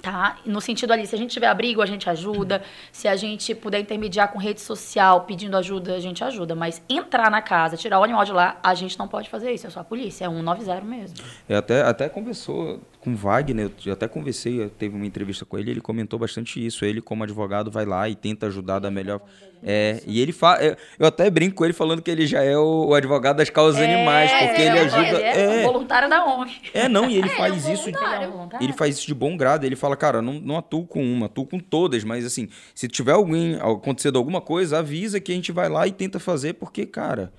Tá? 0.05 0.37
No 0.45 0.61
sentido 0.61 0.93
ali, 0.93 1.07
se 1.07 1.15
a 1.15 1.17
gente 1.17 1.31
tiver 1.31 1.47
abrigo, 1.47 1.81
a 1.81 1.85
gente 1.87 2.07
ajuda. 2.07 2.61
Se 2.91 3.07
a 3.07 3.15
gente 3.15 3.55
puder 3.55 3.79
intermediar 3.79 4.31
com 4.31 4.37
rede 4.37 4.61
social 4.61 5.21
pedindo 5.21 5.57
ajuda, 5.57 5.95
a 5.95 5.99
gente 5.99 6.23
ajuda. 6.23 6.53
Mas 6.53 6.79
entrar 6.87 7.31
na 7.31 7.41
casa, 7.41 7.75
tirar 7.75 7.99
o 7.99 8.03
animal 8.03 8.23
de 8.23 8.31
lá, 8.31 8.59
a 8.61 8.75
gente 8.75 8.99
não 8.99 9.07
pode 9.07 9.29
fazer 9.31 9.51
isso. 9.51 9.65
É 9.65 9.69
só 9.71 9.79
a 9.79 9.83
polícia, 9.83 10.25
é 10.25 10.29
190 10.29 10.81
mesmo. 10.81 11.17
Eu 11.49 11.57
até, 11.57 11.81
até 11.81 12.07
conversou 12.07 12.79
com 12.99 13.13
o 13.13 13.15
Wagner, 13.15 13.71
eu 13.83 13.93
até 13.93 14.07
conversei, 14.07 14.61
eu 14.61 14.69
teve 14.69 14.95
uma 14.95 15.07
entrevista 15.07 15.43
com 15.43 15.57
ele, 15.57 15.71
ele 15.71 15.81
comentou 15.81 16.19
bastante 16.19 16.63
isso. 16.63 16.85
Ele, 16.85 17.01
como 17.01 17.23
advogado, 17.23 17.71
vai 17.71 17.85
lá 17.85 18.07
e 18.07 18.13
tenta 18.13 18.45
ajudar 18.45 18.77
da 18.77 18.91
melhor. 18.91 19.21
É, 19.67 19.99
e 20.05 20.21
ele 20.21 20.31
fala. 20.31 20.77
Eu 20.99 21.07
até 21.07 21.27
brinco 21.27 21.55
com 21.55 21.65
ele 21.65 21.73
falando 21.73 21.99
que 21.99 22.11
ele 22.11 22.27
já 22.27 22.43
é 22.43 22.55
o, 22.55 22.89
o 22.89 22.93
advogado 22.93 23.37
das 23.37 23.49
causas 23.49 23.81
animais, 23.81 24.31
porque 24.31 24.61
ele 24.61 24.77
é, 24.77 24.81
ajuda. 24.81 25.07
Ele 25.07 25.23
é, 25.23 25.61
É, 25.61 25.63
voluntário 25.63 26.07
da 26.07 26.23
ONG. 26.23 26.51
é, 26.71 26.87
não, 26.87 27.09
e 27.09 27.17
ele 27.17 27.27
É, 27.33 27.35
faz 27.35 27.65
é 27.65 27.69
um 27.69 27.73
isso. 27.73 27.89
é 27.89 28.27
voluntário. 28.27 28.63
Ele 28.63 28.73
faz 28.73 28.97
isso 28.97 29.07
de 29.07 29.15
bom 29.15 29.35
grado. 29.35 29.65
Ele 29.65 29.75
fala, 29.75 29.97
cara, 29.97 30.21
não, 30.21 30.33
não 30.33 30.55
atuo 30.55 30.85
com 30.85 31.03
uma, 31.03 31.25
atuo 31.25 31.47
com 31.47 31.57
todas, 31.57 32.03
mas 32.03 32.23
assim, 32.23 32.47
se 32.75 32.87
tiver 32.87 33.13
alguém 33.13 33.55
acontecendo 33.55 34.19
alguma 34.19 34.39
coisa, 34.39 34.77
avisa 34.77 35.19
que 35.19 35.31
a 35.31 35.35
gente 35.35 35.51
vai 35.51 35.67
lá 35.67 35.87
e 35.87 35.91
tenta 35.91 36.19
fazer, 36.19 36.53
porque, 36.53 36.85
cara, 36.85 37.33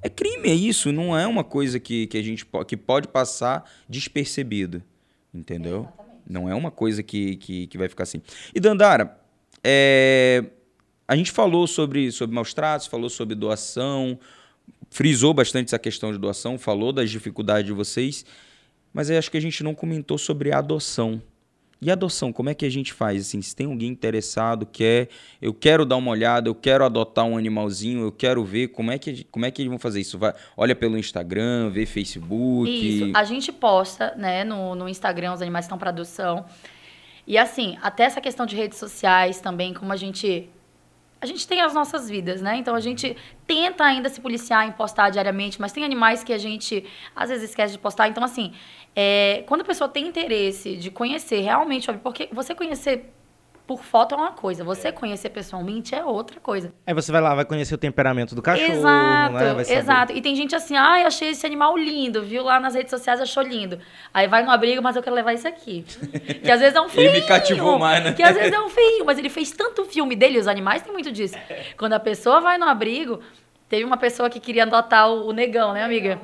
é 0.00 0.08
crime, 0.08 0.50
é 0.50 0.54
isso. 0.54 0.92
Não 0.92 1.18
é 1.18 1.26
uma 1.26 1.42
coisa 1.42 1.80
que, 1.80 2.06
que 2.06 2.16
a 2.16 2.22
gente 2.22 2.46
que 2.68 2.76
pode 2.76 3.08
passar 3.08 3.68
despercebido. 3.88 4.84
Entendeu? 5.34 5.88
Não 6.28 6.48
é 6.48 6.54
uma 6.54 6.70
coisa 6.70 7.02
que, 7.02 7.34
que, 7.36 7.66
que 7.66 7.76
vai 7.76 7.88
ficar 7.88 8.04
assim. 8.04 8.22
E 8.54 8.60
Dandara, 8.60 9.18
é, 9.64 10.44
a 11.06 11.16
gente 11.16 11.30
falou 11.30 11.66
sobre, 11.66 12.10
sobre 12.12 12.34
maus 12.34 12.54
tratos, 12.54 12.86
falou 12.86 13.10
sobre 13.10 13.34
doação, 13.34 14.18
frisou 14.90 15.34
bastante 15.34 15.66
essa 15.66 15.78
questão 15.78 16.12
de 16.12 16.18
doação, 16.18 16.58
falou 16.58 16.92
das 16.92 17.10
dificuldades 17.10 17.66
de 17.66 17.72
vocês, 17.72 18.24
mas 18.92 19.10
acho 19.10 19.30
que 19.30 19.36
a 19.36 19.40
gente 19.40 19.62
não 19.62 19.74
comentou 19.74 20.18
sobre 20.18 20.52
a 20.52 20.58
adoção. 20.58 21.20
E 21.84 21.90
adoção, 21.90 22.32
como 22.32 22.48
é 22.48 22.54
que 22.54 22.64
a 22.64 22.70
gente 22.70 22.92
faz? 22.92 23.22
Assim, 23.22 23.42
se 23.42 23.56
tem 23.56 23.66
alguém 23.66 23.88
interessado, 23.88 24.64
quer, 24.64 25.08
eu 25.40 25.52
quero 25.52 25.84
dar 25.84 25.96
uma 25.96 26.12
olhada, 26.12 26.48
eu 26.48 26.54
quero 26.54 26.84
adotar 26.84 27.24
um 27.24 27.36
animalzinho, 27.36 28.02
eu 28.02 28.12
quero 28.12 28.44
ver 28.44 28.68
como 28.68 28.92
é 28.92 28.98
que, 28.98 29.24
como 29.24 29.44
é 29.44 29.50
que 29.50 29.62
eles 29.62 29.68
vão 29.68 29.80
fazer 29.80 30.00
isso. 30.00 30.16
Vai, 30.16 30.32
olha 30.56 30.76
pelo 30.76 30.96
Instagram, 30.96 31.70
vê 31.70 31.84
Facebook. 31.84 32.70
Isso. 32.70 33.10
A 33.16 33.24
gente 33.24 33.50
posta, 33.50 34.14
né, 34.14 34.44
no, 34.44 34.76
no 34.76 34.88
Instagram, 34.88 35.32
os 35.32 35.42
animais 35.42 35.64
estão 35.64 35.76
para 35.76 35.90
adoção. 35.90 36.44
E 37.26 37.36
assim, 37.36 37.76
até 37.82 38.04
essa 38.04 38.20
questão 38.20 38.46
de 38.46 38.54
redes 38.54 38.78
sociais 38.78 39.40
também, 39.40 39.74
como 39.74 39.92
a 39.92 39.96
gente. 39.96 40.48
A 41.22 41.26
gente 41.26 41.46
tem 41.46 41.60
as 41.60 41.72
nossas 41.72 42.10
vidas, 42.10 42.42
né? 42.42 42.56
Então 42.56 42.74
a 42.74 42.80
gente 42.80 43.16
tenta 43.46 43.84
ainda 43.84 44.08
se 44.08 44.20
policiar 44.20 44.66
em 44.66 44.72
postar 44.72 45.08
diariamente, 45.08 45.60
mas 45.60 45.70
tem 45.70 45.84
animais 45.84 46.24
que 46.24 46.32
a 46.32 46.38
gente 46.38 46.84
às 47.14 47.30
vezes 47.30 47.50
esquece 47.50 47.74
de 47.74 47.78
postar. 47.78 48.08
Então, 48.08 48.24
assim, 48.24 48.52
é, 48.94 49.44
quando 49.46 49.60
a 49.60 49.64
pessoa 49.64 49.88
tem 49.88 50.04
interesse 50.04 50.74
de 50.76 50.90
conhecer 50.90 51.40
realmente, 51.40 51.92
porque 51.98 52.28
você 52.32 52.56
conhecer 52.56 53.14
por 53.66 53.82
foto 53.82 54.14
é 54.14 54.18
uma 54.18 54.32
coisa, 54.32 54.64
você 54.64 54.90
conhecer 54.90 55.30
pessoalmente 55.30 55.94
é 55.94 56.04
outra 56.04 56.40
coisa. 56.40 56.72
Aí 56.86 56.92
você 56.92 57.12
vai 57.12 57.20
lá, 57.20 57.34
vai 57.34 57.44
conhecer 57.44 57.74
o 57.74 57.78
temperamento 57.78 58.34
do 58.34 58.42
cachorro, 58.42 58.72
Exato, 58.72 59.34
né? 59.34 59.62
Exato. 59.68 60.12
E 60.12 60.20
tem 60.20 60.34
gente 60.34 60.54
assim, 60.54 60.76
ai, 60.76 61.04
achei 61.04 61.30
esse 61.30 61.46
animal 61.46 61.76
lindo, 61.76 62.22
viu 62.22 62.42
lá 62.44 62.58
nas 62.58 62.74
redes 62.74 62.90
sociais, 62.90 63.20
achou 63.20 63.42
lindo. 63.42 63.78
Aí 64.12 64.26
vai 64.26 64.42
no 64.42 64.50
abrigo, 64.50 64.82
mas 64.82 64.96
eu 64.96 65.02
quero 65.02 65.14
levar 65.14 65.32
esse 65.32 65.46
aqui. 65.46 65.84
Que 66.42 66.50
às 66.50 66.60
vezes 66.60 66.74
é 66.74 66.80
um 66.80 66.84
Ele 66.84 66.92
filme. 66.92 67.20
me 67.20 67.26
cativou 67.26 67.78
mais, 67.78 68.02
né? 68.02 68.12
Que 68.12 68.22
às 68.22 68.34
vezes 68.34 68.52
é 68.52 68.60
um 68.60 68.68
feinho, 68.68 69.04
mas 69.04 69.18
ele 69.18 69.28
fez 69.28 69.52
tanto 69.52 69.84
filme 69.84 70.16
dele, 70.16 70.38
os 70.38 70.48
animais 70.48 70.82
têm 70.82 70.92
muito 70.92 71.12
disso. 71.12 71.36
Quando 71.76 71.92
a 71.92 72.00
pessoa 72.00 72.40
vai 72.40 72.58
no 72.58 72.66
abrigo, 72.66 73.20
teve 73.68 73.84
uma 73.84 73.96
pessoa 73.96 74.28
que 74.28 74.40
queria 74.40 74.64
adotar 74.64 75.08
o, 75.08 75.28
o 75.28 75.32
negão, 75.32 75.72
né, 75.72 75.84
amiga? 75.84 76.20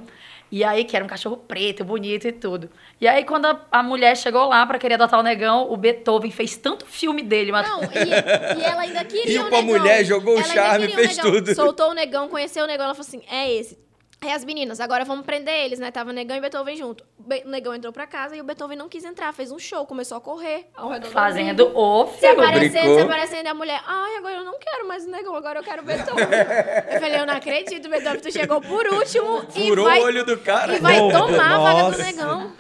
E 0.50 0.64
aí, 0.64 0.84
que 0.84 0.96
era 0.96 1.04
um 1.04 1.08
cachorro 1.08 1.36
preto, 1.36 1.84
bonito 1.84 2.26
e 2.26 2.32
tudo. 2.32 2.70
E 3.00 3.06
aí, 3.06 3.24
quando 3.24 3.44
a, 3.46 3.60
a 3.70 3.82
mulher 3.82 4.16
chegou 4.16 4.48
lá 4.48 4.64
pra 4.66 4.78
querer 4.78 4.94
adotar 4.94 5.20
o 5.20 5.22
negão, 5.22 5.70
o 5.70 5.76
Beethoven 5.76 6.30
fez 6.30 6.56
tanto 6.56 6.86
filme 6.86 7.22
dele, 7.22 7.52
mas 7.52 7.68
Não, 7.68 7.82
e, 7.82 8.58
e 8.58 8.64
ela 8.64 8.80
ainda 8.82 9.04
queria 9.06 9.24
Riu 9.26 9.42
o 9.42 9.48
pra 9.50 9.60
negão. 9.62 9.78
mulher, 9.78 10.04
jogou 10.04 10.34
o 10.36 10.38
Ela 10.38 10.46
ainda 10.48 10.54
charme, 10.62 10.86
o 10.86 10.90
fez 10.92 11.16
negão. 11.16 11.32
tudo. 11.32 11.54
Soltou 11.54 11.90
o 11.90 11.94
negão, 11.94 12.28
conheceu 12.28 12.64
o 12.64 12.66
negão, 12.66 12.86
ela 12.86 12.94
falou 12.94 13.06
assim, 13.06 13.22
é 13.30 13.52
esse. 13.52 13.78
Aí 14.20 14.32
as 14.32 14.44
meninas, 14.44 14.80
agora 14.80 15.04
vamos 15.04 15.24
prender 15.24 15.54
eles, 15.64 15.78
né? 15.78 15.92
Tava 15.92 16.12
negão 16.12 16.36
e 16.36 16.40
Beethoven 16.40 16.76
junto. 16.76 17.04
O 17.16 17.22
Be- 17.22 17.44
negão 17.46 17.72
entrou 17.72 17.92
pra 17.92 18.04
casa 18.04 18.34
e 18.34 18.40
o 18.40 18.44
Beethoven 18.44 18.76
não 18.76 18.88
quis 18.88 19.04
entrar, 19.04 19.32
fez 19.32 19.52
um 19.52 19.60
show, 19.60 19.86
começou 19.86 20.18
a 20.18 20.20
correr 20.20 20.66
ao 20.76 20.88
redor 20.88 21.06
do 21.06 21.12
fazendo 21.12 21.70
o 21.72 22.06
Se 22.18 22.26
aparecendo, 22.26 22.94
se 22.96 23.00
aparecendo, 23.00 23.46
e 23.46 23.48
a 23.48 23.54
mulher, 23.54 23.80
ai, 23.86 24.16
agora 24.16 24.34
eu 24.34 24.44
não 24.44 24.58
quero 24.58 24.88
mais 24.88 25.06
o 25.06 25.10
negão, 25.10 25.36
agora 25.36 25.60
eu 25.60 25.62
quero 25.62 25.82
o 25.82 25.84
Beethoven. 25.84 26.24
eu 26.24 27.00
falei, 27.00 27.20
eu 27.20 27.26
não 27.26 27.34
acredito, 27.34 27.88
Beethoven, 27.88 28.20
tu 28.20 28.32
chegou 28.32 28.60
por 28.60 28.86
último 28.88 29.44
e 29.54 29.68
Furou 29.68 29.84
vai, 29.84 30.00
o 30.00 30.04
olho 30.04 30.26
do 30.26 30.36
cara. 30.38 30.74
e 30.74 30.80
vai 30.80 30.98
tomar 30.98 31.52
a 31.54 31.58
vaga 31.58 31.96
do 31.96 32.02
negão. 32.02 32.52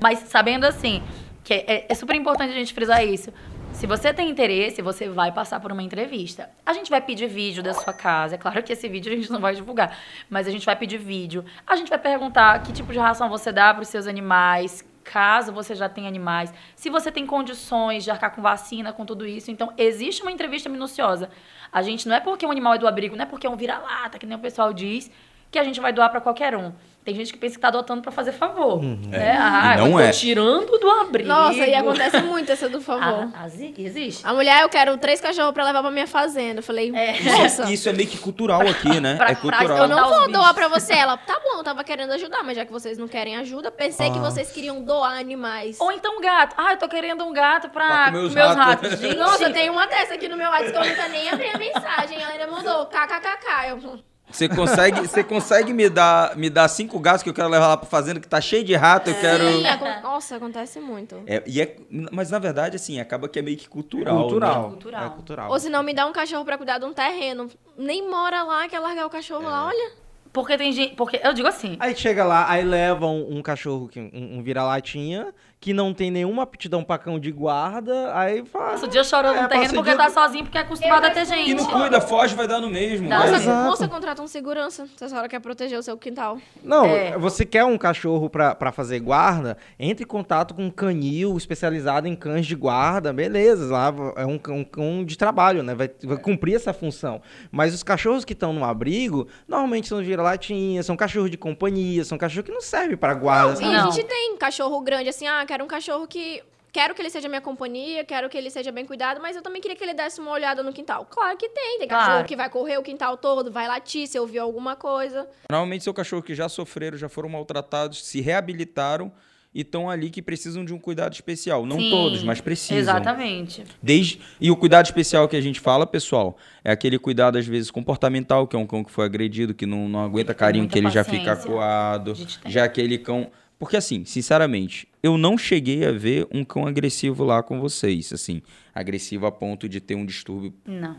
Mas 0.00 0.20
sabendo 0.28 0.64
assim, 0.64 1.02
que 1.42 1.54
é, 1.54 1.86
é 1.88 1.94
super 1.96 2.14
importante 2.14 2.50
a 2.50 2.54
gente 2.56 2.72
frisar 2.72 3.04
isso. 3.04 3.32
Se 3.78 3.86
você 3.86 4.12
tem 4.12 4.28
interesse, 4.28 4.82
você 4.82 5.08
vai 5.08 5.30
passar 5.30 5.60
por 5.60 5.70
uma 5.70 5.84
entrevista. 5.84 6.50
A 6.66 6.72
gente 6.72 6.90
vai 6.90 7.00
pedir 7.00 7.28
vídeo 7.28 7.62
da 7.62 7.72
sua 7.72 7.92
casa. 7.92 8.34
É 8.34 8.38
claro 8.38 8.60
que 8.60 8.72
esse 8.72 8.88
vídeo 8.88 9.12
a 9.12 9.14
gente 9.14 9.30
não 9.30 9.38
vai 9.38 9.54
divulgar, 9.54 9.96
mas 10.28 10.48
a 10.48 10.50
gente 10.50 10.66
vai 10.66 10.74
pedir 10.74 10.98
vídeo. 10.98 11.44
A 11.64 11.76
gente 11.76 11.88
vai 11.88 11.98
perguntar 11.98 12.60
que 12.64 12.72
tipo 12.72 12.92
de 12.92 12.98
ração 12.98 13.28
você 13.28 13.52
dá 13.52 13.72
para 13.72 13.84
os 13.84 13.88
seus 13.88 14.08
animais, 14.08 14.84
caso 15.04 15.52
você 15.52 15.76
já 15.76 15.88
tenha 15.88 16.08
animais, 16.08 16.52
se 16.74 16.90
você 16.90 17.12
tem 17.12 17.24
condições 17.24 18.02
de 18.02 18.10
arcar 18.10 18.34
com 18.34 18.42
vacina, 18.42 18.92
com 18.92 19.06
tudo 19.06 19.24
isso. 19.24 19.48
Então, 19.48 19.72
existe 19.78 20.22
uma 20.22 20.32
entrevista 20.32 20.68
minuciosa. 20.68 21.30
A 21.70 21.80
gente 21.80 22.08
não 22.08 22.16
é 22.16 22.20
porque 22.20 22.44
um 22.44 22.50
animal 22.50 22.74
é 22.74 22.78
do 22.78 22.88
abrigo, 22.88 23.14
não 23.14 23.22
é 23.22 23.26
porque 23.26 23.46
é 23.46 23.50
um 23.50 23.56
vira-lata, 23.56 24.18
que 24.18 24.26
nem 24.26 24.36
o 24.36 24.40
pessoal 24.40 24.72
diz, 24.72 25.08
que 25.50 25.58
a 25.58 25.64
gente 25.64 25.80
vai 25.80 25.92
doar 25.92 26.10
para 26.10 26.20
qualquer 26.20 26.54
um. 26.56 26.72
Tem 27.04 27.14
gente 27.14 27.32
que 27.32 27.38
pensa 27.38 27.54
que 27.54 27.60
tá 27.62 27.68
adotando 27.68 28.02
para 28.02 28.12
fazer 28.12 28.32
favor. 28.32 28.84
Uhum. 28.84 29.00
Né? 29.08 29.34
Ah, 29.40 29.72
E 29.72 29.76
não 29.78 29.86
eu 29.86 29.92
tô 29.92 30.00
é. 30.00 30.10
tirando 30.10 30.78
do 30.78 30.90
abrigo. 30.90 31.26
Nossa, 31.26 31.66
e 31.66 31.74
acontece 31.74 32.18
muito 32.20 32.52
essa 32.52 32.68
do 32.68 32.82
favor. 32.82 33.30
Ah, 33.34 33.44
ah, 33.44 33.46
existe. 33.78 34.26
A 34.26 34.34
mulher, 34.34 34.60
eu 34.62 34.68
quero 34.68 34.94
três 34.98 35.18
cachorros 35.18 35.54
pra 35.54 35.64
levar 35.64 35.80
pra 35.80 35.90
minha 35.90 36.06
fazenda. 36.06 36.58
Eu 36.58 36.62
falei, 36.62 36.92
É. 36.94 37.18
nossa, 37.22 37.72
Isso 37.72 37.88
é 37.88 37.94
meio 37.94 38.06
que 38.10 38.18
cultural 38.18 38.60
aqui, 38.60 39.00
né? 39.00 39.14
Pra- 39.16 39.30
é 39.30 39.34
pra- 39.34 39.36
cultural. 39.40 39.78
eu 39.78 39.88
não 39.88 40.06
vou 40.06 40.30
doar 40.30 40.52
pra 40.52 40.68
você. 40.68 40.92
Ela, 40.92 41.16
tá 41.16 41.40
bom, 41.42 41.56
eu 41.60 41.64
tava 41.64 41.82
querendo 41.82 42.12
ajudar, 42.12 42.42
mas 42.44 42.54
já 42.56 42.66
que 42.66 42.72
vocês 42.72 42.98
não 42.98 43.08
querem 43.08 43.36
ajuda, 43.38 43.70
pensei 43.70 44.10
que 44.10 44.18
vocês 44.18 44.52
queriam 44.52 44.82
doar 44.82 45.18
animais. 45.18 45.80
Ou 45.80 45.90
então 45.90 46.18
um 46.18 46.20
gato. 46.20 46.56
Ah, 46.58 46.72
eu 46.72 46.76
tô 46.76 46.88
querendo 46.90 47.24
um 47.24 47.32
gato 47.32 47.70
pra, 47.70 47.86
Pra 47.86 48.04
comer 48.12 48.18
os 48.18 48.34
meus 48.34 48.54
ratos. 48.54 48.90
ratos. 48.90 49.00
Gente, 49.00 49.16
Nossa, 49.16 49.48
tem 49.48 49.70
uma 49.70 49.86
dessa 49.86 50.12
aqui 50.12 50.28
no 50.28 50.36
meu 50.36 50.50
WhatsApp 50.50 50.72
que 50.72 50.76
eu 50.76 50.90
nunca 50.90 51.08
nem 51.08 51.28
abri 51.30 51.48
a 51.48 51.56
mensagem. 51.56 52.20
Ela 52.20 52.32
ainda 52.32 52.46
mandou 52.48 52.84
kkkk. 52.84 53.68
Eu, 53.70 53.98
Você 54.30 54.48
consegue, 54.48 55.00
você 55.00 55.24
consegue 55.24 55.72
me 55.72 55.88
dar, 55.88 56.36
me 56.36 56.50
dar 56.50 56.68
cinco 56.68 56.98
gatos 57.00 57.22
que 57.22 57.30
eu 57.30 57.34
quero 57.34 57.48
levar 57.48 57.68
lá 57.68 57.76
pra 57.76 57.88
fazenda 57.88 58.20
que 58.20 58.28
tá 58.28 58.40
cheio 58.40 58.62
de 58.62 58.74
rato, 58.74 59.08
eu 59.10 59.14
quero. 59.18 59.42
Sim, 59.50 59.66
acon- 59.66 60.00
Nossa, 60.02 60.36
acontece 60.36 60.78
muito. 60.80 61.16
É, 61.26 61.42
e 61.46 61.60
é, 61.62 61.76
mas 62.12 62.30
na 62.30 62.38
verdade, 62.38 62.76
assim, 62.76 63.00
acaba 63.00 63.28
que 63.28 63.38
é 63.38 63.42
meio 63.42 63.56
que 63.56 63.68
cultural. 63.68 64.18
Cultural. 64.20 64.62
né? 64.64 64.68
Cultural. 64.68 65.06
É 65.06 65.08
cultural. 65.10 65.50
Ou 65.50 65.58
se 65.58 65.68
não, 65.70 65.82
me 65.82 65.94
dá 65.94 66.06
um 66.06 66.12
cachorro 66.12 66.44
pra 66.44 66.56
cuidar 66.58 66.78
de 66.78 66.84
um 66.84 66.92
terreno. 66.92 67.48
Nem 67.76 68.08
mora 68.08 68.42
lá, 68.42 68.68
quer 68.68 68.78
largar 68.80 69.06
o 69.06 69.10
cachorro 69.10 69.44
lá, 69.44 69.66
olha. 69.66 69.92
Porque 70.30 70.58
tem 70.58 70.72
gente. 70.72 70.94
Porque 70.94 71.18
eu 71.24 71.32
digo 71.32 71.48
assim. 71.48 71.76
Aí 71.80 71.96
chega 71.96 72.22
lá, 72.22 72.48
aí 72.50 72.62
leva 72.62 73.06
um, 73.06 73.38
um 73.38 73.42
cachorro, 73.42 73.88
que, 73.88 73.98
um, 73.98 74.38
um 74.38 74.42
vira-latinha, 74.42 75.32
que 75.60 75.72
não 75.74 75.92
tem 75.92 76.08
nenhuma 76.10 76.44
aptidão 76.44 76.84
pra 76.84 76.96
cão 76.98 77.18
de 77.18 77.32
guarda, 77.32 78.16
aí 78.16 78.44
fala... 78.44 78.70
Passa 78.70 78.86
o 78.86 78.88
dia 78.88 79.02
chorando 79.02 79.36
É, 79.38 79.42
no 79.42 79.48
terreno 79.48 79.74
porque 79.74 79.90
dia- 79.90 79.98
tá 79.98 80.08
sozinho, 80.08 80.44
porque 80.44 80.56
é 80.56 80.60
acostumado 80.60 81.04
a 81.04 81.10
ter 81.10 81.22
E 81.22 81.24
gente. 81.24 81.54
não 81.54 81.66
cuida, 81.66 82.00
foge, 82.00 82.34
vai 82.36 82.46
dar 82.46 82.60
no 82.60 82.70
mesmo. 82.70 83.08
Vai. 83.08 83.18
Nossa, 83.18 83.42
Exato. 83.42 83.64
moça 83.68 83.88
contrata 83.88 84.22
um 84.22 84.28
segurança. 84.28 84.86
Se 84.96 85.04
a 85.04 85.08
senhora 85.08 85.28
quer 85.28 85.40
proteger 85.40 85.76
o 85.76 85.82
seu 85.82 85.96
quintal. 85.98 86.38
Não, 86.62 86.84
É. 86.86 87.18
você 87.18 87.44
quer 87.44 87.64
um 87.64 87.76
cachorro 87.76 88.30
pra, 88.30 88.54
pra 88.54 88.70
fazer 88.70 89.00
guarda, 89.00 89.56
entre 89.80 90.04
em 90.04 90.06
contato 90.06 90.54
com 90.54 90.64
um 90.66 90.70
canil 90.70 91.36
especializado 91.36 92.06
em 92.06 92.14
cães 92.14 92.46
de 92.46 92.54
guarda, 92.54 93.12
beleza, 93.12 93.72
lá 93.72 93.92
é 94.16 94.24
um, 94.24 94.38
cão- 94.38 94.58
um 94.58 94.64
cão 94.64 95.04
de 95.04 95.18
trabalho, 95.18 95.64
né? 95.64 95.74
Vai, 95.74 95.90
vai 96.04 96.18
cumprir 96.18 96.54
essa 96.54 96.72
função. 96.72 97.20
Mas 97.50 97.74
os 97.74 97.82
cachorros 97.82 98.24
que 98.24 98.32
estão 98.32 98.52
no 98.52 98.64
abrigo, 98.64 99.26
normalmente 99.48 99.88
são 99.88 99.98
vira-latinhas, 99.98 100.86
são 100.86 100.96
cachorros 100.96 101.30
de 101.30 101.36
companhia, 101.36 102.04
são 102.04 102.16
cachorros 102.16 102.46
que 102.46 102.52
não 102.54 102.60
servem 102.60 102.96
pra 102.96 103.12
guarda. 103.14 103.54
E 103.54 103.56
sabe? 103.56 103.74
a 103.74 103.82
Não. 103.84 103.90
gente 103.92 104.06
tem 104.06 104.36
cachorro 104.36 104.80
grande, 104.82 105.08
assim, 105.08 105.26
ah, 105.26 105.44
quero 105.48 105.64
um 105.64 105.66
cachorro 105.68 106.06
que. 106.06 106.42
Quero 106.70 106.94
que 106.94 107.00
ele 107.00 107.08
seja 107.08 107.28
minha 107.30 107.40
companhia, 107.40 108.04
quero 108.04 108.28
que 108.28 108.36
ele 108.36 108.50
seja 108.50 108.70
bem 108.70 108.84
cuidado, 108.84 109.22
mas 109.22 109.34
eu 109.34 109.40
também 109.40 109.60
queria 109.60 109.74
que 109.74 109.82
ele 109.82 109.94
desse 109.94 110.20
uma 110.20 110.30
olhada 110.30 110.62
no 110.62 110.70
quintal. 110.70 111.06
Claro 111.10 111.36
que 111.38 111.48
tem. 111.48 111.78
Tem 111.78 111.88
cachorro 111.88 112.10
Claro. 112.12 112.28
que 112.28 112.36
vai 112.36 112.50
correr 112.50 112.76
o 112.76 112.82
quintal 112.82 113.16
todo, 113.16 113.50
vai 113.50 113.66
latir 113.66 114.06
se 114.06 114.18
ouvir 114.18 114.38
alguma 114.38 114.76
coisa. 114.76 115.26
Normalmente 115.50 115.82
são 115.82 115.94
cachorros 115.94 116.26
que 116.26 116.34
já 116.34 116.46
sofreram, 116.46 116.98
já 116.98 117.08
foram 117.08 117.30
maltratados, 117.30 118.04
se 118.04 118.20
reabilitaram 118.20 119.10
e 119.52 119.62
estão 119.62 119.88
ali 119.88 120.10
que 120.10 120.20
precisam 120.20 120.62
de 120.62 120.74
um 120.74 120.78
cuidado 120.78 121.14
especial. 121.14 121.64
Não 121.64 121.78
Sim, 121.78 121.90
todos, 121.90 122.22
mas 122.22 122.38
precisam. 122.40 122.78
Exatamente. 122.78 123.64
Desde... 123.82 124.20
E 124.38 124.50
o 124.50 124.56
cuidado 124.56 124.84
especial 124.84 125.26
que 125.26 125.36
a 125.36 125.40
gente 125.40 125.58
fala, 125.58 125.86
pessoal, 125.86 126.36
é 126.62 126.70
aquele 126.70 126.98
cuidado, 126.98 127.38
às 127.38 127.46
vezes, 127.46 127.70
comportamental, 127.70 128.46
que 128.46 128.54
é 128.54 128.58
um 128.58 128.66
cão 128.66 128.84
que 128.84 128.90
foi 128.90 129.06
agredido, 129.06 129.54
que 129.54 129.64
não, 129.64 129.88
não 129.88 130.04
aguenta 130.04 130.34
carinho, 130.34 130.68
que 130.68 130.78
ele 130.78 130.90
já 130.90 131.02
fica 131.02 131.34
paciência. 131.34 131.50
acuado. 131.50 132.10
A 132.12 132.14
gente 132.14 132.38
tem. 132.38 132.52
Já 132.52 132.64
aquele 132.64 132.98
cão. 132.98 133.30
Porque, 133.58 133.76
assim, 133.76 134.04
sinceramente, 134.04 134.86
eu 135.02 135.16
não 135.18 135.36
cheguei 135.38 135.86
a 135.86 135.92
ver 135.92 136.26
um 136.32 136.44
cão 136.44 136.66
agressivo 136.66 137.24
lá 137.24 137.42
com 137.42 137.60
vocês. 137.60 138.12
Assim, 138.12 138.42
agressivo 138.74 139.26
a 139.26 139.32
ponto 139.32 139.68
de 139.68 139.80
ter 139.80 139.94
um 139.94 140.04
distúrbio 140.04 140.52
Não. 140.66 140.96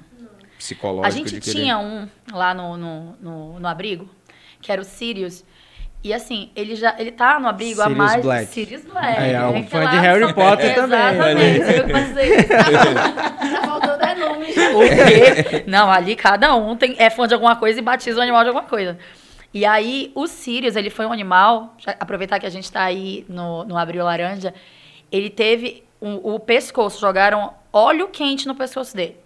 psicológico. 0.58 1.06
A 1.08 1.10
gente 1.10 1.36
de 1.36 1.41
querer- 1.41 1.60
tinha 1.62 1.78
um 1.80 2.08
lá 2.32 2.54
no, 2.54 2.78
no, 2.78 3.16
no, 3.22 3.60
no 3.60 3.68
abrigo, 3.68 4.10
que 4.62 4.72
era 4.72 4.82
o 4.82 4.86
Sirius. 4.86 5.43
E 6.02 6.14
assim, 6.14 6.50
ele 6.56 6.76
já 6.78 6.95
ele 6.97 7.12
tá 7.12 7.38
no 7.41 7.47
abrigo 7.50 7.82
há 7.82 7.86
Sirius 7.86 7.97
mais 7.97 8.22
Black. 8.24 8.54
Sirius 8.54 8.86
Black. 8.86 9.20
É, 9.22 9.34
é 9.34 9.45
um 9.47 9.52
né, 9.52 9.64
fã 9.64 9.86
de 9.89 9.97
Harry 9.97 10.34
Potter 10.34 10.76
também. 10.76 11.00
Exatamente, 11.00 11.72
eu. 11.76 12.50
Tá 13.52 13.62
faltando 13.66 14.04
é 14.06 14.16
nome. 14.16 14.45
O 14.45 14.80
quê? 14.80 15.64
Não, 15.68 15.91
ali 15.91 16.16
cada 16.16 16.56
um 16.56 16.78
tem, 16.78 16.95
é 16.97 17.10
fã 17.10 17.28
de 17.28 17.34
alguma 17.34 17.58
coisa 17.58 17.80
e 17.80 17.82
batiza 17.82 18.18
o 18.18 18.22
animal 18.22 18.43
de 18.43 18.47
alguma 18.50 18.66
coisa. 18.66 18.97
E 19.54 19.66
aí, 19.66 20.12
o 20.14 20.28
Sirius, 20.28 20.76
ele 20.76 20.89
foi 20.89 21.06
um 21.06 21.12
animal, 21.12 21.76
aproveitar 22.00 22.39
que 22.39 22.45
a 22.45 22.50
gente 22.50 22.72
tá 22.72 22.84
aí 22.84 23.26
no, 23.28 23.64
no 23.66 23.78
Abril 23.78 24.04
Laranja, 24.04 24.54
ele 25.12 25.30
teve 25.30 25.84
um- 26.02 26.16
o 26.36 26.39
pescoço, 26.39 27.00
jogaram 27.00 27.54
óleo 27.74 28.08
quente 28.10 28.47
no 28.47 28.54
pescoço 28.56 28.95
dele. 28.95 29.18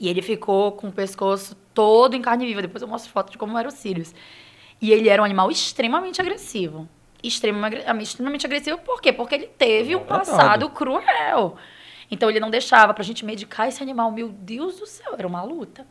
E 0.00 0.08
ele 0.08 0.22
ficou 0.22 0.72
com 0.72 0.88
o 0.88 0.92
pescoço 0.92 1.54
todo 1.74 2.16
em 2.16 2.22
carne 2.22 2.46
viva. 2.46 2.62
Depois 2.62 2.82
eu 2.82 2.88
mostro 2.88 3.12
foto 3.12 3.30
de 3.30 3.38
como 3.38 3.56
era 3.58 3.68
o 3.68 3.70
Sirius. 3.70 4.14
E 4.80 4.90
ele 4.90 5.08
era 5.08 5.20
um 5.22 5.24
animal 5.24 5.50
extremamente 5.50 6.20
agressivo. 6.20 6.88
Extremamente, 7.22 7.84
extremamente 8.02 8.44
agressivo, 8.46 8.78
por 8.78 9.00
quê? 9.00 9.12
Porque 9.12 9.34
ele 9.36 9.46
teve 9.46 9.94
um 9.94 10.00
passado 10.04 10.68
cruel. 10.70 11.56
Então 12.10 12.28
ele 12.28 12.40
não 12.40 12.50
deixava 12.50 12.92
pra 12.92 13.04
gente 13.04 13.24
medicar 13.24 13.68
esse 13.68 13.80
animal. 13.82 14.10
Meu 14.10 14.28
Deus 14.28 14.78
do 14.80 14.86
céu, 14.86 15.14
era 15.16 15.26
uma 15.26 15.42
luta. 15.42 15.86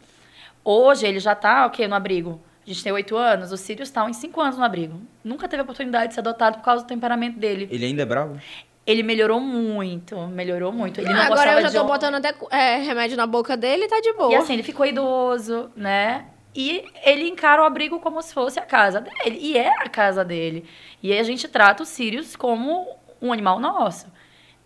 Hoje 0.63 1.07
ele 1.07 1.19
já 1.19 1.33
tá, 1.33 1.65
o 1.65 1.69
quê, 1.69 1.87
no 1.87 1.95
abrigo? 1.95 2.41
A 2.65 2.69
gente 2.69 2.83
tem 2.83 2.91
oito 2.91 3.17
anos, 3.17 3.51
o 3.51 3.57
Sirius 3.57 3.89
tá 3.89 4.07
em 4.09 4.13
cinco 4.13 4.39
anos 4.39 4.57
no 4.57 4.63
abrigo. 4.63 5.01
Nunca 5.23 5.47
teve 5.47 5.61
a 5.61 5.63
oportunidade 5.63 6.09
de 6.09 6.13
ser 6.13 6.19
adotado 6.19 6.57
por 6.59 6.63
causa 6.63 6.83
do 6.83 6.87
temperamento 6.87 7.39
dele. 7.39 7.67
Ele 7.71 7.85
ainda 7.85 8.03
é 8.03 8.05
bravo? 8.05 8.39
Ele 8.85 9.03
melhorou 9.03 9.39
muito, 9.39 10.17
melhorou 10.27 10.71
muito. 10.71 10.99
Ele 10.99 11.09
não 11.09 11.15
Ah, 11.21 11.25
agora 11.25 11.35
gostava 11.35 11.57
eu 11.57 11.61
já 11.63 11.67
de 11.69 11.73
tô 11.75 11.81
homem. 11.81 11.93
botando 11.93 12.15
até 12.15 12.33
é, 12.51 12.77
remédio 12.77 13.17
na 13.17 13.25
boca 13.27 13.55
dele 13.57 13.85
e 13.85 13.87
tá 13.87 13.99
de 13.99 14.13
boa. 14.13 14.31
E 14.31 14.35
assim, 14.35 14.53
ele 14.53 14.63
ficou 14.63 14.85
idoso, 14.85 15.71
né? 15.75 16.25
E 16.55 16.83
ele 17.03 17.27
encara 17.27 17.61
o 17.61 17.65
abrigo 17.65 17.99
como 17.99 18.21
se 18.21 18.33
fosse 18.33 18.59
a 18.59 18.63
casa 18.63 18.99
dele. 19.01 19.37
E 19.39 19.57
é 19.57 19.69
a 19.83 19.87
casa 19.89 20.23
dele. 20.25 20.65
E 21.01 21.11
aí 21.13 21.19
a 21.19 21.23
gente 21.23 21.47
trata 21.47 21.83
o 21.83 21.85
Sirius 21.85 22.35
como 22.35 22.85
um 23.21 23.31
animal 23.31 23.59
nosso. 23.59 24.07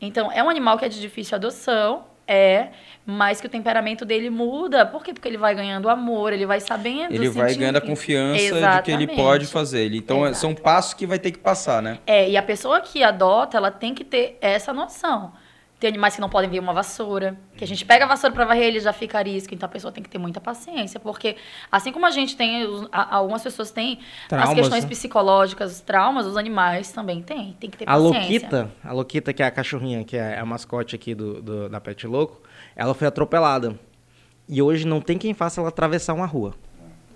Então, 0.02 0.32
é 0.32 0.41
um 0.43 0.50
animal 0.50 0.78
que 0.78 0.86
é 0.86 0.89
de 0.89 1.00
difícil 1.00 1.36
adoção, 1.36 2.06
é, 2.28 2.69
mas 3.05 3.39
que 3.39 3.47
o 3.47 3.49
temperamento 3.49 4.03
dele 4.05 4.30
muda. 4.30 4.86
Por 4.86 5.03
quê? 5.03 5.13
Porque 5.13 5.28
ele 5.28 5.38
vai 5.38 5.53
ganhando 5.53 5.89
amor, 5.89 6.34
ele 6.34 6.45
vai 6.45 6.59
sabendo. 6.59 7.13
Ele 7.13 7.30
vai 7.30 7.53
ganhando 7.53 7.78
a 7.78 7.82
confiança 7.82 8.38
de 8.41 8.49
que 8.49 8.55
ele 8.55 9.03
Exatamente. 9.03 9.15
pode 9.15 9.45
fazer. 9.45 9.82
Ele- 9.86 9.97
Então, 9.97 10.26
é- 10.26 10.30
Exato. 10.30 10.38
são 10.41 10.55
passos 10.55 10.93
que 10.93 11.05
vai 11.05 11.19
ter 11.19 11.32
que 11.32 11.38
passar, 11.39 11.82
né? 11.82 11.99
É, 12.07 12.30
e 12.30 12.36
a 12.36 12.41
pessoa 12.43 12.82
que 12.82 13.03
adota, 13.03 13.57
ela 13.57 13.69
tem 13.71 13.93
que 13.93 14.03
ter 14.03 14.38
essa 14.41 14.73
noção. 14.73 15.34
Tem 15.80 15.89
animais 15.89 16.15
que 16.15 16.21
não 16.21 16.30
podem 16.30 16.49
ver 16.49 16.59
uma 16.59 16.71
vassoura, 16.73 17.38
que 17.57 17.63
a 17.63 17.67
gente 17.67 17.84
pega 17.86 18.05
a 18.05 18.07
vassoura 18.07 18.34
para 18.34 18.45
varrer, 18.45 18.63
ele 18.67 18.80
já 18.80 18.93
fica 18.93 19.17
arisco, 19.17 19.53
então 19.53 19.67
a 19.67 19.69
pessoa 19.69 19.91
tem 19.91 20.01
que 20.01 20.09
ter 20.09 20.17
muita 20.17 20.39
paciência, 20.39 21.01
porque 21.01 21.36
assim 21.69 21.91
como 21.91 22.05
a 22.05 22.11
gente 22.11 22.38
tem, 22.38 22.63
os- 22.65 22.88
algumas 22.91 23.43
pessoas 23.43 23.71
têm 23.71 23.99
as 24.23 24.30
Traumas, 24.30 24.53
questões 24.55 24.84
né? 24.86 24.89
psicológicas, 24.89 25.73
os 25.73 25.82
traumas, 25.82 26.26
os 26.26 26.38
animais 26.38 26.93
também 26.93 27.21
têm, 27.21 27.57
tem 27.59 27.69
que 27.69 27.78
ter 27.78 27.84
A 27.89 27.93
paciência. 27.97 28.19
Loquita, 28.21 28.71
a 28.84 28.93
Loquita, 28.93 29.34
que 29.34 29.43
é 29.43 29.45
a 29.45 29.51
cachorrinha, 29.51 30.03
que 30.05 30.15
é 30.15 30.39
a 30.39 30.45
mascote 30.45 30.95
aqui 30.95 31.13
do, 31.13 31.41
do- 31.41 31.69
da 31.69 31.82
Pet 31.82 32.07
Louco, 32.07 32.41
ela 32.73 32.93
foi 32.93 33.07
atropelada. 33.07 33.78
E 34.47 34.61
hoje 34.61 34.88
não 34.88 35.01
tem 35.01 35.17
quem 35.17 35.34
faça 35.34 35.59
ela 35.59 35.67
atravessar 35.69 36.13
uma 36.13 36.26
rua. 36.26 36.53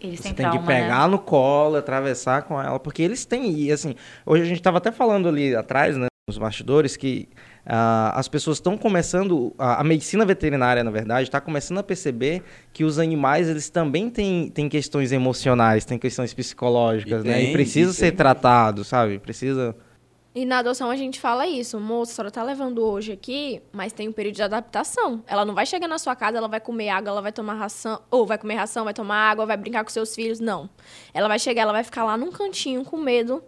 Eles 0.02 0.18
Você 0.20 0.24
têm 0.24 0.34
tem 0.34 0.46
trauma, 0.46 0.60
que 0.60 0.66
pegar 0.68 1.04
né? 1.08 1.12
no 1.12 1.20
colo, 1.20 1.78
atravessar 1.78 2.42
com 2.44 2.62
ela, 2.62 2.78
porque 2.80 3.02
eles 3.02 3.24
têm, 3.26 3.52
e 3.54 3.72
assim, 3.72 3.96
hoje 4.26 4.44
a 4.44 4.46
gente 4.46 4.58
estava 4.58 4.80
até 4.80 4.92
falando 4.92 5.28
ali 5.30 5.56
atrás, 5.56 5.96
né, 5.98 6.08
nos 6.28 6.38
bastidores, 6.38 6.96
que 6.98 7.28
ah, 7.70 8.12
as 8.16 8.28
pessoas 8.28 8.58
estão 8.58 8.76
começando, 8.76 9.54
a, 9.58 9.82
a 9.82 9.84
medicina 9.84 10.26
veterinária, 10.26 10.84
na 10.84 10.90
verdade, 10.90 11.28
está 11.28 11.40
começando 11.40 11.78
a 11.78 11.84
perceber 11.84 12.42
que 12.74 12.84
os 12.84 12.98
animais, 12.98 13.48
eles 13.48 13.70
também 13.70 14.10
têm, 14.10 14.50
têm 14.50 14.68
questões 14.68 15.12
emocionais, 15.12 15.86
têm 15.86 16.00
questões 16.00 16.34
psicológicas, 16.34 17.24
E 17.24 17.28
né, 17.28 17.34
tem, 17.36 17.50
e 17.50 17.54
precisa 17.54 17.92
e 17.92 17.94
ser 17.94 18.08
tem. 18.08 18.18
tratado, 18.18 18.84
sabe, 18.84 19.20
precisa... 19.20 19.76
E 20.34 20.46
na 20.46 20.60
adoção 20.60 20.92
a 20.92 20.96
gente 20.96 21.20
fala 21.20 21.48
isso. 21.48 21.80
Moça, 21.80 22.12
a 22.12 22.16
senhora 22.16 22.32
tá 22.32 22.44
levando 22.44 22.86
hoje 22.86 23.12
aqui, 23.12 23.62
mas 23.74 23.92
tem 23.92 24.08
um 24.08 24.12
período 24.12 24.36
de 24.36 24.44
adaptação. 24.44 25.24
Ela 25.26 25.44
não 25.44 25.56
vai 25.56 25.66
chegar 25.66 25.88
na 25.88 25.98
sua 25.98 26.16
casa, 26.16 26.38
ela 26.38 26.48
vai 26.48 26.60
comer 26.60 26.90
água, 26.90 27.10
ela 27.10 27.22
vai 27.22 27.32
tomar 27.32 27.56
ração, 27.56 28.00
ou 28.12 28.28
vai 28.28 28.38
comer 28.38 28.54
ração, 28.54 28.86
vai 28.86 28.94
tomar 28.94 29.32
água, 29.32 29.46
vai 29.48 29.58
brincar 29.58 29.84
com 29.84 29.90
seus 29.90 30.14
filhos. 30.14 30.40
Não. 30.40 30.70
Ela 31.16 31.28
vai 31.28 31.40
chegar, 31.40 31.64
ela 31.64 31.74
vai 31.74 31.84
ficar 31.84 32.04
lá 32.04 32.16
num 32.16 32.32
cantinho 32.32 32.86
com 32.86 32.96
medo. 32.96 33.44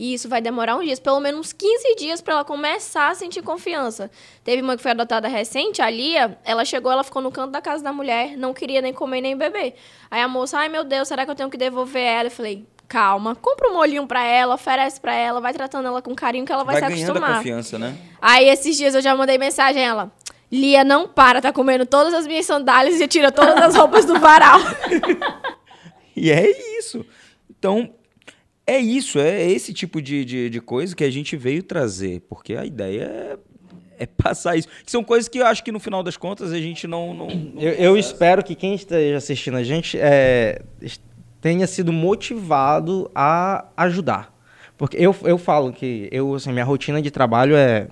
E 0.00 0.14
isso 0.14 0.30
vai 0.30 0.40
demorar 0.40 0.76
uns 0.76 0.84
dias, 0.86 0.98
pelo 0.98 1.20
menos 1.20 1.40
uns 1.40 1.52
15 1.52 1.94
dias 1.96 2.22
pra 2.22 2.32
ela 2.32 2.44
começar 2.44 3.10
a 3.10 3.14
sentir 3.14 3.42
confiança. 3.42 4.10
Teve 4.42 4.62
uma 4.62 4.74
que 4.74 4.82
foi 4.82 4.92
adotada 4.92 5.28
recente, 5.28 5.82
a 5.82 5.90
Lia, 5.90 6.38
ela 6.42 6.64
chegou, 6.64 6.90
ela 6.90 7.04
ficou 7.04 7.20
no 7.20 7.30
canto 7.30 7.50
da 7.50 7.60
casa 7.60 7.84
da 7.84 7.92
mulher, 7.92 8.34
não 8.34 8.54
queria 8.54 8.80
nem 8.80 8.94
comer 8.94 9.20
nem 9.20 9.36
beber. 9.36 9.74
Aí 10.10 10.22
a 10.22 10.26
moça, 10.26 10.56
ai 10.56 10.70
meu 10.70 10.84
Deus, 10.84 11.06
será 11.06 11.26
que 11.26 11.30
eu 11.30 11.34
tenho 11.34 11.50
que 11.50 11.58
devolver 11.58 12.02
ela? 12.02 12.28
Eu 12.28 12.30
falei, 12.30 12.66
calma, 12.88 13.34
compra 13.34 13.68
um 13.68 13.74
molhinho 13.74 14.06
pra 14.06 14.24
ela, 14.24 14.54
oferece 14.54 14.98
pra 14.98 15.12
ela, 15.14 15.38
vai 15.38 15.52
tratando 15.52 15.86
ela 15.86 16.00
com 16.00 16.14
carinho 16.14 16.46
que 16.46 16.52
ela 16.52 16.64
vai, 16.64 16.80
Vai, 16.80 16.90
se 16.90 16.96
ganhando 16.96 17.10
a 17.10 17.18
acostumar. 17.18 17.36
confiança, 17.36 17.78
né? 17.78 17.94
Aí 18.22 18.48
esses 18.48 18.78
dias 18.78 18.94
eu 18.94 19.02
já 19.02 19.14
mandei 19.14 19.36
mensagem 19.36 19.84
a 19.84 19.86
ela. 19.86 20.12
Lia 20.50 20.82
não 20.82 21.06
para, 21.08 21.42
tá 21.42 21.52
comendo 21.52 21.84
todas 21.84 22.14
as 22.14 22.26
minhas 22.26 22.46
sandálias 22.46 22.98
e 22.98 23.06
tira 23.06 23.30
todas 23.30 23.54
as 23.62 23.76
roupas 23.76 24.06
do 24.06 24.18
varal. 24.18 24.60
E 26.16 26.30
é 26.30 26.78
isso. 26.78 27.04
Então, 27.48 27.94
é 28.70 28.78
isso, 28.78 29.18
é 29.18 29.50
esse 29.50 29.72
tipo 29.72 30.00
de, 30.00 30.24
de, 30.24 30.50
de 30.50 30.60
coisa 30.60 30.94
que 30.94 31.02
a 31.02 31.10
gente 31.10 31.36
veio 31.36 31.62
trazer, 31.62 32.20
porque 32.28 32.54
a 32.54 32.64
ideia 32.64 33.38
é, 33.98 34.04
é 34.04 34.06
passar 34.22 34.56
isso. 34.56 34.68
Que 34.84 34.90
são 34.90 35.02
coisas 35.02 35.28
que 35.28 35.38
eu 35.38 35.46
acho 35.46 35.64
que 35.64 35.72
no 35.72 35.80
final 35.80 36.02
das 36.02 36.16
contas 36.16 36.52
a 36.52 36.58
gente 36.58 36.86
não. 36.86 37.12
não, 37.12 37.26
não 37.26 37.60
Eu, 37.60 37.72
eu 37.72 37.96
espero 37.96 38.44
que 38.44 38.54
quem 38.54 38.74
esteja 38.74 39.16
assistindo 39.16 39.56
a 39.56 39.62
gente 39.64 39.98
é, 39.98 40.62
tenha 41.40 41.66
sido 41.66 41.92
motivado 41.92 43.10
a 43.14 43.66
ajudar. 43.76 44.32
Porque 44.78 44.96
eu, 44.96 45.14
eu 45.24 45.36
falo 45.36 45.72
que 45.72 46.08
eu, 46.10 46.34
assim, 46.34 46.52
minha 46.52 46.64
rotina 46.64 47.02
de 47.02 47.10
trabalho 47.10 47.54
é, 47.54 47.88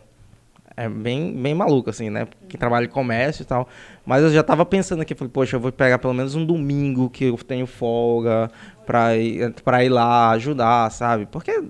é 0.77 0.89
bem, 0.89 1.35
bem 1.35 1.55
maluca, 1.55 1.91
assim, 1.91 2.09
né? 2.09 2.27
Que 2.49 2.57
trabalho 2.57 2.87
em 2.87 2.91
comércio 2.91 3.43
e 3.43 3.45
tal. 3.45 3.69
Mas 4.09 4.23
eu 4.25 4.31
já 4.31 4.43
tava 4.43 4.65
pensando 4.65 5.03
aqui, 5.03 5.15
falei, 5.15 5.31
poxa, 5.31 5.57
eu 5.57 5.61
vou 5.61 5.71
pegar 5.71 5.99
pelo 5.99 6.15
menos 6.15 6.35
um 6.35 6.43
domingo 6.43 7.11
que 7.11 7.27
eu 7.27 7.37
tenho 7.37 7.67
folga 7.67 8.51
pra 8.87 9.15
ir, 9.15 9.53
pra 9.63 9.85
ir 9.85 9.91
lá 9.91 10.31
ajudar, 10.31 10.91
sabe? 10.91 11.27
Porque 11.27 11.63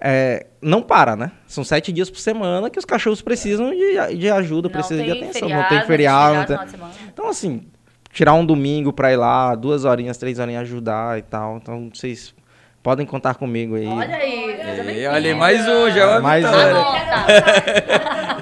é, 0.00 0.46
não 0.62 0.80
para, 0.80 1.14
né? 1.14 1.32
São 1.46 1.62
sete 1.62 1.92
dias 1.92 2.08
por 2.08 2.18
semana 2.18 2.70
que 2.70 2.78
os 2.78 2.86
cachorros 2.86 3.20
precisam 3.20 3.68
de, 3.70 4.16
de 4.16 4.30
ajuda, 4.30 4.68
Não 4.68 4.72
precisam 4.72 5.04
de 5.04 5.12
tem 5.12 5.22
atenção. 5.24 5.48
feriado, 5.50 5.62
não 5.62 5.68
tem 5.68 5.86
feriado, 5.86 6.34
não 6.34 6.46
tem... 6.46 6.64
de 6.64 6.70
semana. 6.70 6.92
Então, 7.12 7.28
assim, 7.28 7.62
tirar 8.10 8.32
um 8.32 8.46
domingo 8.46 8.90
pra 8.90 9.12
ir 9.12 9.16
lá, 9.16 9.54
duas 9.54 9.84
horinhas, 9.84 10.16
três 10.16 10.38
horinhas 10.38 10.62
ajudar 10.62 11.18
e 11.18 11.22
tal. 11.22 11.58
Então, 11.58 11.90
vocês 11.92 12.34
podem 12.82 13.06
contar 13.06 13.34
comigo 13.34 13.76
aí. 13.76 13.86
Olha 13.86 14.16
aí, 14.16 14.56
E 15.02 15.06
olha, 15.06 15.30
aí, 15.30 15.34
mais 15.34 15.66
um, 15.68 15.90
já 15.90 16.02
é 16.16 16.20
Mais 16.20 16.44
um. 16.44 16.48
Anota. 16.48 18.12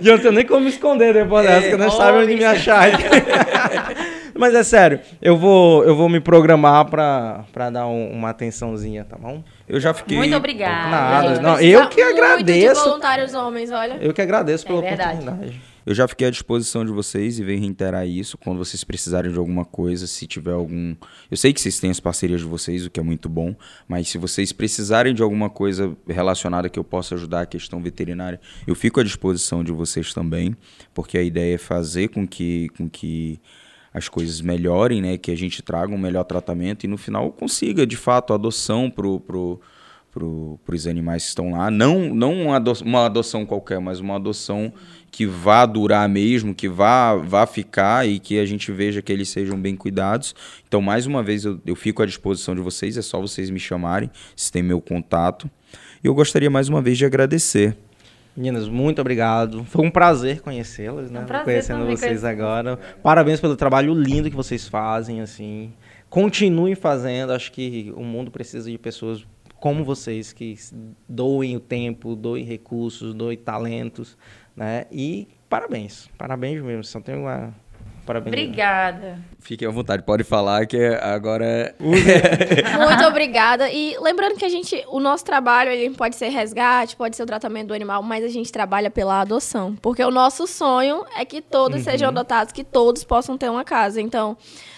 E 0.00 0.06
eu 0.06 0.12
não 0.14 0.20
tenho 0.20 0.32
nem 0.34 0.46
como 0.46 0.60
me 0.60 0.68
esconder 0.70 1.12
depois 1.14 1.44
dessa, 1.44 1.68
que 1.70 1.76
não 1.76 1.90
sabe 1.90 2.18
onde 2.18 2.34
me 2.36 2.44
achar. 2.44 2.90
Mas 4.38 4.54
é 4.54 4.62
sério, 4.62 5.00
eu 5.20 5.36
vou, 5.36 5.84
eu 5.84 5.96
vou 5.96 6.08
me 6.08 6.20
programar 6.20 6.84
pra, 6.86 7.40
pra 7.52 7.68
dar 7.68 7.86
um- 7.86 8.08
uma 8.12 8.30
atençãozinha, 8.30 9.04
tá 9.04 9.16
bom? 9.18 9.42
Eu 9.68 9.78
já 9.80 9.92
fiquei. 9.92 10.16
Muito 10.16 10.36
obrigada. 10.36 10.88
Nada, 10.88 11.40
não, 11.40 11.60
eu 11.60 11.88
que 11.88 12.02
muito 12.02 12.16
agradeço. 12.18 12.82
de 12.82 12.88
voluntários 12.88 13.34
homens, 13.34 13.70
olha. 13.72 13.98
Eu 14.00 14.14
que 14.14 14.22
agradeço 14.22 14.64
pela 14.66 14.78
É 14.78 14.82
verdade. 14.82 15.18
oportunidade. 15.18 15.60
Eu 15.84 15.94
já 15.94 16.06
fiquei 16.06 16.28
à 16.28 16.30
disposição 16.30 16.84
de 16.84 16.92
vocês 16.92 17.38
e 17.38 17.42
venho 17.44 17.60
reiterar 17.60 18.06
isso 18.06 18.38
quando 18.38 18.58
vocês 18.58 18.84
precisarem 18.84 19.32
de 19.32 19.38
alguma 19.38 19.64
coisa, 19.64 20.06
se 20.06 20.26
tiver 20.26 20.52
algum. 20.52 20.94
Eu 21.30 21.36
sei 21.36 21.52
que 21.52 21.60
vocês 21.60 21.80
têm 21.80 21.90
as 21.90 21.98
parcerias 22.00 22.40
de 22.40 22.46
vocês, 22.46 22.86
o 22.86 22.90
que 22.90 23.00
é 23.00 23.02
muito 23.02 23.28
bom, 23.28 23.54
mas 23.88 24.08
se 24.08 24.18
vocês 24.18 24.52
precisarem 24.52 25.12
de 25.14 25.22
alguma 25.22 25.50
coisa 25.50 25.96
relacionada 26.06 26.68
que 26.68 26.78
eu 26.78 26.84
possa 26.84 27.14
ajudar 27.16 27.40
a 27.42 27.46
questão 27.46 27.82
veterinária, 27.82 28.40
eu 28.66 28.74
fico 28.74 29.00
à 29.00 29.02
disposição 29.02 29.64
de 29.64 29.72
vocês 29.72 30.14
também, 30.14 30.56
porque 30.94 31.18
a 31.18 31.22
ideia 31.22 31.54
é 31.56 31.58
fazer 31.58 32.08
com 32.08 32.26
que, 32.26 32.68
com 32.76 32.88
que 32.88 33.40
as 33.92 34.08
coisas 34.08 34.40
melhorem, 34.40 35.02
né? 35.02 35.18
Que 35.18 35.30
a 35.30 35.36
gente 35.36 35.62
traga 35.62 35.92
um 35.92 35.98
melhor 35.98 36.24
tratamento 36.24 36.84
e 36.84 36.88
no 36.88 36.96
final 36.96 37.30
consiga, 37.32 37.86
de 37.86 37.96
fato, 37.96 38.32
a 38.32 38.36
adoção 38.36 38.90
pro. 38.90 39.20
pro 39.20 39.60
para 40.14 40.74
os 40.74 40.86
animais 40.86 41.22
que 41.22 41.28
estão 41.30 41.52
lá. 41.52 41.70
Não, 41.70 42.14
não 42.14 42.34
uma, 42.42 42.56
ado- 42.56 42.82
uma 42.84 43.06
adoção 43.06 43.46
qualquer, 43.46 43.80
mas 43.80 43.98
uma 43.98 44.16
adoção 44.16 44.70
que 45.12 45.26
vá 45.26 45.66
durar 45.66 46.08
mesmo, 46.08 46.54
que 46.54 46.66
vá, 46.66 47.14
vá 47.14 47.46
ficar 47.46 48.08
e 48.08 48.18
que 48.18 48.38
a 48.40 48.46
gente 48.46 48.72
veja 48.72 49.02
que 49.02 49.12
eles 49.12 49.28
sejam 49.28 49.60
bem 49.60 49.76
cuidados. 49.76 50.34
Então, 50.66 50.80
mais 50.80 51.04
uma 51.04 51.22
vez, 51.22 51.44
eu, 51.44 51.60
eu 51.66 51.76
fico 51.76 52.02
à 52.02 52.06
disposição 52.06 52.54
de 52.54 52.62
vocês, 52.62 52.96
é 52.96 53.02
só 53.02 53.20
vocês 53.20 53.50
me 53.50 53.60
chamarem, 53.60 54.10
se 54.34 54.50
tem 54.50 54.62
meu 54.62 54.80
contato. 54.80 55.50
E 56.02 56.06
eu 56.06 56.14
gostaria 56.14 56.48
mais 56.48 56.70
uma 56.70 56.80
vez 56.80 56.96
de 56.96 57.04
agradecer. 57.04 57.76
Meninas, 58.34 58.66
muito 58.70 59.02
obrigado. 59.02 59.64
Foi 59.64 59.84
um 59.84 59.90
prazer 59.90 60.40
conhecê-las, 60.40 61.10
né? 61.10 61.20
um 61.20 61.26
prazer 61.26 61.44
Conhecendo 61.44 61.84
vocês 61.84 62.24
agora. 62.24 62.78
Parabéns 63.02 63.38
pelo 63.38 63.54
trabalho 63.54 63.92
lindo 63.92 64.30
que 64.30 64.36
vocês 64.36 64.66
fazem, 64.66 65.20
assim. 65.20 65.74
Continuem 66.08 66.74
fazendo. 66.74 67.34
Acho 67.34 67.52
que 67.52 67.92
o 67.94 68.02
mundo 68.02 68.30
precisa 68.30 68.70
de 68.70 68.78
pessoas 68.78 69.26
como 69.62 69.84
vocês 69.84 70.32
que 70.32 70.56
doem 71.08 71.56
o 71.56 71.60
tempo, 71.60 72.16
doem 72.16 72.42
recursos, 72.42 73.14
doem 73.14 73.36
talentos, 73.36 74.18
né? 74.56 74.86
E 74.90 75.28
parabéns. 75.48 76.08
Parabéns 76.16 76.62
mesmo. 76.62 76.84
Só 76.84 77.00
tenho 77.00 77.20
uma 77.20 77.54
parabéns. 78.06 78.32
Obrigada. 78.32 79.18
Fiquem 79.40 79.66
à 79.66 79.70
vontade, 79.70 80.02
pode 80.02 80.24
falar 80.24 80.66
que 80.66 80.76
agora 81.00 81.44
é 81.44 81.74
Muito 81.80 83.04
obrigada. 83.04 83.70
E 83.70 83.96
lembrando 84.00 84.36
que 84.36 84.44
a 84.44 84.48
gente, 84.48 84.84
o 84.88 85.00
nosso 85.00 85.24
trabalho, 85.24 85.70
ele 85.70 85.94
pode 85.94 86.16
ser 86.16 86.28
resgate, 86.28 86.96
pode 86.96 87.16
ser 87.16 87.22
o 87.22 87.26
tratamento 87.26 87.68
do 87.68 87.74
animal, 87.74 88.02
mas 88.02 88.24
a 88.24 88.28
gente 88.28 88.52
trabalha 88.52 88.90
pela 88.90 89.20
adoção. 89.20 89.76
Porque 89.76 90.02
o 90.02 90.10
nosso 90.10 90.46
sonho 90.46 91.04
é 91.16 91.24
que 91.24 91.40
todos 91.40 91.82
sejam 91.82 92.08
adotados, 92.08 92.52
que 92.52 92.64
todos 92.64 93.04
possam 93.04 93.38
ter 93.38 93.50
uma 93.50 93.64
casa. 93.64 94.00
Então, 94.00 94.36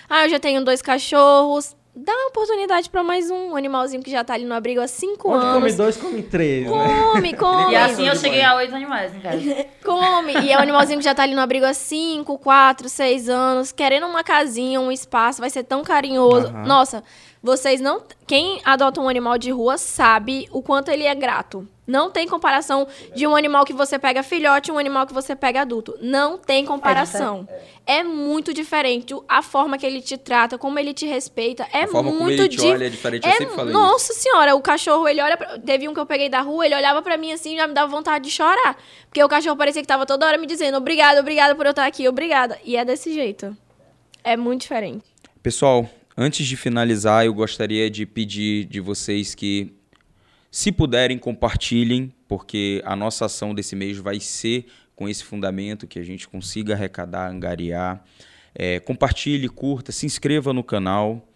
ah, 0.09 0.25
eu 0.25 0.31
já 0.31 0.39
tenho 0.39 0.65
dois 0.65 0.83
cachorros. 0.83 1.77
Dá 1.97 2.13
uma 2.13 2.27
oportunidade 2.29 2.91
para 2.91 3.05
mais 3.05 3.31
um 3.31 3.55
animalzinho 3.55 4.03
que 4.03 4.11
já 4.11 4.25
tá 4.25 4.35
ali 4.35 4.45
no 4.45 4.53
abrigo 4.53 4.81
há 4.81 4.89
cinco 4.89 5.31
Onde 5.31 5.47
come 5.47 5.57
anos. 5.59 5.77
dois, 5.77 5.97
come 5.97 6.23
três, 6.25 6.69
né? 6.69 6.73
Come, 6.73 7.35
come. 7.39 7.73
E 7.73 7.77
assim 7.77 8.09
eu 8.09 8.17
cheguei 8.17 8.43
a 8.43 8.57
oito 8.57 8.75
animais 8.75 9.15
em 9.15 9.21
casa. 9.21 9.39
Come. 9.85 10.33
E 10.43 10.51
é 10.51 10.57
um 10.59 10.61
animalzinho 10.61 10.99
que 10.99 11.05
já 11.05 11.15
tá 11.15 11.23
ali 11.23 11.35
no 11.35 11.41
abrigo 11.41 11.67
há 11.67 11.75
5, 11.75 12.37
4, 12.39 12.89
6 12.89 13.29
anos, 13.29 13.71
querendo 13.71 14.07
uma 14.07 14.25
casinha, 14.25 14.81
um 14.81 14.91
espaço, 14.91 15.41
vai 15.41 15.51
ser 15.51 15.63
tão 15.63 15.85
carinhoso. 15.85 16.49
Aham. 16.49 16.65
Nossa, 16.67 17.05
vocês 17.41 17.81
não. 17.81 18.03
Quem 18.27 18.61
adota 18.65 19.01
um 19.01 19.09
animal 19.09 19.39
de 19.39 19.51
rua 19.53 19.79
sabe 19.79 20.49
o 20.51 20.63
quanto 20.63 20.91
ele 20.91 21.05
é 21.05 21.15
grato. 21.15 21.69
Não 21.87 22.11
tem 22.11 22.27
comparação 22.27 22.87
de 23.15 23.27
um 23.27 23.37
animal 23.37 23.65
que 23.65 23.73
você 23.75 23.99
pega 23.99 24.23
filhote 24.23 24.71
e 24.71 24.73
um 24.73 24.79
animal 24.79 25.07
que 25.07 25.13
você 25.13 25.37
pega 25.37 25.61
adulto. 25.61 25.95
Não 26.01 26.39
tem 26.39 26.65
comparação. 26.65 27.47
É, 27.87 28.03
muito 28.03 28.55
diferente. 28.55 29.15
A 29.29 29.43
forma 29.43 29.77
que 29.77 29.85
ele 29.85 30.01
te 30.01 30.17
trata, 30.17 30.57
como 30.57 30.79
ele 30.79 30.95
te 30.95 31.05
respeita, 31.05 31.67
é 31.71 31.83
a 31.83 31.87
forma 31.89 32.11
muito 32.11 32.19
como 32.19 32.31
ele 32.31 32.49
te 32.49 32.57
di- 32.57 32.67
olha 32.67 32.87
é 32.87 32.89
diferente. 32.89 33.27
Eu 33.27 33.31
é, 33.33 33.37
sempre 33.37 33.55
falei 33.55 33.75
isso. 33.75 33.83
nossa 33.83 34.13
senhora, 34.15 34.55
o 34.57 34.63
cachorro, 34.63 35.07
ele 35.07 35.21
olha. 35.21 35.37
Pra, 35.37 35.59
teve 35.59 35.87
um 35.87 35.93
que 35.93 36.01
eu 36.01 36.07
peguei 36.07 36.31
da 36.31 36.41
rua, 36.41 36.65
ele 36.65 36.75
olhava 36.75 37.03
pra 37.03 37.19
mim 37.19 37.33
assim 37.33 37.55
e 37.55 37.57
já 37.59 37.67
me 37.67 37.75
dava 37.75 37.91
vontade 37.91 38.25
de 38.25 38.31
chorar. 38.31 38.79
Porque 39.07 39.23
o 39.23 39.29
cachorro 39.29 39.57
parecia 39.57 39.83
que 39.83 39.89
tava 39.89 40.07
toda 40.07 40.27
hora 40.27 40.39
me 40.39 40.47
dizendo 40.47 40.79
obrigada, 40.79 41.21
obrigada 41.21 41.55
por 41.55 41.67
eu 41.67 41.71
estar 41.71 41.85
aqui, 41.85 42.09
obrigada. 42.09 42.59
E 42.65 42.77
é 42.79 42.85
desse 42.85 43.13
jeito. 43.13 43.55
É 44.23 44.39
muito 44.39 44.63
diferente. 44.63 45.05
Pessoal, 45.43 45.87
antes 46.17 46.47
de 46.47 46.57
finalizar, 46.57 47.27
eu 47.27 47.35
gostaria 47.35 47.91
de 47.91 48.07
pedir 48.07 48.65
de 48.65 48.81
vocês 48.81 49.35
que, 49.35 49.75
se 50.55 50.71
puderem, 50.71 51.19
compartilhem, 51.19 52.15
porque 52.29 52.81
a 52.85 52.95
nossa 52.95 53.25
ação 53.25 53.53
desse 53.53 53.75
mês 53.75 53.99
vai 53.99 54.21
ser 54.21 54.67
com 54.95 55.09
esse 55.09 55.25
fundamento, 55.25 55.85
que 55.85 55.99
a 55.99 56.05
gente 56.05 56.29
consiga 56.29 56.75
arrecadar, 56.75 57.29
angariar. 57.29 58.05
É, 58.55 58.79
compartilhe, 58.79 59.49
curta, 59.49 59.91
se 59.91 60.07
inscreva 60.07 60.53
no 60.53 60.63
canal. 60.63 61.29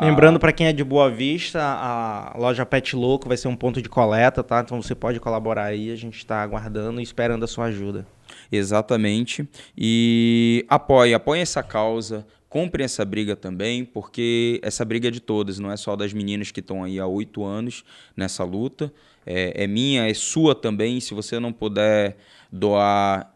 Lembrando 0.00 0.38
para 0.38 0.52
quem 0.52 0.66
é 0.66 0.72
de 0.72 0.82
Boa 0.82 1.10
Vista, 1.10 1.60
a 1.60 2.34
loja 2.38 2.64
Pet 2.64 2.96
Louco 2.96 3.28
vai 3.28 3.36
ser 3.36 3.48
um 3.48 3.56
ponto 3.56 3.80
de 3.82 3.88
coleta, 3.88 4.42
tá? 4.42 4.60
Então 4.60 4.80
você 4.80 4.94
pode 4.94 5.20
colaborar 5.20 5.64
aí, 5.64 5.90
a 5.90 5.96
gente 5.96 6.16
está 6.16 6.42
aguardando 6.42 7.00
e 7.00 7.02
esperando 7.02 7.44
a 7.44 7.48
sua 7.48 7.66
ajuda. 7.66 8.06
Exatamente. 8.50 9.48
E 9.76 10.64
apoie, 10.68 11.14
apoie 11.14 11.40
essa 11.40 11.62
causa, 11.62 12.26
compre 12.48 12.82
essa 12.82 13.04
briga 13.04 13.36
também, 13.36 13.84
porque 13.84 14.60
essa 14.62 14.84
briga 14.84 15.08
é 15.08 15.10
de 15.10 15.20
todas, 15.20 15.58
não 15.58 15.70
é 15.70 15.76
só 15.76 15.96
das 15.96 16.12
meninas 16.12 16.50
que 16.50 16.60
estão 16.60 16.84
aí 16.84 16.98
há 16.98 17.06
oito 17.06 17.44
anos 17.44 17.84
nessa 18.16 18.44
luta. 18.44 18.92
É, 19.24 19.64
é 19.64 19.66
minha, 19.66 20.08
é 20.08 20.14
sua 20.14 20.54
também. 20.54 21.00
Se 21.00 21.14
você 21.14 21.38
não 21.38 21.52
puder 21.52 22.16
doar, 22.50 23.34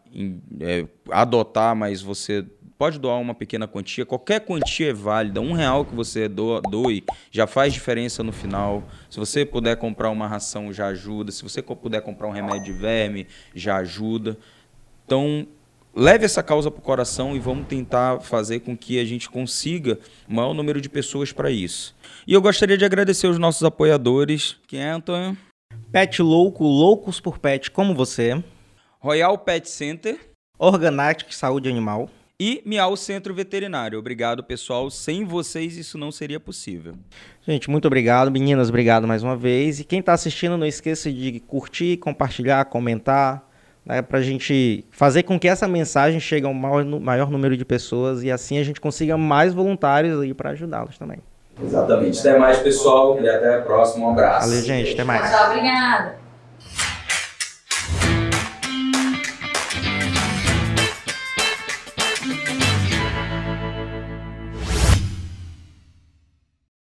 é, 0.59 0.85
adotar, 1.11 1.75
mas 1.75 2.01
você 2.01 2.45
pode 2.77 2.99
doar 2.99 3.19
uma 3.19 3.33
pequena 3.33 3.67
quantia, 3.67 4.05
qualquer 4.05 4.41
quantia 4.41 4.89
é 4.89 4.93
válida. 4.93 5.41
Um 5.41 5.53
real 5.53 5.83
que 5.83 5.95
você 5.95 6.27
doa, 6.27 6.61
doe 6.61 7.03
já 7.31 7.47
faz 7.47 7.73
diferença 7.73 8.23
no 8.23 8.31
final. 8.31 8.83
Se 9.09 9.19
você 9.19 9.45
puder 9.45 9.75
comprar 9.77 10.09
uma 10.09 10.27
ração, 10.27 10.71
já 10.71 10.87
ajuda. 10.87 11.31
Se 11.31 11.43
você 11.43 11.61
puder 11.61 12.01
comprar 12.01 12.27
um 12.27 12.31
remédio 12.31 12.65
de 12.65 12.73
verme, 12.73 13.27
já 13.55 13.77
ajuda. 13.77 14.37
Então, 15.05 15.47
leve 15.95 16.25
essa 16.25 16.43
causa 16.43 16.69
para 16.69 16.79
o 16.79 16.83
coração 16.83 17.35
e 17.35 17.39
vamos 17.39 17.67
tentar 17.67 18.21
fazer 18.21 18.59
com 18.59 18.77
que 18.77 18.99
a 18.99 19.05
gente 19.05 19.29
consiga 19.29 19.97
o 20.27 20.33
maior 20.33 20.53
número 20.53 20.79
de 20.79 20.89
pessoas 20.89 21.31
para 21.31 21.49
isso. 21.49 21.95
E 22.27 22.33
eu 22.33 22.41
gostaria 22.41 22.77
de 22.77 22.85
agradecer 22.85 23.27
os 23.27 23.39
nossos 23.39 23.63
apoiadores. 23.63 24.57
Quem 24.67 24.81
é, 24.81 24.91
Antônio? 24.91 25.35
Pet 25.91 26.21
Louco, 26.21 26.63
loucos 26.63 27.19
por 27.19 27.39
pet 27.39 27.71
como 27.71 27.95
você. 27.95 28.43
Royal 28.99 29.37
Pet 29.37 29.69
Center 29.69 30.19
Organatic 30.59 31.33
Saúde 31.33 31.69
Animal. 31.69 32.09
E 32.39 32.61
Miau 32.65 32.95
Centro 32.95 33.33
Veterinário. 33.33 33.97
Obrigado, 33.97 34.43
pessoal. 34.43 34.89
Sem 34.89 35.25
vocês 35.25 35.75
isso 35.75 35.97
não 35.97 36.11
seria 36.11 36.39
possível. 36.39 36.93
Gente, 37.45 37.69
muito 37.69 37.85
obrigado. 37.85 38.29
Meninas, 38.29 38.69
obrigado 38.69 39.07
mais 39.07 39.23
uma 39.23 39.35
vez. 39.35 39.79
E 39.79 39.83
quem 39.83 39.99
está 39.99 40.13
assistindo, 40.13 40.57
não 40.57 40.65
esqueça 40.65 41.11
de 41.11 41.39
curtir, 41.39 41.97
compartilhar, 41.97 42.65
comentar, 42.65 43.47
né, 43.85 44.01
para 44.01 44.19
a 44.19 44.21
gente 44.21 44.85
fazer 44.91 45.23
com 45.23 45.39
que 45.39 45.47
essa 45.47 45.67
mensagem 45.67 46.19
chegue 46.19 46.45
ao 46.45 46.53
maior, 46.53 46.85
maior 46.85 47.31
número 47.31 47.55
de 47.55 47.63
pessoas 47.63 48.21
e 48.21 48.29
assim 48.29 48.57
a 48.57 48.63
gente 48.63 48.81
consiga 48.81 49.17
mais 49.17 49.53
voluntários 49.53 50.19
aí 50.19 50.33
para 50.33 50.51
ajudá-los 50.51 50.97
também. 50.97 51.19
Exatamente. 51.63 52.19
Até 52.19 52.37
mais, 52.37 52.59
pessoal. 52.59 53.19
E 53.19 53.27
até 53.27 53.55
a 53.55 53.61
próxima. 53.61 54.05
Um 54.05 54.11
abraço. 54.11 54.47
Valeu, 54.47 54.61
gente. 54.61 54.93
Até 54.93 55.03
mais. 55.03 55.31
Tchau, 55.31 55.49
obrigada. 55.49 56.26